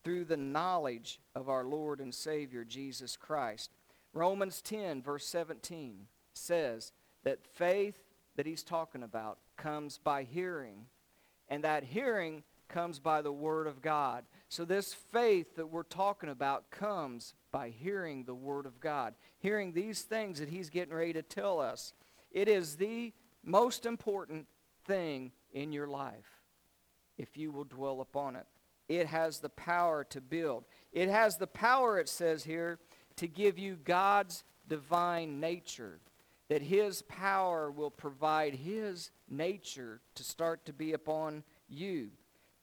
through 0.04 0.26
the 0.26 0.38
knowledge 0.38 1.20
of 1.36 1.48
our 1.48 1.64
Lord 1.64 2.02
and 2.02 2.14
Savior 2.14 2.66
Jesus 2.66 3.16
Christ. 3.16 3.72
Romans 4.14 4.62
10, 4.62 5.02
verse 5.02 5.26
17 5.28 6.08
says 6.34 6.92
that 7.24 7.46
faith 7.46 8.00
that 8.36 8.46
he's 8.46 8.64
talking 8.64 9.04
about 9.04 9.40
comes 9.58 9.98
by 9.98 10.24
hearing, 10.24 10.86
and 11.50 11.64
that 11.64 11.84
hearing 11.84 12.44
comes 12.70 13.00
by 13.00 13.22
the 13.22 13.32
Word 13.32 13.68
of 13.68 13.82
God. 13.82 14.24
So, 14.50 14.66
this 14.66 14.94
faith 14.94 15.56
that 15.56 15.68
we're 15.68 15.84
talking 15.84 16.30
about 16.30 16.72
comes 16.72 17.34
by 17.52 17.70
hearing 17.70 18.24
the 18.24 18.34
Word 18.34 18.66
of 18.66 18.80
God, 18.80 19.14
hearing 19.40 19.74
these 19.74 20.02
things 20.02 20.40
that 20.40 20.50
he's 20.50 20.70
getting 20.70 20.94
ready 20.94 21.14
to 21.14 21.22
tell 21.22 21.60
us. 21.60 21.94
It 22.32 22.48
is 22.48 22.78
the 22.78 23.14
most 23.44 23.86
important 23.86 24.48
thing 24.86 25.32
in 25.54 25.72
your 25.72 25.88
life 25.88 26.42
if 27.18 27.38
you 27.38 27.52
will 27.52 27.66
dwell 27.66 28.02
upon 28.02 28.36
it. 28.36 28.46
It 28.88 29.08
has 29.08 29.40
the 29.40 29.50
power 29.50 30.04
to 30.06 30.20
build. 30.22 30.66
It 30.92 31.10
has 31.10 31.38
the 31.38 31.48
power, 31.48 32.00
it 32.00 32.10
says 32.10 32.44
here, 32.44 32.80
to 33.18 33.28
give 33.28 33.60
you 33.60 33.78
God's 33.84 34.44
divine 34.68 35.40
nature. 35.40 36.00
That 36.52 36.62
His 36.62 37.02
power 37.04 37.72
will 37.72 37.90
provide 37.90 38.54
His 38.54 39.12
nature 39.30 40.02
to 40.16 40.24
start 40.24 40.66
to 40.66 40.74
be 40.74 40.92
upon 40.92 41.46
you 41.70 42.10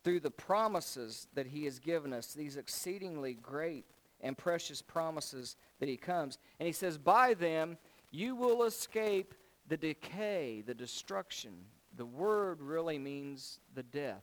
through 0.04 0.20
the 0.20 0.30
promises 0.30 1.26
that 1.32 1.46
He 1.46 1.64
has 1.64 1.78
given 1.78 2.12
us, 2.12 2.34
these 2.34 2.58
exceedingly 2.58 3.32
great 3.32 3.86
and 4.20 4.36
precious 4.36 4.82
promises 4.82 5.56
that 5.80 5.88
He 5.88 5.96
comes. 5.96 6.36
And 6.60 6.66
He 6.66 6.72
says, 6.74 6.98
By 6.98 7.32
them 7.32 7.78
you 8.10 8.36
will 8.36 8.64
escape 8.64 9.32
the 9.68 9.78
decay, 9.78 10.62
the 10.66 10.74
destruction. 10.74 11.54
The 11.96 12.04
word 12.04 12.60
really 12.60 12.98
means 12.98 13.58
the 13.74 13.84
death. 13.84 14.22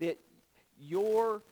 That 0.00 0.20
your 0.78 1.42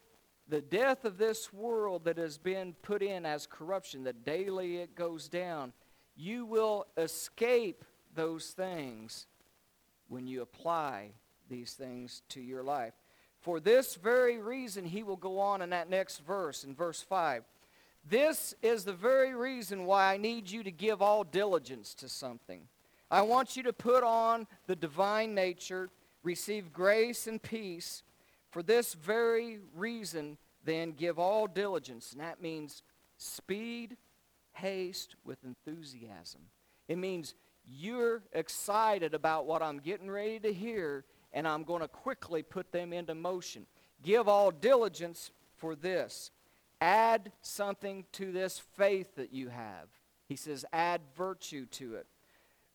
the 0.46 0.60
death 0.60 1.06
of 1.06 1.16
this 1.16 1.54
world 1.54 2.04
that 2.04 2.18
has 2.18 2.36
been 2.36 2.74
put 2.82 3.02
in 3.02 3.24
as 3.24 3.46
corruption, 3.46 4.04
that 4.04 4.26
daily 4.26 4.76
it 4.76 4.94
goes 4.94 5.26
down, 5.26 5.72
you 6.16 6.46
will 6.46 6.86
escape 6.96 7.84
those 8.14 8.48
things 8.48 9.26
when 10.08 10.26
you 10.26 10.42
apply 10.42 11.10
these 11.48 11.74
things 11.74 12.22
to 12.30 12.40
your 12.40 12.62
life. 12.62 12.94
For 13.40 13.60
this 13.60 13.94
very 13.94 14.38
reason, 14.38 14.84
he 14.84 15.02
will 15.02 15.16
go 15.16 15.38
on 15.38 15.62
in 15.62 15.70
that 15.70 15.90
next 15.90 16.18
verse, 16.18 16.64
in 16.64 16.74
verse 16.74 17.02
5. 17.02 17.44
This 18.08 18.54
is 18.62 18.84
the 18.84 18.92
very 18.92 19.34
reason 19.34 19.84
why 19.84 20.12
I 20.12 20.16
need 20.16 20.50
you 20.50 20.62
to 20.62 20.70
give 20.70 21.02
all 21.02 21.24
diligence 21.24 21.94
to 21.96 22.08
something. 22.08 22.62
I 23.10 23.22
want 23.22 23.56
you 23.56 23.62
to 23.64 23.72
put 23.72 24.02
on 24.02 24.46
the 24.66 24.76
divine 24.76 25.34
nature, 25.34 25.90
receive 26.22 26.72
grace 26.72 27.26
and 27.26 27.42
peace, 27.42 28.02
for 28.50 28.62
this 28.62 28.94
very 28.94 29.58
reason, 29.74 30.38
then, 30.64 30.92
give 30.92 31.18
all 31.18 31.46
diligence. 31.46 32.12
And 32.12 32.20
that 32.20 32.40
means 32.40 32.82
speed, 33.18 33.96
haste 34.56 35.16
with 35.24 35.38
enthusiasm. 35.44 36.42
It 36.88 36.98
means 36.98 37.34
you're 37.66 38.22
excited 38.32 39.14
about 39.14 39.46
what 39.46 39.62
I'm 39.62 39.78
getting 39.78 40.10
ready 40.10 40.38
to 40.40 40.52
hear, 40.52 41.04
and 41.32 41.46
I'm 41.46 41.64
going 41.64 41.82
to 41.82 41.88
quickly 41.88 42.42
put 42.42 42.72
them 42.72 42.92
into 42.92 43.14
motion. 43.14 43.66
Give 44.02 44.28
all 44.28 44.50
diligence 44.50 45.30
for 45.56 45.74
this. 45.74 46.30
Add 46.80 47.32
something 47.42 48.04
to 48.12 48.32
this 48.32 48.60
faith 48.76 49.16
that 49.16 49.32
you 49.32 49.48
have. 49.48 49.88
He 50.28 50.36
says, 50.36 50.64
add 50.72 51.00
virtue 51.16 51.66
to 51.66 51.94
it. 51.94 52.06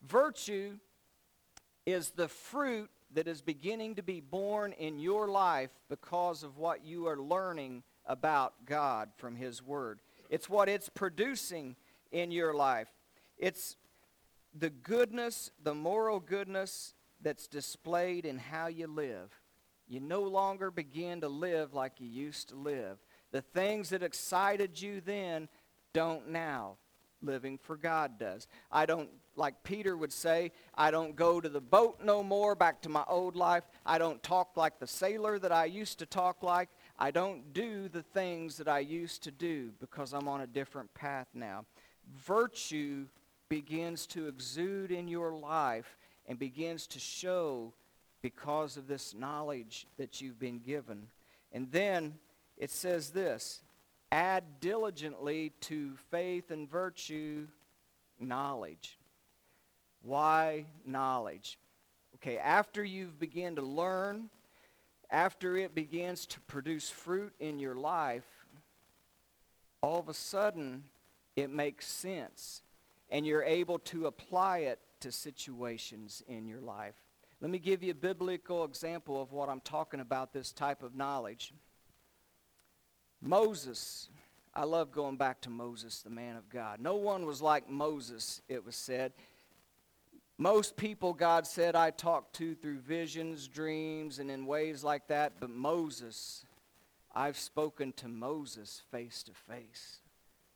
Virtue 0.07 0.77
is 1.85 2.11
the 2.11 2.27
fruit 2.27 2.89
that 3.13 3.27
is 3.27 3.41
beginning 3.41 3.95
to 3.95 4.03
be 4.03 4.21
born 4.21 4.73
in 4.73 4.99
your 4.99 5.27
life 5.27 5.69
because 5.89 6.43
of 6.43 6.57
what 6.57 6.85
you 6.85 7.07
are 7.07 7.17
learning 7.17 7.83
about 8.05 8.53
God 8.65 9.09
from 9.17 9.35
His 9.35 9.61
Word. 9.61 9.99
It's 10.31 10.49
what 10.49 10.69
it's 10.69 10.89
producing 10.89 11.75
in 12.11 12.31
your 12.31 12.55
life. 12.55 12.87
It's 13.37 13.75
the 14.57 14.69
goodness, 14.69 15.51
the 15.61 15.75
moral 15.75 16.19
goodness 16.19 16.95
that's 17.21 17.47
displayed 17.47 18.25
in 18.25 18.39
how 18.39 18.67
you 18.67 18.87
live. 18.87 19.29
You 19.87 19.99
no 19.99 20.21
longer 20.21 20.71
begin 20.71 21.21
to 21.21 21.27
live 21.27 21.73
like 21.73 21.99
you 21.99 22.07
used 22.07 22.49
to 22.49 22.55
live. 22.55 22.97
The 23.31 23.41
things 23.41 23.89
that 23.89 24.03
excited 24.03 24.81
you 24.81 25.01
then 25.01 25.49
don't 25.93 26.29
now 26.29 26.77
living 27.21 27.57
for 27.57 27.75
God 27.75 28.17
does. 28.17 28.47
I 28.71 28.85
don't, 28.85 29.09
like 29.35 29.63
Peter 29.63 29.95
would 29.95 30.13
say, 30.13 30.51
I 30.75 30.91
don't 30.91 31.15
go 31.15 31.39
to 31.41 31.49
the 31.49 31.61
boat 31.61 31.99
no 32.03 32.23
more, 32.23 32.55
back 32.55 32.81
to 32.83 32.89
my 32.89 33.03
old 33.07 33.35
life. 33.35 33.63
I 33.85 33.97
don't 33.97 34.23
talk 34.23 34.55
like 34.55 34.79
the 34.79 34.87
sailor 34.87 35.37
that 35.39 35.51
I 35.51 35.65
used 35.65 35.99
to 35.99 36.05
talk 36.05 36.41
like. 36.41 36.69
I 37.01 37.09
don't 37.09 37.51
do 37.51 37.89
the 37.89 38.03
things 38.03 38.57
that 38.57 38.67
I 38.67 38.77
used 38.77 39.23
to 39.23 39.31
do 39.31 39.71
because 39.79 40.13
I'm 40.13 40.27
on 40.27 40.41
a 40.41 40.45
different 40.45 40.93
path 40.93 41.25
now. 41.33 41.65
Virtue 42.27 43.07
begins 43.49 44.05
to 44.07 44.27
exude 44.27 44.91
in 44.91 45.07
your 45.07 45.33
life 45.33 45.97
and 46.27 46.37
begins 46.37 46.85
to 46.85 46.99
show 46.99 47.73
because 48.21 48.77
of 48.77 48.87
this 48.87 49.15
knowledge 49.15 49.87
that 49.97 50.21
you've 50.21 50.37
been 50.37 50.59
given. 50.59 51.07
And 51.51 51.71
then 51.71 52.19
it 52.55 52.69
says 52.69 53.09
this 53.09 53.63
add 54.11 54.43
diligently 54.59 55.53
to 55.61 55.95
faith 56.11 56.51
and 56.51 56.69
virtue 56.69 57.47
knowledge. 58.19 58.99
Why 60.03 60.67
knowledge? 60.85 61.57
Okay, 62.17 62.37
after 62.37 62.83
you've 62.83 63.17
begun 63.17 63.55
to 63.55 63.63
learn, 63.63 64.29
after 65.11 65.57
it 65.57 65.75
begins 65.75 66.25
to 66.27 66.39
produce 66.41 66.89
fruit 66.89 67.33
in 67.39 67.59
your 67.59 67.75
life, 67.75 68.25
all 69.81 69.99
of 69.99 70.09
a 70.09 70.13
sudden 70.13 70.83
it 71.35 71.49
makes 71.49 71.85
sense 71.85 72.61
and 73.09 73.25
you're 73.25 73.43
able 73.43 73.77
to 73.77 74.07
apply 74.07 74.59
it 74.59 74.79
to 75.01 75.11
situations 75.11 76.23
in 76.27 76.47
your 76.47 76.61
life. 76.61 76.95
Let 77.41 77.51
me 77.51 77.59
give 77.59 77.83
you 77.83 77.91
a 77.91 77.95
biblical 77.95 78.63
example 78.63 79.21
of 79.21 79.31
what 79.31 79.49
I'm 79.49 79.61
talking 79.61 79.99
about 79.99 80.31
this 80.31 80.51
type 80.51 80.83
of 80.83 80.95
knowledge. 80.95 81.53
Moses. 83.21 84.09
I 84.53 84.65
love 84.65 84.91
going 84.91 85.15
back 85.15 85.39
to 85.41 85.49
Moses, 85.49 86.01
the 86.01 86.09
man 86.09 86.35
of 86.35 86.49
God. 86.49 86.81
No 86.81 86.95
one 86.95 87.25
was 87.25 87.41
like 87.41 87.69
Moses, 87.69 88.41
it 88.49 88.65
was 88.65 88.75
said. 88.75 89.13
Most 90.41 90.75
people, 90.75 91.13
God 91.13 91.45
said, 91.45 91.75
I 91.75 91.91
talk 91.91 92.33
to 92.33 92.55
through 92.55 92.79
visions, 92.79 93.47
dreams, 93.47 94.17
and 94.17 94.31
in 94.31 94.47
ways 94.47 94.83
like 94.83 95.07
that. 95.09 95.33
But 95.39 95.51
Moses, 95.51 96.45
I've 97.13 97.37
spoken 97.37 97.93
to 97.97 98.07
Moses 98.07 98.81
face 98.89 99.21
to 99.21 99.33
face. 99.33 99.99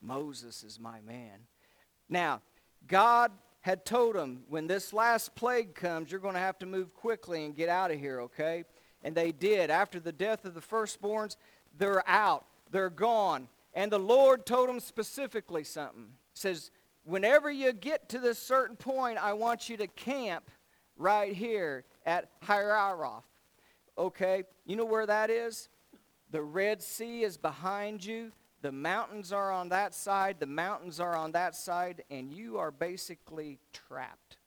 Moses 0.02 0.64
is 0.64 0.80
my 0.80 1.02
man. 1.02 1.38
Now, 2.10 2.42
God 2.88 3.32
had 3.62 3.86
told 3.86 4.16
him, 4.16 4.42
when 4.50 4.66
this 4.66 4.92
last 4.92 5.36
plague 5.36 5.76
comes, 5.76 6.10
you're 6.10 6.20
going 6.20 6.34
to 6.34 6.40
have 6.40 6.58
to 6.60 6.66
move 6.66 6.92
quickly 6.96 7.46
and 7.46 7.56
get 7.56 7.70
out 7.70 7.92
of 7.92 8.00
here, 8.00 8.22
okay? 8.22 8.64
And 9.04 9.14
they 9.14 9.32
did. 9.32 9.70
After 9.70 10.00
the 10.00 10.12
death 10.12 10.46
of 10.46 10.56
the 10.56 10.62
firstborns, 10.62 11.36
they're 11.78 12.10
out. 12.10 12.48
They're 12.72 12.90
gone. 12.90 13.50
And 13.76 13.92
the 13.92 14.00
Lord 14.00 14.48
told 14.48 14.68
them 14.68 14.80
specifically 14.80 15.64
something. 15.64 16.08
He 16.34 16.40
says, 16.40 16.72
whenever 17.06 17.50
you 17.50 17.72
get 17.72 18.10
to 18.10 18.20
this 18.20 18.38
certain 18.38 18.76
point, 18.76 19.18
I 19.18 19.34
want 19.34 19.70
you 19.70 19.78
to 19.78 19.88
camp 19.88 20.50
right 20.98 21.34
here 21.34 21.86
at 22.06 22.30
Hieraroth. 22.42 23.24
Okay? 23.98 24.44
You 24.66 24.76
know 24.76 24.86
where 24.86 25.06
that 25.06 25.30
is? 25.30 25.70
The 26.32 26.42
Red 26.42 26.82
Sea 26.82 27.24
is 27.24 27.38
behind 27.38 28.04
you. 28.04 28.32
The 28.62 28.72
mountains 28.72 29.32
are 29.32 29.52
on 29.52 29.70
that 29.70 29.94
side. 29.94 30.38
The 30.40 30.48
mountains 30.48 31.00
are 31.00 31.16
on 31.16 31.32
that 31.34 31.56
side. 31.56 32.04
And 32.10 32.34
you 32.34 32.58
are 32.58 32.72
basically 32.72 33.60
trapped. 33.72 34.38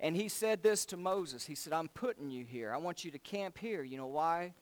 And 0.00 0.14
he 0.14 0.28
said 0.28 0.62
this 0.62 0.84
to 0.86 0.96
Moses. 0.96 1.46
He 1.46 1.54
said, 1.54 1.72
I'm 1.72 1.88
putting 1.88 2.30
you 2.30 2.44
here. 2.44 2.72
I 2.72 2.76
want 2.76 3.04
you 3.04 3.10
to 3.12 3.18
camp 3.18 3.56
here. 3.56 3.82
You 3.82 3.96
know 3.96 4.08
why? 4.08 4.52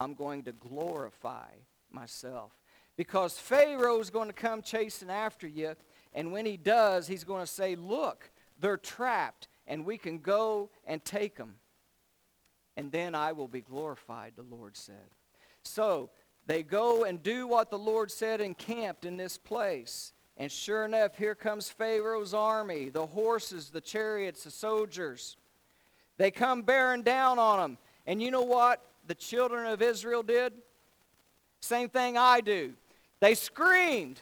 I'm 0.00 0.14
going 0.14 0.42
to 0.44 0.52
glorify 0.52 1.50
myself. 1.92 2.52
Because 2.96 3.38
Pharaoh's 3.38 4.10
going 4.10 4.28
to 4.28 4.34
come 4.34 4.62
chasing 4.62 5.10
after 5.10 5.46
you 5.46 5.74
and 6.12 6.32
when 6.32 6.46
he 6.46 6.56
does, 6.56 7.06
he's 7.06 7.24
going 7.24 7.42
to 7.42 7.50
say, 7.50 7.76
Look, 7.76 8.30
they're 8.58 8.76
trapped, 8.76 9.48
and 9.66 9.84
we 9.84 9.98
can 9.98 10.18
go 10.18 10.70
and 10.86 11.04
take 11.04 11.36
them. 11.36 11.54
And 12.76 12.90
then 12.92 13.14
I 13.14 13.32
will 13.32 13.48
be 13.48 13.60
glorified, 13.60 14.32
the 14.36 14.42
Lord 14.42 14.76
said. 14.76 15.14
So 15.62 16.10
they 16.46 16.62
go 16.62 17.04
and 17.04 17.22
do 17.22 17.46
what 17.46 17.70
the 17.70 17.78
Lord 17.78 18.10
said 18.10 18.40
and 18.40 18.56
camped 18.56 19.04
in 19.04 19.16
this 19.16 19.36
place. 19.36 20.12
And 20.36 20.50
sure 20.50 20.84
enough, 20.84 21.16
here 21.16 21.34
comes 21.34 21.68
Pharaoh's 21.68 22.32
army, 22.32 22.88
the 22.88 23.06
horses, 23.06 23.68
the 23.68 23.80
chariots, 23.80 24.44
the 24.44 24.50
soldiers. 24.50 25.36
They 26.16 26.30
come 26.30 26.62
bearing 26.62 27.02
down 27.02 27.38
on 27.38 27.58
them. 27.58 27.78
And 28.06 28.22
you 28.22 28.30
know 28.30 28.42
what 28.42 28.82
the 29.06 29.14
children 29.14 29.66
of 29.66 29.82
Israel 29.82 30.22
did? 30.22 30.54
Same 31.60 31.88
thing 31.88 32.16
I 32.16 32.40
do. 32.40 32.72
They 33.20 33.34
screamed. 33.34 34.20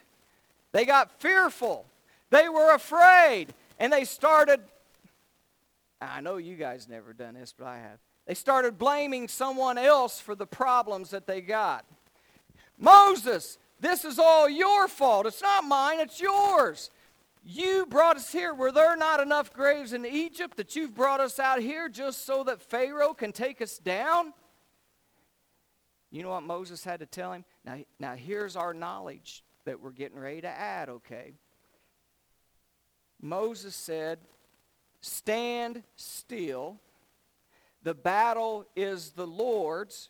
They 0.72 0.84
got 0.84 1.20
fearful. 1.20 1.86
They 2.30 2.48
were 2.48 2.74
afraid. 2.74 3.54
And 3.78 3.92
they 3.92 4.04
started, 4.04 4.60
I 6.00 6.20
know 6.20 6.36
you 6.36 6.56
guys 6.56 6.88
never 6.88 7.12
done 7.12 7.34
this, 7.34 7.54
but 7.56 7.66
I 7.66 7.78
have. 7.78 7.98
They 8.26 8.34
started 8.34 8.76
blaming 8.78 9.28
someone 9.28 9.78
else 9.78 10.20
for 10.20 10.34
the 10.34 10.46
problems 10.46 11.10
that 11.10 11.26
they 11.26 11.40
got. 11.40 11.84
Moses, 12.78 13.58
this 13.80 14.04
is 14.04 14.18
all 14.18 14.48
your 14.48 14.88
fault. 14.88 15.26
It's 15.26 15.42
not 15.42 15.64
mine, 15.64 16.00
it's 16.00 16.20
yours. 16.20 16.90
You 17.44 17.86
brought 17.86 18.16
us 18.16 18.30
here. 18.30 18.52
Were 18.52 18.70
there 18.70 18.96
not 18.96 19.20
enough 19.20 19.52
graves 19.52 19.94
in 19.94 20.04
Egypt 20.04 20.58
that 20.58 20.76
you've 20.76 20.94
brought 20.94 21.20
us 21.20 21.38
out 21.38 21.60
here 21.60 21.88
just 21.88 22.26
so 22.26 22.44
that 22.44 22.60
Pharaoh 22.60 23.14
can 23.14 23.32
take 23.32 23.62
us 23.62 23.78
down? 23.78 24.34
You 26.10 26.22
know 26.22 26.30
what 26.30 26.42
Moses 26.42 26.84
had 26.84 27.00
to 27.00 27.06
tell 27.06 27.32
him? 27.32 27.44
Now, 27.64 27.78
now 27.98 28.14
here's 28.14 28.56
our 28.56 28.74
knowledge 28.74 29.42
that 29.68 29.82
we're 29.82 29.90
getting 29.90 30.18
ready 30.18 30.40
to 30.40 30.48
add, 30.48 30.88
okay? 30.88 31.34
Moses 33.20 33.74
said, 33.74 34.18
Stand 35.02 35.82
still. 35.94 36.80
The 37.82 37.92
battle 37.92 38.64
is 38.74 39.10
the 39.10 39.26
Lord's. 39.26 40.08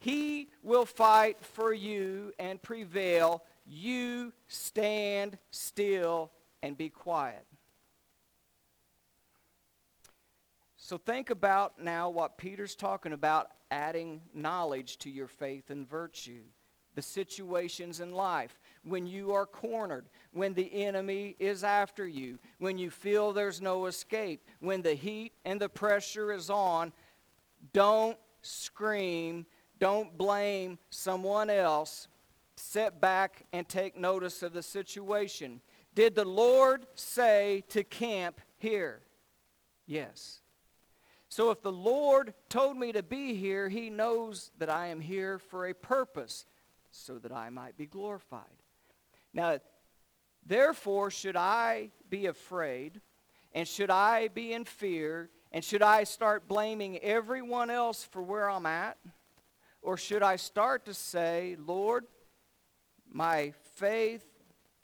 He 0.00 0.48
will 0.64 0.84
fight 0.84 1.38
for 1.40 1.72
you 1.72 2.32
and 2.40 2.60
prevail. 2.60 3.44
You 3.64 4.32
stand 4.48 5.38
still 5.52 6.32
and 6.60 6.76
be 6.76 6.88
quiet. 6.88 7.46
So 10.76 10.98
think 10.98 11.30
about 11.30 11.80
now 11.80 12.10
what 12.10 12.36
Peter's 12.36 12.74
talking 12.74 13.12
about 13.12 13.50
adding 13.70 14.22
knowledge 14.34 14.98
to 14.98 15.10
your 15.10 15.28
faith 15.28 15.70
and 15.70 15.88
virtue, 15.88 16.42
the 16.94 17.02
situations 17.02 18.00
in 18.00 18.12
life 18.12 18.58
when 18.88 19.06
you 19.06 19.32
are 19.32 19.46
cornered, 19.46 20.06
when 20.32 20.54
the 20.54 20.84
enemy 20.84 21.36
is 21.38 21.64
after 21.64 22.06
you, 22.06 22.38
when 22.58 22.78
you 22.78 22.90
feel 22.90 23.32
there's 23.32 23.60
no 23.60 23.86
escape, 23.86 24.46
when 24.60 24.82
the 24.82 24.94
heat 24.94 25.32
and 25.44 25.60
the 25.60 25.68
pressure 25.68 26.32
is 26.32 26.50
on, 26.50 26.92
don't 27.72 28.18
scream, 28.42 29.46
don't 29.78 30.16
blame 30.16 30.78
someone 30.90 31.50
else. 31.50 32.08
Sit 32.56 33.00
back 33.00 33.44
and 33.52 33.68
take 33.68 33.96
notice 33.96 34.42
of 34.42 34.52
the 34.52 34.62
situation. 34.62 35.60
Did 35.94 36.14
the 36.14 36.24
Lord 36.24 36.86
say 36.94 37.64
to 37.68 37.84
camp 37.84 38.40
here? 38.56 39.00
Yes. 39.86 40.40
So 41.28 41.50
if 41.50 41.62
the 41.62 41.72
Lord 41.72 42.34
told 42.48 42.76
me 42.76 42.92
to 42.92 43.02
be 43.02 43.34
here, 43.34 43.68
he 43.68 43.90
knows 43.90 44.50
that 44.58 44.70
I 44.70 44.88
am 44.88 45.00
here 45.00 45.38
for 45.38 45.66
a 45.66 45.74
purpose, 45.74 46.46
so 46.90 47.18
that 47.18 47.32
I 47.32 47.50
might 47.50 47.76
be 47.76 47.86
glorified. 47.86 48.42
Now, 49.32 49.58
therefore, 50.46 51.10
should 51.10 51.36
I 51.36 51.90
be 52.08 52.26
afraid? 52.26 53.00
And 53.52 53.66
should 53.66 53.90
I 53.90 54.28
be 54.28 54.52
in 54.52 54.64
fear? 54.64 55.30
And 55.52 55.64
should 55.64 55.82
I 55.82 56.04
start 56.04 56.48
blaming 56.48 56.98
everyone 56.98 57.70
else 57.70 58.04
for 58.04 58.22
where 58.22 58.50
I'm 58.50 58.66
at? 58.66 58.98
Or 59.80 59.96
should 59.96 60.22
I 60.22 60.36
start 60.36 60.84
to 60.86 60.94
say, 60.94 61.56
Lord, 61.58 62.04
my 63.10 63.52
faith 63.76 64.24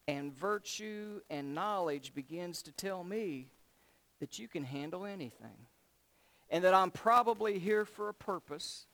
and 0.06 0.32
virtue 0.34 1.20
and 1.30 1.54
knowledge 1.54 2.14
begins 2.14 2.62
to 2.62 2.72
tell 2.72 3.04
me 3.04 3.48
that 4.20 4.38
you 4.38 4.48
can 4.48 4.64
handle 4.64 5.04
anything. 5.04 5.66
And 6.50 6.64
that 6.64 6.74
I'm 6.74 6.90
probably 6.90 7.58
here 7.58 7.84
for 7.84 8.08
a 8.08 8.14
purpose. 8.14 8.86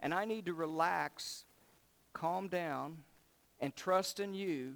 And 0.00 0.14
I 0.14 0.24
need 0.24 0.46
to 0.46 0.54
relax, 0.54 1.44
calm 2.12 2.48
down, 2.48 2.98
and 3.60 3.74
trust 3.74 4.20
in 4.20 4.34
you 4.34 4.74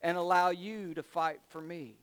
and 0.00 0.16
allow 0.16 0.50
you 0.50 0.94
to 0.94 1.02
fight 1.02 1.40
for 1.48 1.60
me. 1.60 1.96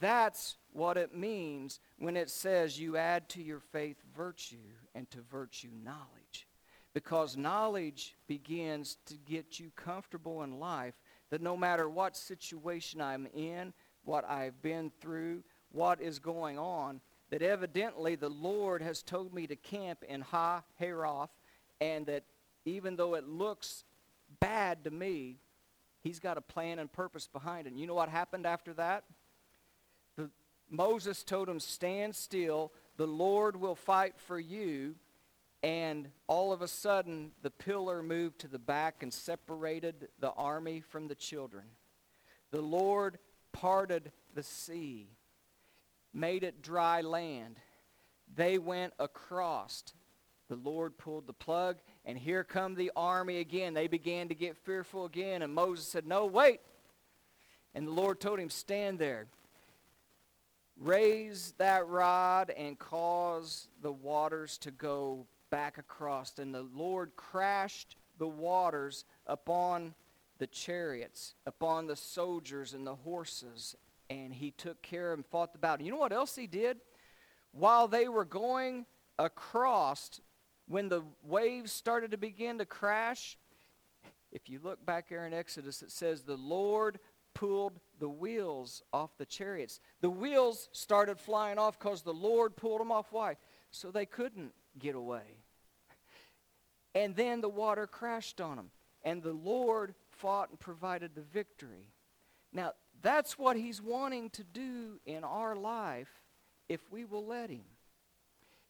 That's 0.00 0.56
what 0.72 0.96
it 0.96 1.14
means 1.14 1.78
when 1.98 2.16
it 2.16 2.30
says 2.30 2.78
you 2.78 2.96
add 2.96 3.28
to 3.30 3.42
your 3.42 3.60
faith 3.60 3.96
virtue 4.16 4.56
and 4.94 5.08
to 5.10 5.20
virtue 5.20 5.70
knowledge. 5.84 6.48
Because 6.94 7.36
knowledge 7.36 8.16
begins 8.26 8.96
to 9.06 9.14
get 9.14 9.58
you 9.58 9.70
comfortable 9.76 10.42
in 10.42 10.58
life 10.58 10.94
that 11.30 11.42
no 11.42 11.56
matter 11.56 11.88
what 11.88 12.16
situation 12.16 13.00
I'm 13.00 13.26
in, 13.34 13.72
what 14.04 14.28
I've 14.28 14.60
been 14.62 14.92
through, 15.00 15.42
what 15.70 16.00
is 16.00 16.18
going 16.18 16.58
on, 16.58 17.00
that 17.30 17.42
evidently 17.42 18.14
the 18.14 18.28
Lord 18.28 18.82
has 18.82 19.02
told 19.02 19.34
me 19.34 19.46
to 19.48 19.56
camp 19.56 20.04
in 20.08 20.20
Ha 20.20 20.62
Heroth, 20.76 21.30
and 21.80 22.06
that 22.06 22.24
even 22.64 22.96
though 22.96 23.14
it 23.14 23.26
looks 23.26 23.84
bad 24.44 24.84
to 24.84 24.90
me, 24.90 25.38
he's 26.02 26.18
got 26.18 26.36
a 26.36 26.42
plan 26.42 26.78
and 26.78 26.92
purpose 26.92 27.26
behind 27.26 27.66
it. 27.66 27.70
And 27.70 27.80
you 27.80 27.86
know 27.86 27.94
what 27.94 28.10
happened 28.10 28.44
after 28.44 28.74
that? 28.74 29.04
The, 30.16 30.28
Moses 30.68 31.22
told 31.22 31.48
him, 31.48 31.58
Stand 31.58 32.14
still, 32.14 32.70
the 32.98 33.06
Lord 33.06 33.56
will 33.56 33.74
fight 33.74 34.14
for 34.18 34.38
you. 34.38 34.96
And 35.62 36.08
all 36.26 36.52
of 36.52 36.60
a 36.60 36.68
sudden, 36.68 37.30
the 37.40 37.50
pillar 37.50 38.02
moved 38.02 38.40
to 38.40 38.48
the 38.48 38.58
back 38.58 39.02
and 39.02 39.10
separated 39.10 40.08
the 40.20 40.32
army 40.32 40.82
from 40.82 41.08
the 41.08 41.14
children. 41.14 41.64
The 42.50 42.60
Lord 42.60 43.16
parted 43.52 44.12
the 44.34 44.42
sea, 44.42 45.08
made 46.12 46.44
it 46.44 46.60
dry 46.60 47.00
land. 47.00 47.56
They 48.36 48.58
went 48.58 48.92
across. 48.98 49.84
The 50.50 50.56
Lord 50.56 50.98
pulled 50.98 51.26
the 51.26 51.32
plug, 51.32 51.78
and 52.04 52.18
here 52.18 52.44
come 52.44 52.74
the 52.74 52.92
army 52.94 53.38
again. 53.38 53.74
They 53.74 53.88
began 53.88 54.28
to 54.28 54.34
get 54.34 54.56
fearful 54.56 55.04
again, 55.04 55.42
and 55.42 55.54
Moses 55.54 55.86
said, 55.86 56.06
No, 56.06 56.26
wait. 56.26 56.60
And 57.74 57.86
the 57.86 57.92
Lord 57.92 58.20
told 58.20 58.38
him, 58.38 58.50
Stand 58.50 58.98
there. 58.98 59.26
Raise 60.76 61.54
that 61.58 61.86
rod 61.86 62.50
and 62.50 62.78
cause 62.78 63.68
the 63.80 63.92
waters 63.92 64.58
to 64.58 64.70
go 64.70 65.26
back 65.50 65.78
across. 65.78 66.38
And 66.38 66.52
the 66.54 66.66
Lord 66.74 67.12
crashed 67.16 67.96
the 68.18 68.26
waters 68.26 69.04
upon 69.26 69.94
the 70.38 70.48
chariots, 70.48 71.34
upon 71.46 71.86
the 71.86 71.96
soldiers 71.96 72.74
and 72.74 72.86
the 72.86 72.96
horses. 72.96 73.76
And 74.10 74.34
he 74.34 74.50
took 74.50 74.82
care 74.82 75.12
and 75.14 75.24
fought 75.24 75.52
the 75.52 75.58
battle. 75.58 75.86
You 75.86 75.92
know 75.92 75.98
what 75.98 76.12
else 76.12 76.34
he 76.34 76.46
did? 76.46 76.78
While 77.52 77.86
they 77.86 78.08
were 78.08 78.24
going 78.24 78.84
across, 79.18 80.20
when 80.66 80.88
the 80.88 81.02
waves 81.22 81.72
started 81.72 82.10
to 82.12 82.16
begin 82.16 82.58
to 82.58 82.64
crash, 82.64 83.36
if 84.32 84.48
you 84.48 84.60
look 84.62 84.84
back 84.84 85.08
there 85.08 85.26
in 85.26 85.32
Exodus, 85.32 85.82
it 85.82 85.90
says 85.90 86.22
the 86.22 86.36
Lord 86.36 86.98
pulled 87.34 87.78
the 87.98 88.08
wheels 88.08 88.82
off 88.92 89.16
the 89.18 89.26
chariots. 89.26 89.80
The 90.00 90.10
wheels 90.10 90.68
started 90.72 91.20
flying 91.20 91.58
off 91.58 91.78
because 91.78 92.02
the 92.02 92.14
Lord 92.14 92.56
pulled 92.56 92.80
them 92.80 92.92
off. 92.92 93.08
Why? 93.10 93.36
So 93.70 93.90
they 93.90 94.06
couldn't 94.06 94.52
get 94.78 94.94
away. 94.94 95.38
And 96.94 97.14
then 97.16 97.40
the 97.40 97.48
water 97.48 97.86
crashed 97.86 98.40
on 98.40 98.56
them. 98.56 98.70
And 99.02 99.22
the 99.22 99.32
Lord 99.32 99.94
fought 100.10 100.50
and 100.50 100.58
provided 100.58 101.14
the 101.14 101.22
victory. 101.22 101.88
Now, 102.52 102.72
that's 103.02 103.38
what 103.38 103.56
he's 103.56 103.82
wanting 103.82 104.30
to 104.30 104.44
do 104.44 105.00
in 105.04 105.24
our 105.24 105.56
life 105.56 106.08
if 106.68 106.80
we 106.90 107.04
will 107.04 107.26
let 107.26 107.50
him. 107.50 107.64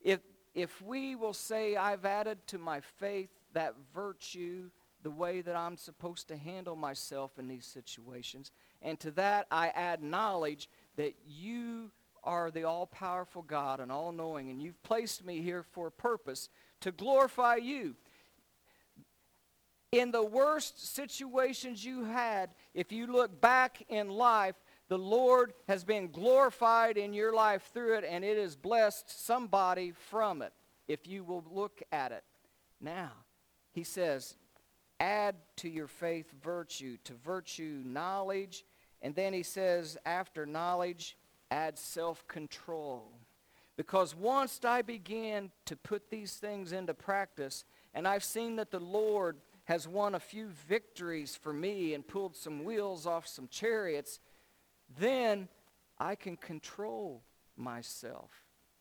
If, 0.00 0.20
if 0.54 0.80
we 0.82 1.16
will 1.16 1.32
say, 1.32 1.76
I've 1.76 2.04
added 2.04 2.38
to 2.48 2.58
my 2.58 2.80
faith 2.80 3.30
that 3.52 3.74
virtue, 3.94 4.70
the 5.02 5.10
way 5.10 5.40
that 5.40 5.56
I'm 5.56 5.76
supposed 5.76 6.28
to 6.28 6.36
handle 6.36 6.76
myself 6.76 7.38
in 7.38 7.48
these 7.48 7.66
situations, 7.66 8.50
and 8.80 8.98
to 9.00 9.10
that 9.12 9.46
I 9.50 9.68
add 9.68 10.02
knowledge 10.02 10.68
that 10.96 11.14
you 11.26 11.90
are 12.22 12.50
the 12.50 12.64
all 12.64 12.86
powerful 12.86 13.42
God 13.42 13.80
and 13.80 13.92
all 13.92 14.12
knowing, 14.12 14.50
and 14.50 14.62
you've 14.62 14.82
placed 14.82 15.24
me 15.24 15.42
here 15.42 15.62
for 15.62 15.88
a 15.88 15.92
purpose 15.92 16.48
to 16.80 16.90
glorify 16.90 17.56
you. 17.56 17.96
In 19.92 20.10
the 20.10 20.24
worst 20.24 20.94
situations 20.94 21.84
you 21.84 22.04
had, 22.04 22.50
if 22.72 22.90
you 22.90 23.06
look 23.06 23.40
back 23.40 23.84
in 23.88 24.08
life, 24.08 24.56
the 24.88 24.98
Lord 24.98 25.54
has 25.66 25.84
been 25.84 26.10
glorified 26.10 26.98
in 26.98 27.14
your 27.14 27.32
life 27.32 27.70
through 27.72 27.98
it, 27.98 28.04
and 28.08 28.24
it 28.24 28.38
has 28.38 28.56
blessed 28.56 29.24
somebody 29.24 29.92
from 29.92 30.42
it 30.42 30.52
if 30.88 31.06
you 31.06 31.24
will 31.24 31.44
look 31.50 31.82
at 31.90 32.12
it. 32.12 32.24
Now, 32.80 33.12
he 33.72 33.82
says, 33.84 34.36
add 35.00 35.36
to 35.56 35.68
your 35.68 35.86
faith 35.86 36.30
virtue, 36.42 36.98
to 37.04 37.14
virtue 37.14 37.82
knowledge, 37.84 38.64
and 39.00 39.14
then 39.14 39.32
he 39.32 39.42
says, 39.42 39.96
after 40.04 40.46
knowledge, 40.46 41.16
add 41.50 41.78
self 41.78 42.26
control. 42.28 43.10
Because 43.76 44.14
once 44.14 44.60
I 44.64 44.82
began 44.82 45.50
to 45.66 45.76
put 45.76 46.10
these 46.10 46.34
things 46.34 46.72
into 46.72 46.94
practice, 46.94 47.64
and 47.92 48.06
I've 48.06 48.24
seen 48.24 48.56
that 48.56 48.70
the 48.70 48.80
Lord 48.80 49.38
has 49.64 49.88
won 49.88 50.14
a 50.14 50.20
few 50.20 50.48
victories 50.68 51.36
for 51.36 51.52
me 51.52 51.94
and 51.94 52.06
pulled 52.06 52.36
some 52.36 52.64
wheels 52.64 53.06
off 53.06 53.26
some 53.26 53.48
chariots, 53.48 54.20
then 54.98 55.48
I 55.98 56.14
can 56.14 56.36
control 56.36 57.22
myself 57.56 58.30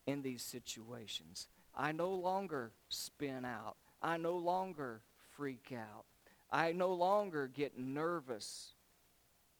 in 0.06 0.22
these 0.22 0.42
situations. 0.42 1.48
I 1.74 1.92
no 1.92 2.10
longer 2.10 2.72
spin 2.88 3.44
out. 3.44 3.76
I 4.02 4.16
no 4.16 4.36
longer 4.36 5.00
freak 5.36 5.72
out. 5.72 6.04
I 6.50 6.72
no 6.72 6.92
longer 6.92 7.48
get 7.48 7.78
nervous 7.78 8.74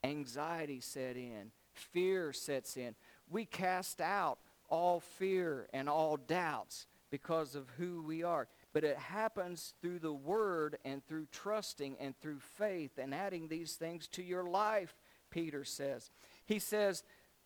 anxiety 0.04 0.80
set 0.80 1.16
in, 1.16 1.50
fear 1.72 2.32
sets 2.32 2.76
in. 2.76 2.94
We 3.28 3.46
cast 3.46 4.00
out 4.00 4.38
all 4.68 5.00
fear 5.00 5.68
and 5.72 5.88
all 5.88 6.16
doubts 6.16 6.86
because 7.10 7.54
of 7.54 7.70
who 7.78 8.02
we 8.02 8.22
are. 8.22 8.48
But 8.72 8.84
it 8.84 8.96
happens 8.96 9.74
through 9.80 10.00
the 10.00 10.12
word 10.12 10.78
and 10.84 11.04
through 11.06 11.26
trusting 11.32 11.96
and 11.98 12.18
through 12.20 12.40
faith 12.40 12.98
and 12.98 13.14
adding 13.14 13.48
these 13.48 13.74
things 13.74 14.06
to 14.08 14.22
your 14.22 14.44
life, 14.44 14.94
Peter 15.30 15.64
says. 15.64 16.10
He 16.46 16.58
says, 16.58 17.02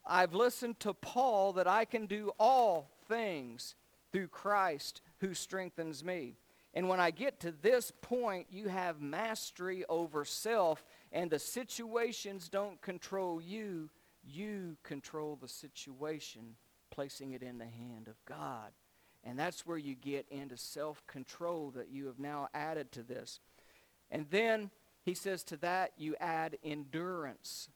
I've 0.07 0.35
listened 0.35 0.81
to 0.81 0.95
Paul 0.95 1.53
that 1.55 1.67
I 1.69 1.85
can 1.85 2.07
do 2.07 2.33
all 2.39 2.91
things 3.09 3.75
through 4.13 4.29
Christ 4.29 5.03
who 5.21 5.35
strengthens 5.35 6.03
me. 6.03 6.37
And 6.75 6.89
when 6.89 7.01
I 7.01 7.11
get 7.11 7.41
to 7.41 7.53
this 7.53 7.93
point, 8.03 8.47
you 8.51 8.69
have 8.69 9.01
mastery 9.01 9.85
over 9.89 10.25
self 10.25 10.85
and 11.13 11.31
the 11.31 11.39
situations 11.39 12.49
don't 12.49 12.81
control 12.81 13.41
you, 13.41 13.91
you 14.23 14.77
control 14.83 15.39
the 15.41 15.49
situation, 15.49 16.57
placing 16.91 17.33
it 17.33 17.43
in 17.43 17.59
the 17.59 17.67
hand 17.67 18.09
of 18.09 18.23
God. 18.27 18.73
And 19.25 19.39
that's 19.39 19.67
where 19.67 19.79
you 19.79 19.95
get 19.95 20.27
into 20.31 20.57
self 20.57 21.07
control 21.07 21.71
that 21.73 21.91
you 21.91 22.07
have 22.07 22.19
now 22.19 22.49
added 22.55 22.93
to 22.93 23.03
this. 23.03 23.41
And 24.11 24.27
then 24.31 24.71
he 25.05 25.15
says 25.15 25.43
to 25.45 25.57
that, 25.59 25.93
you 25.97 26.17
add 26.21 26.59
endurance. 26.63 27.69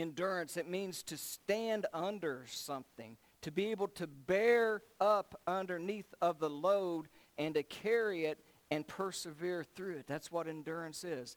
Endurance, 0.00 0.56
it 0.56 0.68
means 0.68 1.02
to 1.04 1.16
stand 1.16 1.86
under 1.92 2.44
something, 2.48 3.16
to 3.42 3.50
be 3.50 3.70
able 3.70 3.88
to 3.88 4.06
bear 4.06 4.82
up 5.00 5.40
underneath 5.46 6.12
of 6.20 6.38
the 6.38 6.50
load 6.50 7.08
and 7.38 7.54
to 7.54 7.62
carry 7.62 8.24
it 8.26 8.38
and 8.70 8.86
persevere 8.86 9.64
through 9.64 9.98
it. 9.98 10.06
That's 10.06 10.30
what 10.30 10.48
endurance 10.48 11.04
is. 11.04 11.36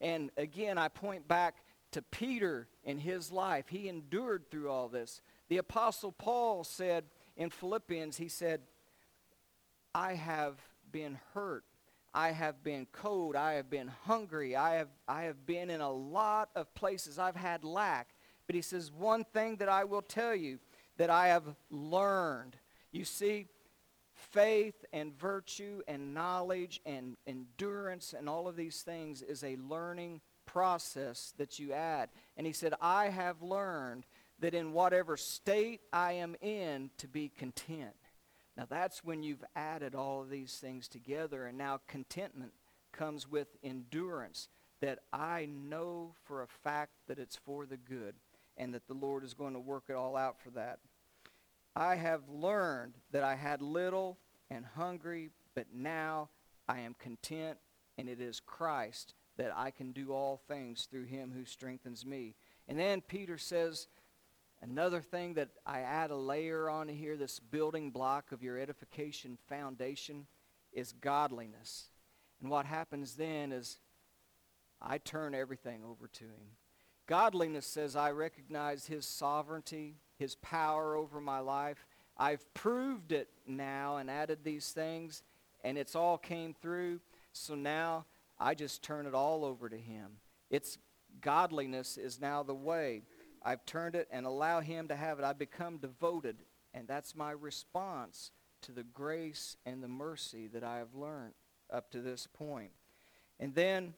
And 0.00 0.30
again, 0.36 0.78
I 0.78 0.88
point 0.88 1.28
back 1.28 1.56
to 1.92 2.02
Peter 2.02 2.68
in 2.84 2.98
his 2.98 3.30
life. 3.30 3.66
He 3.68 3.88
endured 3.88 4.50
through 4.50 4.70
all 4.70 4.88
this. 4.88 5.20
The 5.48 5.58
Apostle 5.58 6.12
Paul 6.12 6.64
said 6.64 7.04
in 7.36 7.50
Philippians, 7.50 8.16
he 8.16 8.28
said, 8.28 8.60
I 9.94 10.14
have 10.14 10.56
been 10.90 11.18
hurt. 11.34 11.64
I 12.12 12.32
have 12.32 12.62
been 12.62 12.86
cold. 12.92 13.36
I 13.36 13.54
have 13.54 13.70
been 13.70 13.88
hungry. 14.06 14.56
I 14.56 14.74
have, 14.76 14.88
I 15.06 15.22
have 15.22 15.46
been 15.46 15.70
in 15.70 15.80
a 15.80 15.92
lot 15.92 16.50
of 16.54 16.72
places. 16.74 17.18
I've 17.18 17.36
had 17.36 17.64
lack. 17.64 18.08
But 18.46 18.56
he 18.56 18.62
says, 18.62 18.90
one 18.90 19.24
thing 19.24 19.56
that 19.56 19.68
I 19.68 19.84
will 19.84 20.02
tell 20.02 20.34
you 20.34 20.58
that 20.96 21.10
I 21.10 21.28
have 21.28 21.44
learned. 21.70 22.56
You 22.90 23.04
see, 23.04 23.46
faith 24.12 24.84
and 24.92 25.18
virtue 25.18 25.80
and 25.86 26.12
knowledge 26.12 26.80
and 26.84 27.16
endurance 27.26 28.12
and 28.16 28.28
all 28.28 28.48
of 28.48 28.56
these 28.56 28.82
things 28.82 29.22
is 29.22 29.44
a 29.44 29.56
learning 29.56 30.20
process 30.46 31.32
that 31.38 31.58
you 31.58 31.72
add. 31.72 32.10
And 32.36 32.46
he 32.46 32.52
said, 32.52 32.74
I 32.80 33.08
have 33.08 33.40
learned 33.40 34.04
that 34.40 34.54
in 34.54 34.72
whatever 34.72 35.16
state 35.16 35.80
I 35.92 36.14
am 36.14 36.34
in 36.40 36.90
to 36.98 37.06
be 37.06 37.28
content. 37.28 37.94
Now 38.60 38.66
that's 38.68 39.02
when 39.02 39.22
you've 39.22 39.42
added 39.56 39.94
all 39.94 40.20
of 40.20 40.28
these 40.28 40.58
things 40.58 40.86
together, 40.86 41.46
and 41.46 41.56
now 41.56 41.80
contentment 41.88 42.52
comes 42.92 43.26
with 43.26 43.56
endurance 43.64 44.48
that 44.82 44.98
I 45.14 45.48
know 45.50 46.12
for 46.24 46.42
a 46.42 46.46
fact 46.46 46.92
that 47.08 47.18
it's 47.18 47.36
for 47.36 47.64
the 47.64 47.78
good 47.78 48.16
and 48.58 48.74
that 48.74 48.86
the 48.86 48.92
Lord 48.92 49.24
is 49.24 49.32
going 49.32 49.54
to 49.54 49.58
work 49.58 49.84
it 49.88 49.94
all 49.94 50.14
out 50.14 50.42
for 50.42 50.50
that. 50.50 50.78
I 51.74 51.94
have 51.94 52.28
learned 52.28 52.98
that 53.12 53.24
I 53.24 53.34
had 53.34 53.62
little 53.62 54.18
and 54.50 54.66
hungry, 54.66 55.30
but 55.54 55.68
now 55.72 56.28
I 56.68 56.80
am 56.80 56.94
content, 56.98 57.56
and 57.96 58.10
it 58.10 58.20
is 58.20 58.40
Christ 58.40 59.14
that 59.38 59.56
I 59.56 59.70
can 59.70 59.92
do 59.92 60.12
all 60.12 60.36
things 60.36 60.86
through 60.90 61.04
him 61.04 61.32
who 61.34 61.46
strengthens 61.46 62.04
me. 62.04 62.34
And 62.68 62.78
then 62.78 63.00
Peter 63.00 63.38
says, 63.38 63.88
another 64.62 65.00
thing 65.00 65.34
that 65.34 65.50
I 65.66 65.80
add 65.80 66.10
a 66.10 66.16
layer 66.16 66.68
on 66.68 66.88
here, 66.88 67.16
this 67.16 67.38
building 67.38 67.90
block 67.90 68.32
of 68.32 68.42
your 68.42 68.58
edification 68.58 69.38
foundation, 69.48 70.26
is 70.72 70.92
godliness. 70.92 71.86
And 72.40 72.50
what 72.50 72.66
happens 72.66 73.14
then 73.14 73.52
is 73.52 73.78
I 74.80 74.98
turn 74.98 75.34
everything 75.34 75.82
over 75.84 76.08
to 76.08 76.24
him. 76.24 76.56
Godliness 77.06 77.66
says 77.66 77.96
I 77.96 78.12
recognize 78.12 78.86
his 78.86 79.04
sovereignty, 79.04 79.96
his 80.16 80.36
power 80.36 80.94
over 80.94 81.20
my 81.20 81.40
life. 81.40 81.86
I've 82.16 82.52
proved 82.54 83.12
it 83.12 83.28
now 83.46 83.96
and 83.96 84.10
added 84.10 84.44
these 84.44 84.70
things, 84.70 85.22
and 85.64 85.76
it's 85.76 85.96
all 85.96 86.18
came 86.18 86.54
through. 86.54 87.00
So 87.32 87.54
now 87.54 88.06
I 88.38 88.54
just 88.54 88.82
turn 88.82 89.06
it 89.06 89.14
all 89.14 89.44
over 89.44 89.68
to 89.68 89.76
him. 89.76 90.12
It's 90.50 90.78
godliness 91.20 91.98
is 91.98 92.20
now 92.20 92.42
the 92.42 92.54
way. 92.54 93.02
I've 93.42 93.64
turned 93.66 93.94
it 93.94 94.08
and 94.10 94.26
allow 94.26 94.60
him 94.60 94.88
to 94.88 94.96
have 94.96 95.18
it. 95.18 95.24
I 95.24 95.32
become 95.32 95.78
devoted, 95.78 96.36
and 96.74 96.86
that's 96.86 97.14
my 97.14 97.30
response 97.30 98.32
to 98.62 98.72
the 98.72 98.82
grace 98.82 99.56
and 99.64 99.82
the 99.82 99.88
mercy 99.88 100.46
that 100.48 100.62
I 100.62 100.78
have 100.78 100.94
learned 100.94 101.32
up 101.72 101.90
to 101.92 102.00
this 102.00 102.26
point. 102.26 102.72
And 103.38 103.54
then 103.54 103.94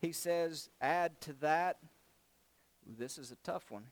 he 0.00 0.12
says, 0.12 0.68
add 0.80 1.20
to 1.22 1.32
that, 1.34 1.78
this 2.86 3.16
is 3.16 3.30
a 3.30 3.36
tough 3.36 3.70
one, 3.70 3.84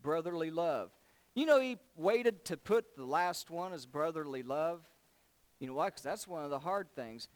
brotherly 0.00 0.50
love. 0.50 0.90
You 1.34 1.46
know, 1.46 1.60
he 1.60 1.78
waited 1.96 2.44
to 2.44 2.56
put 2.56 2.94
the 2.96 3.04
last 3.04 3.50
one 3.50 3.72
as 3.72 3.86
brotherly 3.86 4.44
love. 4.44 4.82
You 5.58 5.66
know 5.66 5.74
why? 5.74 5.86
Because 5.86 6.02
that's 6.02 6.28
one 6.28 6.44
of 6.44 6.50
the 6.50 6.60
hard 6.60 6.88
things. 6.94 7.28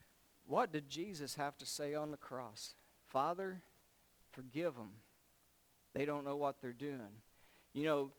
What 0.47 0.73
did 0.73 0.89
Jesus 0.89 1.35
have 1.35 1.59
to 1.59 1.67
say 1.67 1.95
on 1.95 2.11
the 2.13 2.17
cross? 2.17 2.75
Father, 3.07 3.63
forgive 4.31 4.75
them. 4.77 4.91
They 5.95 6.05
don't 6.05 6.25
know 6.25 6.37
what 6.37 6.61
they're 6.61 6.73
doing. 6.73 7.23
You 7.75 7.85
know, 7.85 8.11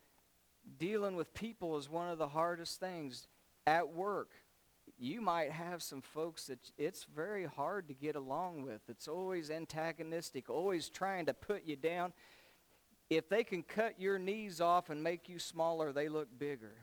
dealing 0.78 1.16
with 1.16 1.34
people 1.34 1.78
is 1.78 1.90
one 1.90 2.10
of 2.10 2.18
the 2.18 2.28
hardest 2.28 2.80
things 2.80 3.28
at 3.66 3.94
work. 3.94 4.32
You 4.98 5.22
might 5.22 5.52
have 5.52 5.82
some 5.82 6.02
folks 6.02 6.48
that 6.48 6.60
it's 6.78 7.04
very 7.04 7.46
hard 7.46 7.88
to 7.88 7.94
get 7.94 8.16
along 8.16 8.64
with. 8.64 8.82
It's 8.90 9.08
always 9.08 9.50
antagonistic, 9.50 10.50
always 10.50 10.90
trying 10.90 11.28
to 11.28 11.34
put 11.34 11.66
you 11.66 11.76
down. 11.76 12.14
If 13.10 13.30
they 13.30 13.44
can 13.44 13.64
cut 13.64 14.00
your 14.00 14.20
knees 14.20 14.62
off 14.62 14.90
and 14.90 15.04
make 15.04 15.30
you 15.30 15.40
smaller, 15.40 15.92
they 15.92 16.10
look 16.10 16.28
bigger. 16.38 16.76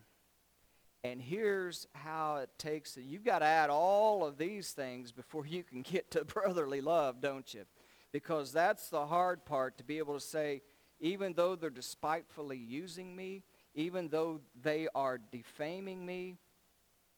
And 1.05 1.21
here's 1.21 1.87
how 1.95 2.37
it 2.39 2.51
takes 2.59 2.97
it. 2.97 3.03
you've 3.03 3.25
got 3.25 3.41
to 3.41 3.45
add 3.45 3.71
all 3.71 4.25
of 4.25 4.39
these 4.39 4.73
things 4.73 5.13
before 5.13 5.47
you 5.47 5.63
can 5.63 5.83
get 5.83 6.11
to 6.13 6.25
brotherly 6.25 6.81
love, 6.81 7.21
don't 7.21 7.53
you? 7.55 7.65
Because 8.13 8.53
that's 8.53 8.89
the 8.89 9.07
hard 9.07 9.45
part 9.45 9.79
to 9.79 9.85
be 9.85 9.99
able 9.99 10.15
to 10.15 10.21
say, 10.21 10.63
even 11.01 11.35
though 11.35 11.57
they're 11.57 11.71
despitefully 11.71 12.57
using 12.57 13.15
me, 13.15 13.43
even 13.75 14.09
though 14.09 14.41
they 14.63 14.89
are 14.95 15.19
defaming 15.31 16.05
me, 16.05 16.37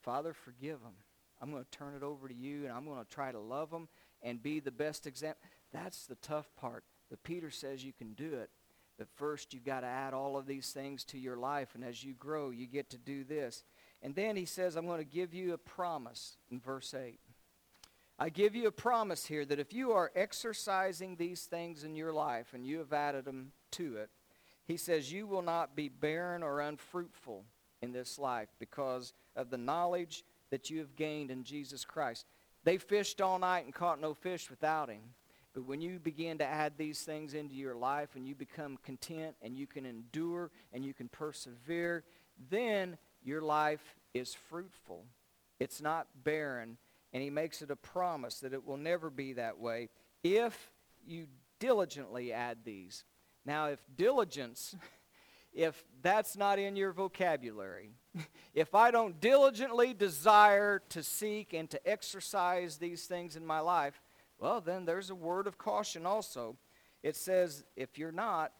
Father, 0.01 0.33
forgive 0.33 0.81
them. 0.81 0.95
I'm 1.41 1.51
going 1.51 1.63
to 1.63 1.77
turn 1.77 1.95
it 1.95 2.03
over 2.03 2.27
to 2.27 2.33
you 2.33 2.65
and 2.65 2.73
I'm 2.73 2.85
going 2.85 3.03
to 3.03 3.09
try 3.09 3.31
to 3.31 3.39
love 3.39 3.71
them 3.71 3.87
and 4.21 4.41
be 4.41 4.59
the 4.59 4.71
best 4.71 5.07
example. 5.07 5.41
That's 5.71 6.05
the 6.05 6.15
tough 6.15 6.49
part. 6.57 6.83
But 7.09 7.23
Peter 7.23 7.49
says 7.49 7.83
you 7.83 7.93
can 7.93 8.13
do 8.13 8.33
it. 8.33 8.49
But 8.97 9.07
first, 9.15 9.53
you've 9.53 9.63
got 9.63 9.81
to 9.81 9.87
add 9.87 10.13
all 10.13 10.35
of 10.35 10.45
these 10.45 10.71
things 10.71 11.05
to 11.05 11.17
your 11.17 11.37
life. 11.37 11.69
And 11.73 11.85
as 11.85 12.03
you 12.03 12.13
grow, 12.13 12.49
you 12.49 12.67
get 12.67 12.89
to 12.89 12.97
do 12.97 13.23
this. 13.23 13.63
And 14.01 14.13
then 14.13 14.35
he 14.35 14.43
says, 14.43 14.75
I'm 14.75 14.85
going 14.85 14.99
to 14.99 15.05
give 15.05 15.33
you 15.33 15.53
a 15.53 15.57
promise 15.57 16.35
in 16.51 16.59
verse 16.59 16.93
8. 16.93 17.17
I 18.21 18.27
give 18.27 18.53
you 18.53 18.67
a 18.67 18.71
promise 18.71 19.25
here 19.25 19.45
that 19.45 19.59
if 19.59 19.71
you 19.71 19.93
are 19.93 20.11
exercising 20.13 21.15
these 21.15 21.43
things 21.43 21.85
in 21.85 21.95
your 21.95 22.11
life 22.11 22.47
and 22.53 22.67
you 22.67 22.79
have 22.79 22.91
added 22.91 23.23
them 23.23 23.53
to 23.71 23.95
it, 23.95 24.09
he 24.65 24.75
says, 24.75 25.11
you 25.11 25.25
will 25.25 25.41
not 25.41 25.73
be 25.73 25.87
barren 25.87 26.43
or 26.43 26.59
unfruitful 26.59 27.45
in 27.81 27.93
this 27.93 28.19
life 28.19 28.49
because 28.59 29.13
of 29.37 29.49
the 29.49 29.57
knowledge 29.57 30.25
that 30.51 30.69
you 30.69 30.79
have 30.79 30.97
gained 30.97 31.31
in 31.31 31.45
Jesus 31.45 31.85
Christ. 31.85 32.25
They 32.65 32.77
fished 32.77 33.21
all 33.21 33.39
night 33.39 33.63
and 33.63 33.73
caught 33.73 34.01
no 34.01 34.13
fish 34.13 34.49
without 34.49 34.89
him. 34.89 34.99
But 35.53 35.65
when 35.65 35.79
you 35.79 35.97
begin 35.97 36.37
to 36.39 36.45
add 36.45 36.73
these 36.77 37.01
things 37.01 37.33
into 37.33 37.55
your 37.55 37.75
life 37.75 38.09
and 38.15 38.27
you 38.27 38.35
become 38.35 38.77
content 38.83 39.35
and 39.41 39.57
you 39.57 39.65
can 39.65 39.85
endure 39.85 40.51
and 40.73 40.83
you 40.83 40.93
can 40.93 41.07
persevere, 41.07 42.03
then 42.49 42.97
your 43.23 43.41
life 43.41 43.95
is 44.13 44.33
fruitful. 44.33 45.05
It's 45.59 45.81
not 45.81 46.07
barren. 46.23 46.77
And 47.13 47.23
he 47.23 47.29
makes 47.29 47.61
it 47.61 47.71
a 47.71 47.75
promise 47.75 48.39
that 48.39 48.53
it 48.53 48.65
will 48.65 48.77
never 48.77 49.09
be 49.09 49.33
that 49.33 49.59
way 49.59 49.89
if 50.23 50.71
you 51.05 51.27
diligently 51.59 52.31
add 52.31 52.59
these. 52.63 53.03
Now, 53.45 53.67
if 53.67 53.79
diligence, 53.95 54.75
if 55.53 55.83
that's 56.01 56.37
not 56.37 56.59
in 56.59 56.75
your 56.75 56.91
vocabulary, 56.91 57.91
if 58.53 58.75
I 58.75 58.91
don't 58.91 59.19
diligently 59.19 59.93
desire 59.93 60.81
to 60.89 61.03
seek 61.03 61.53
and 61.53 61.69
to 61.69 61.89
exercise 61.89 62.77
these 62.77 63.05
things 63.05 63.35
in 63.35 63.45
my 63.45 63.59
life, 63.59 64.01
well, 64.37 64.61
then 64.61 64.85
there's 64.85 65.09
a 65.09 65.15
word 65.15 65.47
of 65.47 65.57
caution 65.57 66.05
also. 66.05 66.55
It 67.03 67.15
says, 67.15 67.63
if 67.75 67.97
you're 67.97 68.11
not, 68.11 68.51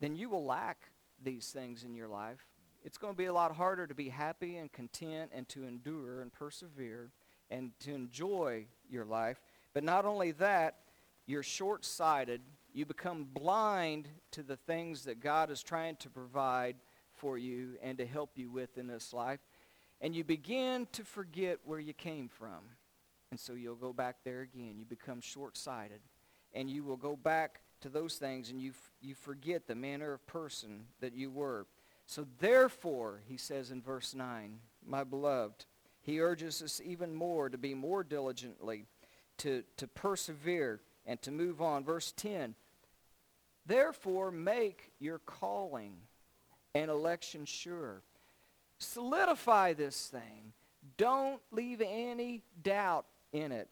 then 0.00 0.16
you 0.16 0.28
will 0.28 0.44
lack 0.44 0.90
these 1.22 1.50
things 1.50 1.84
in 1.84 1.94
your 1.94 2.08
life. 2.08 2.46
It's 2.84 2.98
going 2.98 3.12
to 3.12 3.18
be 3.18 3.26
a 3.26 3.32
lot 3.32 3.54
harder 3.54 3.86
to 3.86 3.94
be 3.94 4.08
happy 4.08 4.56
and 4.56 4.72
content 4.72 5.30
and 5.34 5.48
to 5.50 5.64
endure 5.64 6.20
and 6.20 6.32
persevere 6.32 7.12
and 7.52 7.70
to 7.80 7.94
enjoy 7.94 8.66
your 8.88 9.04
life. 9.04 9.40
But 9.74 9.84
not 9.84 10.04
only 10.04 10.32
that, 10.32 10.78
you're 11.26 11.42
short 11.42 11.84
sighted. 11.84 12.40
You 12.72 12.86
become 12.86 13.26
blind 13.32 14.08
to 14.32 14.42
the 14.42 14.56
things 14.56 15.04
that 15.04 15.20
God 15.20 15.50
is 15.50 15.62
trying 15.62 15.96
to 15.96 16.08
provide 16.08 16.76
for 17.14 17.36
you 17.36 17.74
and 17.82 17.98
to 17.98 18.06
help 18.06 18.30
you 18.36 18.50
with 18.50 18.78
in 18.78 18.86
this 18.86 19.12
life. 19.12 19.40
And 20.00 20.16
you 20.16 20.24
begin 20.24 20.88
to 20.92 21.04
forget 21.04 21.58
where 21.64 21.78
you 21.78 21.92
came 21.92 22.28
from. 22.28 22.58
And 23.30 23.38
so 23.38 23.52
you'll 23.52 23.76
go 23.76 23.92
back 23.92 24.16
there 24.24 24.40
again. 24.40 24.76
You 24.78 24.84
become 24.84 25.20
short 25.20 25.56
sighted. 25.56 26.00
And 26.54 26.68
you 26.68 26.82
will 26.84 26.96
go 26.96 27.16
back 27.16 27.60
to 27.82 27.88
those 27.88 28.16
things 28.16 28.50
and 28.50 28.60
you, 28.60 28.70
f- 28.70 28.90
you 29.00 29.14
forget 29.14 29.66
the 29.66 29.74
manner 29.74 30.12
of 30.12 30.26
person 30.26 30.86
that 31.00 31.14
you 31.14 31.30
were. 31.30 31.66
So 32.06 32.26
therefore, 32.40 33.20
he 33.26 33.36
says 33.36 33.70
in 33.70 33.80
verse 33.80 34.14
9, 34.14 34.58
my 34.86 35.04
beloved, 35.04 35.64
he 36.02 36.20
urges 36.20 36.62
us 36.62 36.80
even 36.84 37.14
more 37.14 37.48
to 37.48 37.58
be 37.58 37.74
more 37.74 38.02
diligently, 38.02 38.86
to, 39.38 39.62
to 39.76 39.86
persevere, 39.86 40.80
and 41.06 41.20
to 41.22 41.30
move 41.30 41.62
on. 41.62 41.84
Verse 41.84 42.12
10, 42.16 42.54
therefore 43.66 44.30
make 44.30 44.90
your 44.98 45.18
calling 45.18 45.94
and 46.74 46.90
election 46.90 47.44
sure. 47.44 48.02
Solidify 48.78 49.74
this 49.74 50.08
thing. 50.08 50.52
Don't 50.96 51.40
leave 51.52 51.80
any 51.80 52.42
doubt 52.62 53.06
in 53.32 53.52
it. 53.52 53.68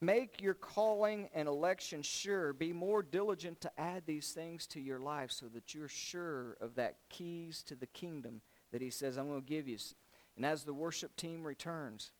Make 0.00 0.40
your 0.40 0.54
calling 0.54 1.28
and 1.34 1.48
election 1.48 2.02
sure. 2.02 2.52
Be 2.52 2.72
more 2.72 3.02
diligent 3.02 3.60
to 3.62 3.80
add 3.80 4.04
these 4.06 4.30
things 4.30 4.66
to 4.68 4.80
your 4.80 5.00
life 5.00 5.32
so 5.32 5.46
that 5.54 5.74
you're 5.74 5.88
sure 5.88 6.56
of 6.60 6.76
that 6.76 6.96
keys 7.08 7.62
to 7.64 7.74
the 7.74 7.86
kingdom 7.86 8.40
that 8.70 8.80
he 8.80 8.90
says, 8.90 9.16
I'm 9.16 9.28
going 9.28 9.42
to 9.42 9.48
give 9.48 9.66
you. 9.66 9.78
And 10.38 10.46
as 10.46 10.62
the 10.62 10.72
worship 10.72 11.16
team 11.16 11.42
returns, 11.42 12.12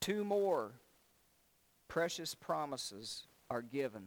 two 0.00 0.24
more 0.24 0.72
precious 1.86 2.34
promises 2.34 3.24
are 3.50 3.60
given. 3.60 4.06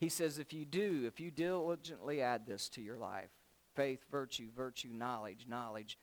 He 0.00 0.08
says, 0.08 0.40
if 0.40 0.52
you 0.52 0.64
do, 0.64 1.04
if 1.06 1.20
you 1.20 1.30
diligently 1.30 2.20
add 2.20 2.44
this 2.44 2.68
to 2.70 2.82
your 2.82 2.96
life, 2.96 3.30
faith, 3.76 4.00
virtue, 4.10 4.48
virtue, 4.56 4.88
knowledge, 4.92 5.46
knowledge, 5.48 5.96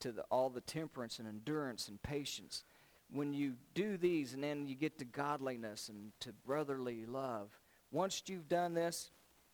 to 0.00 0.10
the, 0.10 0.22
all 0.30 0.48
the 0.48 0.62
temperance 0.62 1.18
and 1.18 1.28
endurance 1.28 1.88
and 1.88 2.02
patience, 2.02 2.64
when 3.12 3.34
you 3.34 3.56
do 3.74 3.98
these 3.98 4.32
and 4.32 4.42
then 4.42 4.66
you 4.66 4.76
get 4.76 4.98
to 5.00 5.04
godliness 5.04 5.90
and 5.90 6.12
to 6.20 6.32
brotherly 6.46 7.04
love, 7.04 7.50
once 7.92 8.22
you've 8.28 8.48
done 8.48 8.72
this, 8.72 9.10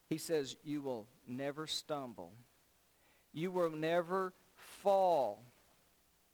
he 0.08 0.18
says, 0.18 0.54
you 0.62 0.82
will 0.82 1.08
never 1.26 1.66
stumble. 1.66 2.30
You 3.32 3.50
will 3.50 3.70
never 3.70 4.32
fall 4.54 5.42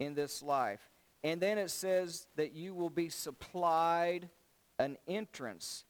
in 0.01 0.15
this 0.15 0.43
life. 0.43 0.81
And 1.23 1.41
then 1.41 1.59
it 1.59 1.71
says 1.71 2.27
that 2.35 2.53
you 2.53 2.75
will 2.75 2.91
be 2.91 3.09
supplied 3.09 4.29
an 4.79 4.97
entrance 5.07 5.85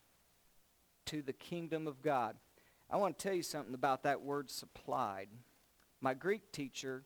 to 1.07 1.23
the 1.23 1.33
kingdom 1.33 1.87
of 1.87 2.03
God. 2.03 2.37
I 2.91 2.97
want 2.97 3.19
to 3.19 3.23
tell 3.23 3.35
you 3.35 3.43
something 3.43 3.75
about 3.75 4.03
that 4.03 4.21
word 4.21 4.51
supplied. 4.51 5.29
My 6.01 6.13
Greek 6.13 6.53
teacher 6.53 7.05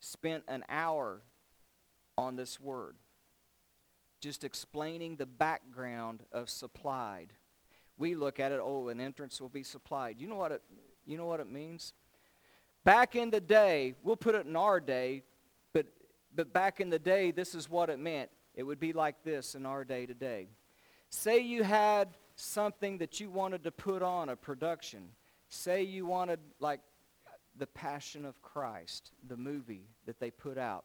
spent 0.00 0.44
an 0.48 0.64
hour 0.68 1.20
on 2.16 2.36
this 2.36 2.60
word 2.60 2.96
just 4.20 4.44
explaining 4.44 5.16
the 5.16 5.26
background 5.26 6.22
of 6.32 6.50
supplied. 6.50 7.32
We 7.96 8.14
look 8.14 8.40
at 8.40 8.52
it, 8.52 8.60
oh, 8.62 8.88
an 8.88 9.00
entrance 9.00 9.40
will 9.40 9.48
be 9.48 9.62
supplied. 9.62 10.16
You 10.18 10.28
know 10.28 10.36
what 10.36 10.52
it, 10.52 10.62
you 11.06 11.16
know 11.16 11.26
what 11.26 11.40
it 11.40 11.50
means? 11.50 11.92
Back 12.84 13.16
in 13.16 13.30
the 13.30 13.40
day, 13.40 13.94
we'll 14.02 14.16
put 14.16 14.34
it 14.34 14.46
in 14.46 14.56
our 14.56 14.80
day, 14.80 15.22
but, 16.38 16.52
back 16.52 16.78
in 16.78 16.88
the 16.88 17.00
day, 17.00 17.32
this 17.32 17.52
is 17.52 17.68
what 17.68 17.90
it 17.90 17.98
meant. 17.98 18.30
It 18.54 18.62
would 18.62 18.78
be 18.78 18.92
like 18.92 19.24
this 19.24 19.56
in 19.56 19.66
our 19.66 19.84
day 19.84 20.06
today. 20.06 20.46
Say 21.10 21.40
you 21.40 21.64
had 21.64 22.10
something 22.36 22.98
that 22.98 23.18
you 23.18 23.28
wanted 23.28 23.64
to 23.64 23.72
put 23.72 24.02
on 24.02 24.28
a 24.28 24.36
production. 24.36 25.08
Say 25.48 25.82
you 25.82 26.06
wanted, 26.06 26.38
like, 26.60 26.80
the 27.56 27.66
Passion 27.66 28.24
of 28.24 28.40
Christ, 28.40 29.10
the 29.26 29.36
movie 29.36 29.88
that 30.06 30.20
they 30.20 30.30
put 30.30 30.58
out 30.58 30.84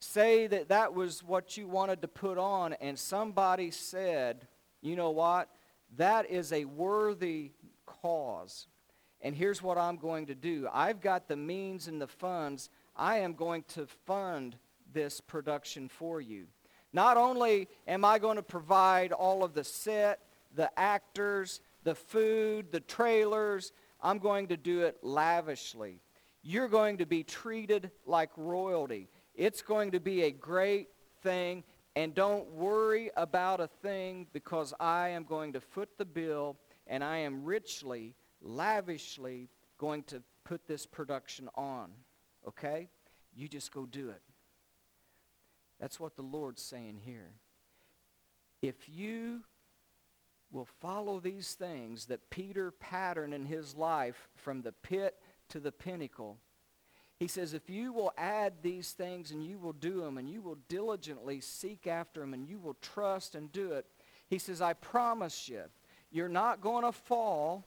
say 0.00 0.48
that 0.48 0.68
that 0.68 0.92
was 0.92 1.22
what 1.22 1.56
you 1.56 1.68
wanted 1.68 2.02
to 2.02 2.08
put 2.08 2.36
on, 2.36 2.72
and 2.74 2.98
somebody 2.98 3.70
said, 3.70 4.48
you 4.80 4.96
know 4.96 5.10
what? 5.10 5.48
That 5.96 6.28
is 6.28 6.52
a 6.52 6.64
worthy 6.64 7.52
cause. 7.86 8.66
And 9.20 9.36
here's 9.36 9.62
what 9.62 9.78
I'm 9.78 9.96
going 9.96 10.26
to 10.26 10.34
do 10.34 10.68
I've 10.72 11.00
got 11.00 11.28
the 11.28 11.36
means 11.36 11.86
and 11.86 12.00
the 12.00 12.08
funds. 12.08 12.68
I 12.96 13.18
am 13.18 13.34
going 13.34 13.64
to 13.68 13.86
fund 14.06 14.56
this 14.92 15.20
production 15.20 15.88
for 15.88 16.20
you. 16.20 16.46
Not 16.92 17.16
only 17.16 17.68
am 17.88 18.04
I 18.04 18.18
going 18.18 18.36
to 18.36 18.42
provide 18.42 19.12
all 19.12 19.42
of 19.42 19.54
the 19.54 19.64
set, 19.64 20.20
the 20.54 20.70
actors, 20.78 21.60
the 21.84 21.94
food, 21.94 22.70
the 22.70 22.80
trailers, 22.80 23.72
I'm 24.00 24.18
going 24.18 24.48
to 24.48 24.56
do 24.56 24.82
it 24.82 24.98
lavishly. 25.02 26.00
You're 26.42 26.68
going 26.68 26.98
to 26.98 27.06
be 27.06 27.22
treated 27.22 27.90
like 28.04 28.30
royalty. 28.36 29.08
It's 29.34 29.62
going 29.62 29.92
to 29.92 30.00
be 30.00 30.22
a 30.22 30.30
great 30.30 30.88
thing. 31.22 31.64
And 31.94 32.14
don't 32.14 32.50
worry 32.50 33.10
about 33.16 33.60
a 33.60 33.68
thing 33.68 34.26
because 34.32 34.74
I 34.80 35.10
am 35.10 35.24
going 35.24 35.52
to 35.52 35.60
foot 35.60 35.90
the 35.98 36.04
bill 36.04 36.56
and 36.86 37.04
I 37.04 37.18
am 37.18 37.44
richly, 37.44 38.14
lavishly 38.40 39.48
going 39.78 40.02
to 40.04 40.22
put 40.44 40.66
this 40.66 40.84
production 40.84 41.48
on. 41.54 41.90
Okay? 42.46 42.88
You 43.34 43.48
just 43.48 43.72
go 43.72 43.86
do 43.86 44.10
it. 44.10 44.20
That's 45.80 45.98
what 45.98 46.16
the 46.16 46.22
Lord's 46.22 46.62
saying 46.62 47.00
here. 47.04 47.32
If 48.60 48.88
you 48.88 49.42
will 50.52 50.68
follow 50.80 51.18
these 51.18 51.54
things 51.54 52.06
that 52.06 52.30
Peter 52.30 52.70
patterned 52.70 53.34
in 53.34 53.46
his 53.46 53.74
life 53.74 54.28
from 54.36 54.62
the 54.62 54.72
pit 54.72 55.16
to 55.48 55.58
the 55.58 55.72
pinnacle, 55.72 56.38
he 57.18 57.26
says, 57.26 57.54
if 57.54 57.70
you 57.70 57.92
will 57.92 58.12
add 58.18 58.54
these 58.62 58.92
things 58.92 59.30
and 59.30 59.44
you 59.44 59.58
will 59.58 59.72
do 59.72 60.00
them 60.00 60.18
and 60.18 60.28
you 60.28 60.42
will 60.42 60.58
diligently 60.68 61.40
seek 61.40 61.86
after 61.86 62.20
them 62.20 62.34
and 62.34 62.48
you 62.48 62.58
will 62.58 62.76
trust 62.82 63.34
and 63.34 63.50
do 63.52 63.72
it, 63.72 63.86
he 64.28 64.38
says, 64.38 64.60
I 64.60 64.72
promise 64.72 65.48
you, 65.48 65.62
you're 66.10 66.28
not 66.28 66.60
going 66.60 66.84
to 66.84 66.92
fall. 66.92 67.64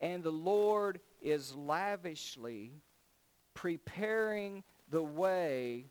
And 0.00 0.22
the 0.22 0.30
Lord 0.30 1.00
is 1.24 1.56
lavishly 1.56 2.70
preparing 3.54 4.62
the 4.90 5.02
way 5.02 5.86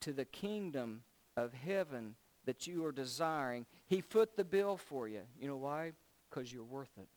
to 0.00 0.12
the 0.12 0.24
kingdom 0.24 1.02
of 1.36 1.52
heaven 1.52 2.14
that 2.44 2.66
you 2.66 2.84
are 2.84 2.92
desiring. 2.92 3.66
He 3.86 4.00
foot 4.00 4.36
the 4.36 4.44
bill 4.44 4.76
for 4.76 5.08
you. 5.08 5.22
You 5.40 5.48
know 5.48 5.56
why? 5.56 5.92
Because 6.28 6.52
you're 6.52 6.62
worth 6.62 6.96
it. 6.98 7.08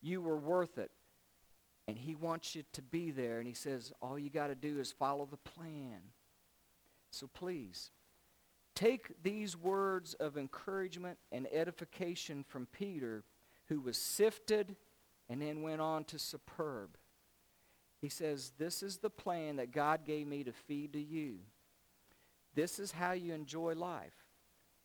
You 0.00 0.22
were 0.22 0.38
worth 0.38 0.78
it. 0.78 0.90
And 1.88 1.98
he 1.98 2.14
wants 2.14 2.54
you 2.54 2.62
to 2.72 2.82
be 2.82 3.10
there. 3.10 3.38
And 3.38 3.46
he 3.46 3.54
says, 3.54 3.92
all 4.00 4.18
you 4.18 4.30
got 4.30 4.46
to 4.46 4.54
do 4.54 4.78
is 4.78 4.92
follow 4.92 5.26
the 5.28 5.36
plan. 5.36 5.98
So 7.10 7.28
please, 7.34 7.90
take 8.74 9.22
these 9.22 9.56
words 9.56 10.14
of 10.14 10.38
encouragement 10.38 11.18
and 11.30 11.46
edification 11.52 12.44
from 12.46 12.66
Peter, 12.72 13.24
who 13.68 13.80
was 13.80 13.96
sifted 13.96 14.76
and 15.28 15.40
then 15.40 15.62
went 15.62 15.80
on 15.80 16.04
to 16.04 16.18
superb. 16.18 16.96
He 18.00 18.08
says, 18.08 18.52
This 18.58 18.82
is 18.82 18.98
the 18.98 19.10
plan 19.10 19.56
that 19.56 19.72
God 19.72 20.04
gave 20.04 20.26
me 20.26 20.44
to 20.44 20.52
feed 20.52 20.92
to 20.94 21.00
you. 21.00 21.38
This 22.54 22.78
is 22.78 22.92
how 22.92 23.12
you 23.12 23.32
enjoy 23.32 23.74
life. 23.74 24.26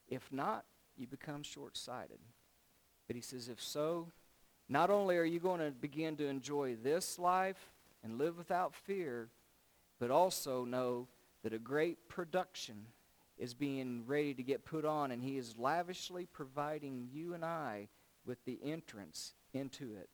If 0.08 0.32
not, 0.32 0.66
you 0.96 1.08
become 1.08 1.44
short 1.44 1.76
sighted. 1.76 2.20
But 3.08 3.16
he 3.16 3.22
says, 3.22 3.50
If 3.50 3.62
so, 3.62 4.12
not 4.70 4.90
only 4.90 5.18
are 5.18 5.24
you 5.24 5.40
going 5.40 5.60
to 5.60 5.72
begin 5.72 6.16
to 6.18 6.28
enjoy 6.28 6.76
this 6.76 7.18
life 7.18 7.72
and 8.04 8.18
live 8.18 8.38
without 8.38 8.76
fear, 8.76 9.30
but 10.00 10.12
also 10.12 10.66
know 10.66 11.08
that 11.44 11.54
a 11.54 11.60
great 11.60 12.08
production 12.10 12.86
is 13.38 13.54
being 13.54 14.04
ready 14.06 14.34
to 14.34 14.44
get 14.44 14.66
put 14.66 14.86
on, 14.86 15.12
and 15.12 15.24
he 15.24 15.38
is 15.38 15.58
lavishly 15.58 16.26
providing 16.26 17.08
you 17.12 17.34
and 17.34 17.46
I 17.46 17.88
with 18.26 18.44
the 18.46 18.60
entrance 18.64 19.34
into 19.54 19.96
it. 19.96 20.10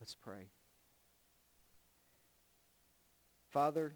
Let's 0.00 0.14
pray. 0.14 0.48
Father, 3.50 3.92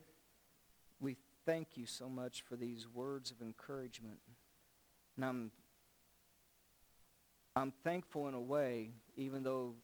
we 1.01 1.17
thank 1.47 1.77
you 1.77 1.87
so 1.87 2.09
much 2.09 2.43
for 2.43 2.57
these 2.57 2.87
words 2.93 3.31
of 3.31 3.41
encouragement. 3.41 4.19
And 5.17 5.25
I'm 5.25 5.51
I'm 7.57 7.73
thankful 7.85 8.29
in 8.29 8.35
a 8.35 8.41
way, 8.41 8.91
even 9.17 9.45
though 9.45 9.75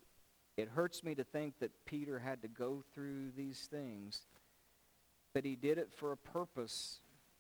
it 0.57 0.68
hurts 0.68 1.05
me 1.05 1.14
to 1.14 1.25
think 1.25 1.55
that 1.61 1.71
Peter 1.87 2.18
had 2.18 2.43
to 2.43 2.49
go 2.49 2.83
through 2.93 3.31
these 3.37 3.68
things. 3.71 4.23
But 5.33 5.45
he 5.45 5.55
did 5.55 5.79
it 5.79 5.91
for 5.93 6.12
a 6.12 6.16
purpose 6.16 6.99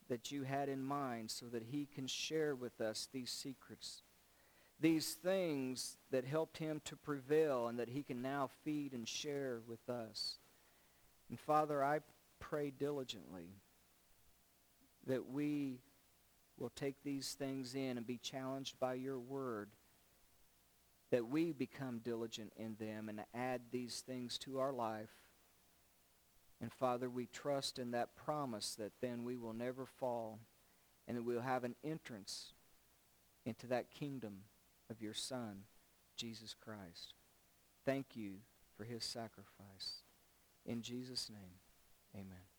that 0.08 0.30
you 0.30 0.44
had 0.44 0.68
in 0.68 0.82
mind 0.82 1.30
so 1.30 1.46
that 1.46 1.64
he 1.64 1.86
can 1.92 2.06
share 2.06 2.54
with 2.54 2.80
us 2.80 3.08
these 3.12 3.30
secrets. 3.30 4.02
These 4.80 5.12
things 5.14 5.96
that 6.10 6.24
helped 6.24 6.56
him 6.56 6.80
to 6.86 6.96
prevail 6.96 7.68
and 7.68 7.78
that 7.78 7.90
he 7.90 8.02
can 8.02 8.22
now 8.22 8.48
feed 8.64 8.92
and 8.92 9.06
share 9.06 9.60
with 9.66 9.88
us. 9.90 10.38
And 11.28 11.38
Father, 11.38 11.84
I 11.84 12.00
pray 12.38 12.70
diligently 12.70 13.50
that 15.06 15.28
we 15.28 15.80
will 16.58 16.70
take 16.70 17.02
these 17.02 17.34
things 17.34 17.74
in 17.74 17.98
and 17.98 18.06
be 18.06 18.18
challenged 18.18 18.80
by 18.80 18.94
your 18.94 19.18
word 19.18 19.68
that 21.10 21.28
we 21.28 21.52
become 21.52 21.98
diligent 21.98 22.52
in 22.56 22.76
them 22.78 23.08
and 23.08 23.20
add 23.34 23.60
these 23.70 24.00
things 24.06 24.38
to 24.38 24.60
our 24.60 24.72
life. 24.72 25.10
And 26.60 26.72
Father, 26.72 27.10
we 27.10 27.26
trust 27.26 27.78
in 27.78 27.90
that 27.90 28.14
promise 28.14 28.74
that 28.76 28.92
then 29.00 29.24
we 29.24 29.36
will 29.36 29.52
never 29.52 29.86
fall 29.86 30.38
and 31.08 31.16
that 31.16 31.24
we'll 31.24 31.40
have 31.40 31.64
an 31.64 31.74
entrance 31.82 32.52
into 33.44 33.66
that 33.66 33.90
kingdom 33.90 34.40
of 34.90 35.00
your 35.00 35.14
Son, 35.14 35.62
Jesus 36.16 36.54
Christ. 36.54 37.14
Thank 37.86 38.14
you 38.14 38.38
for 38.76 38.84
his 38.84 39.04
sacrifice. 39.04 40.02
In 40.66 40.82
Jesus' 40.82 41.30
name, 41.30 41.60
amen. 42.14 42.49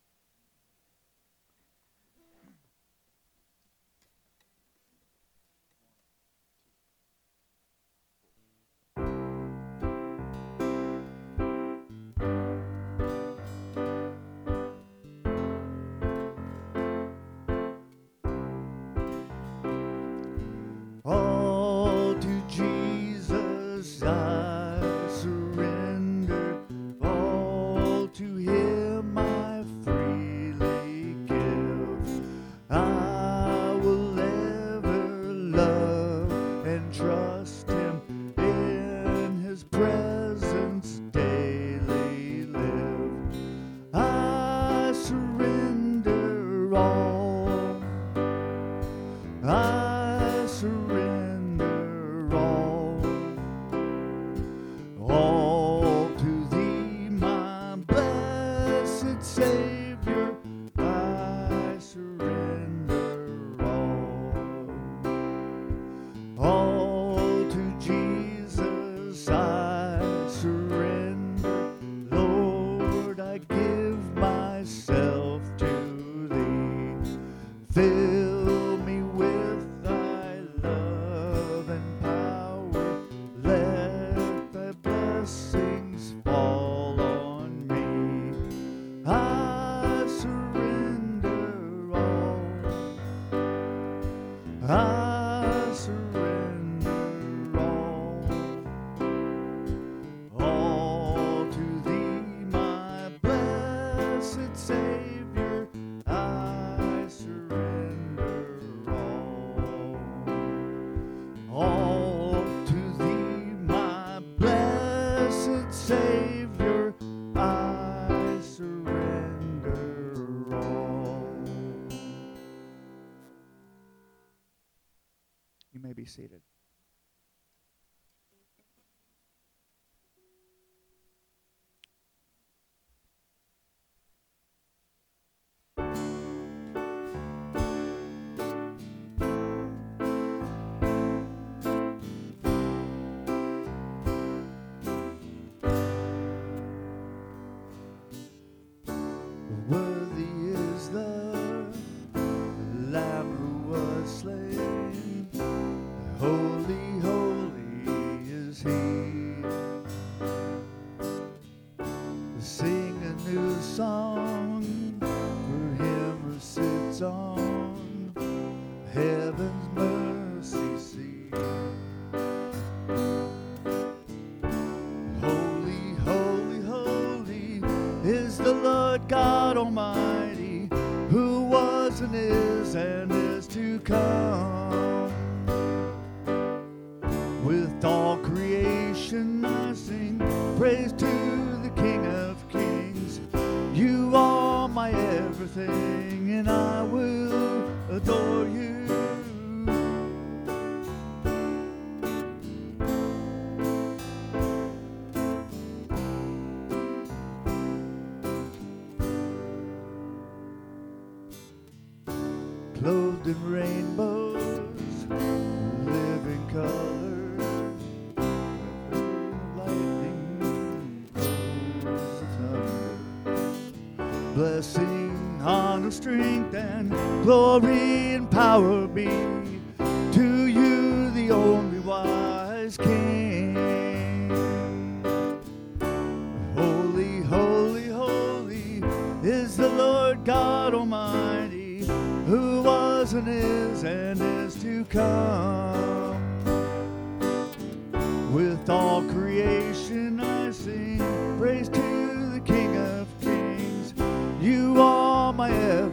see 162.42 162.71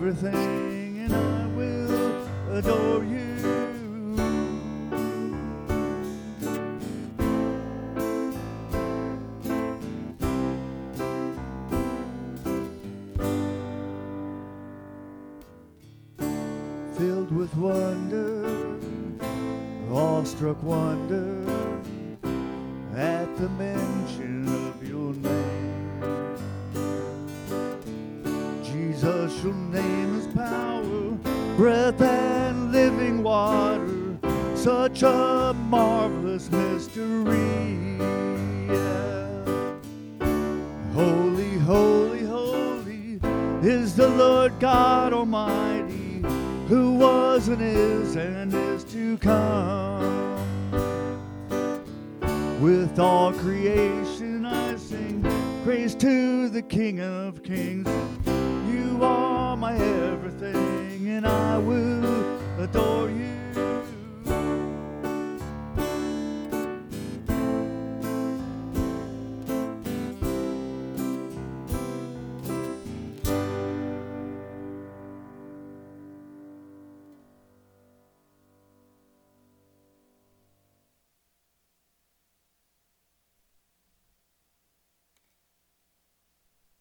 everything, 0.09 1.00
and 1.00 1.14
I 1.14 1.46
will 1.48 2.56
adore 2.56 3.04
you. 3.04 3.67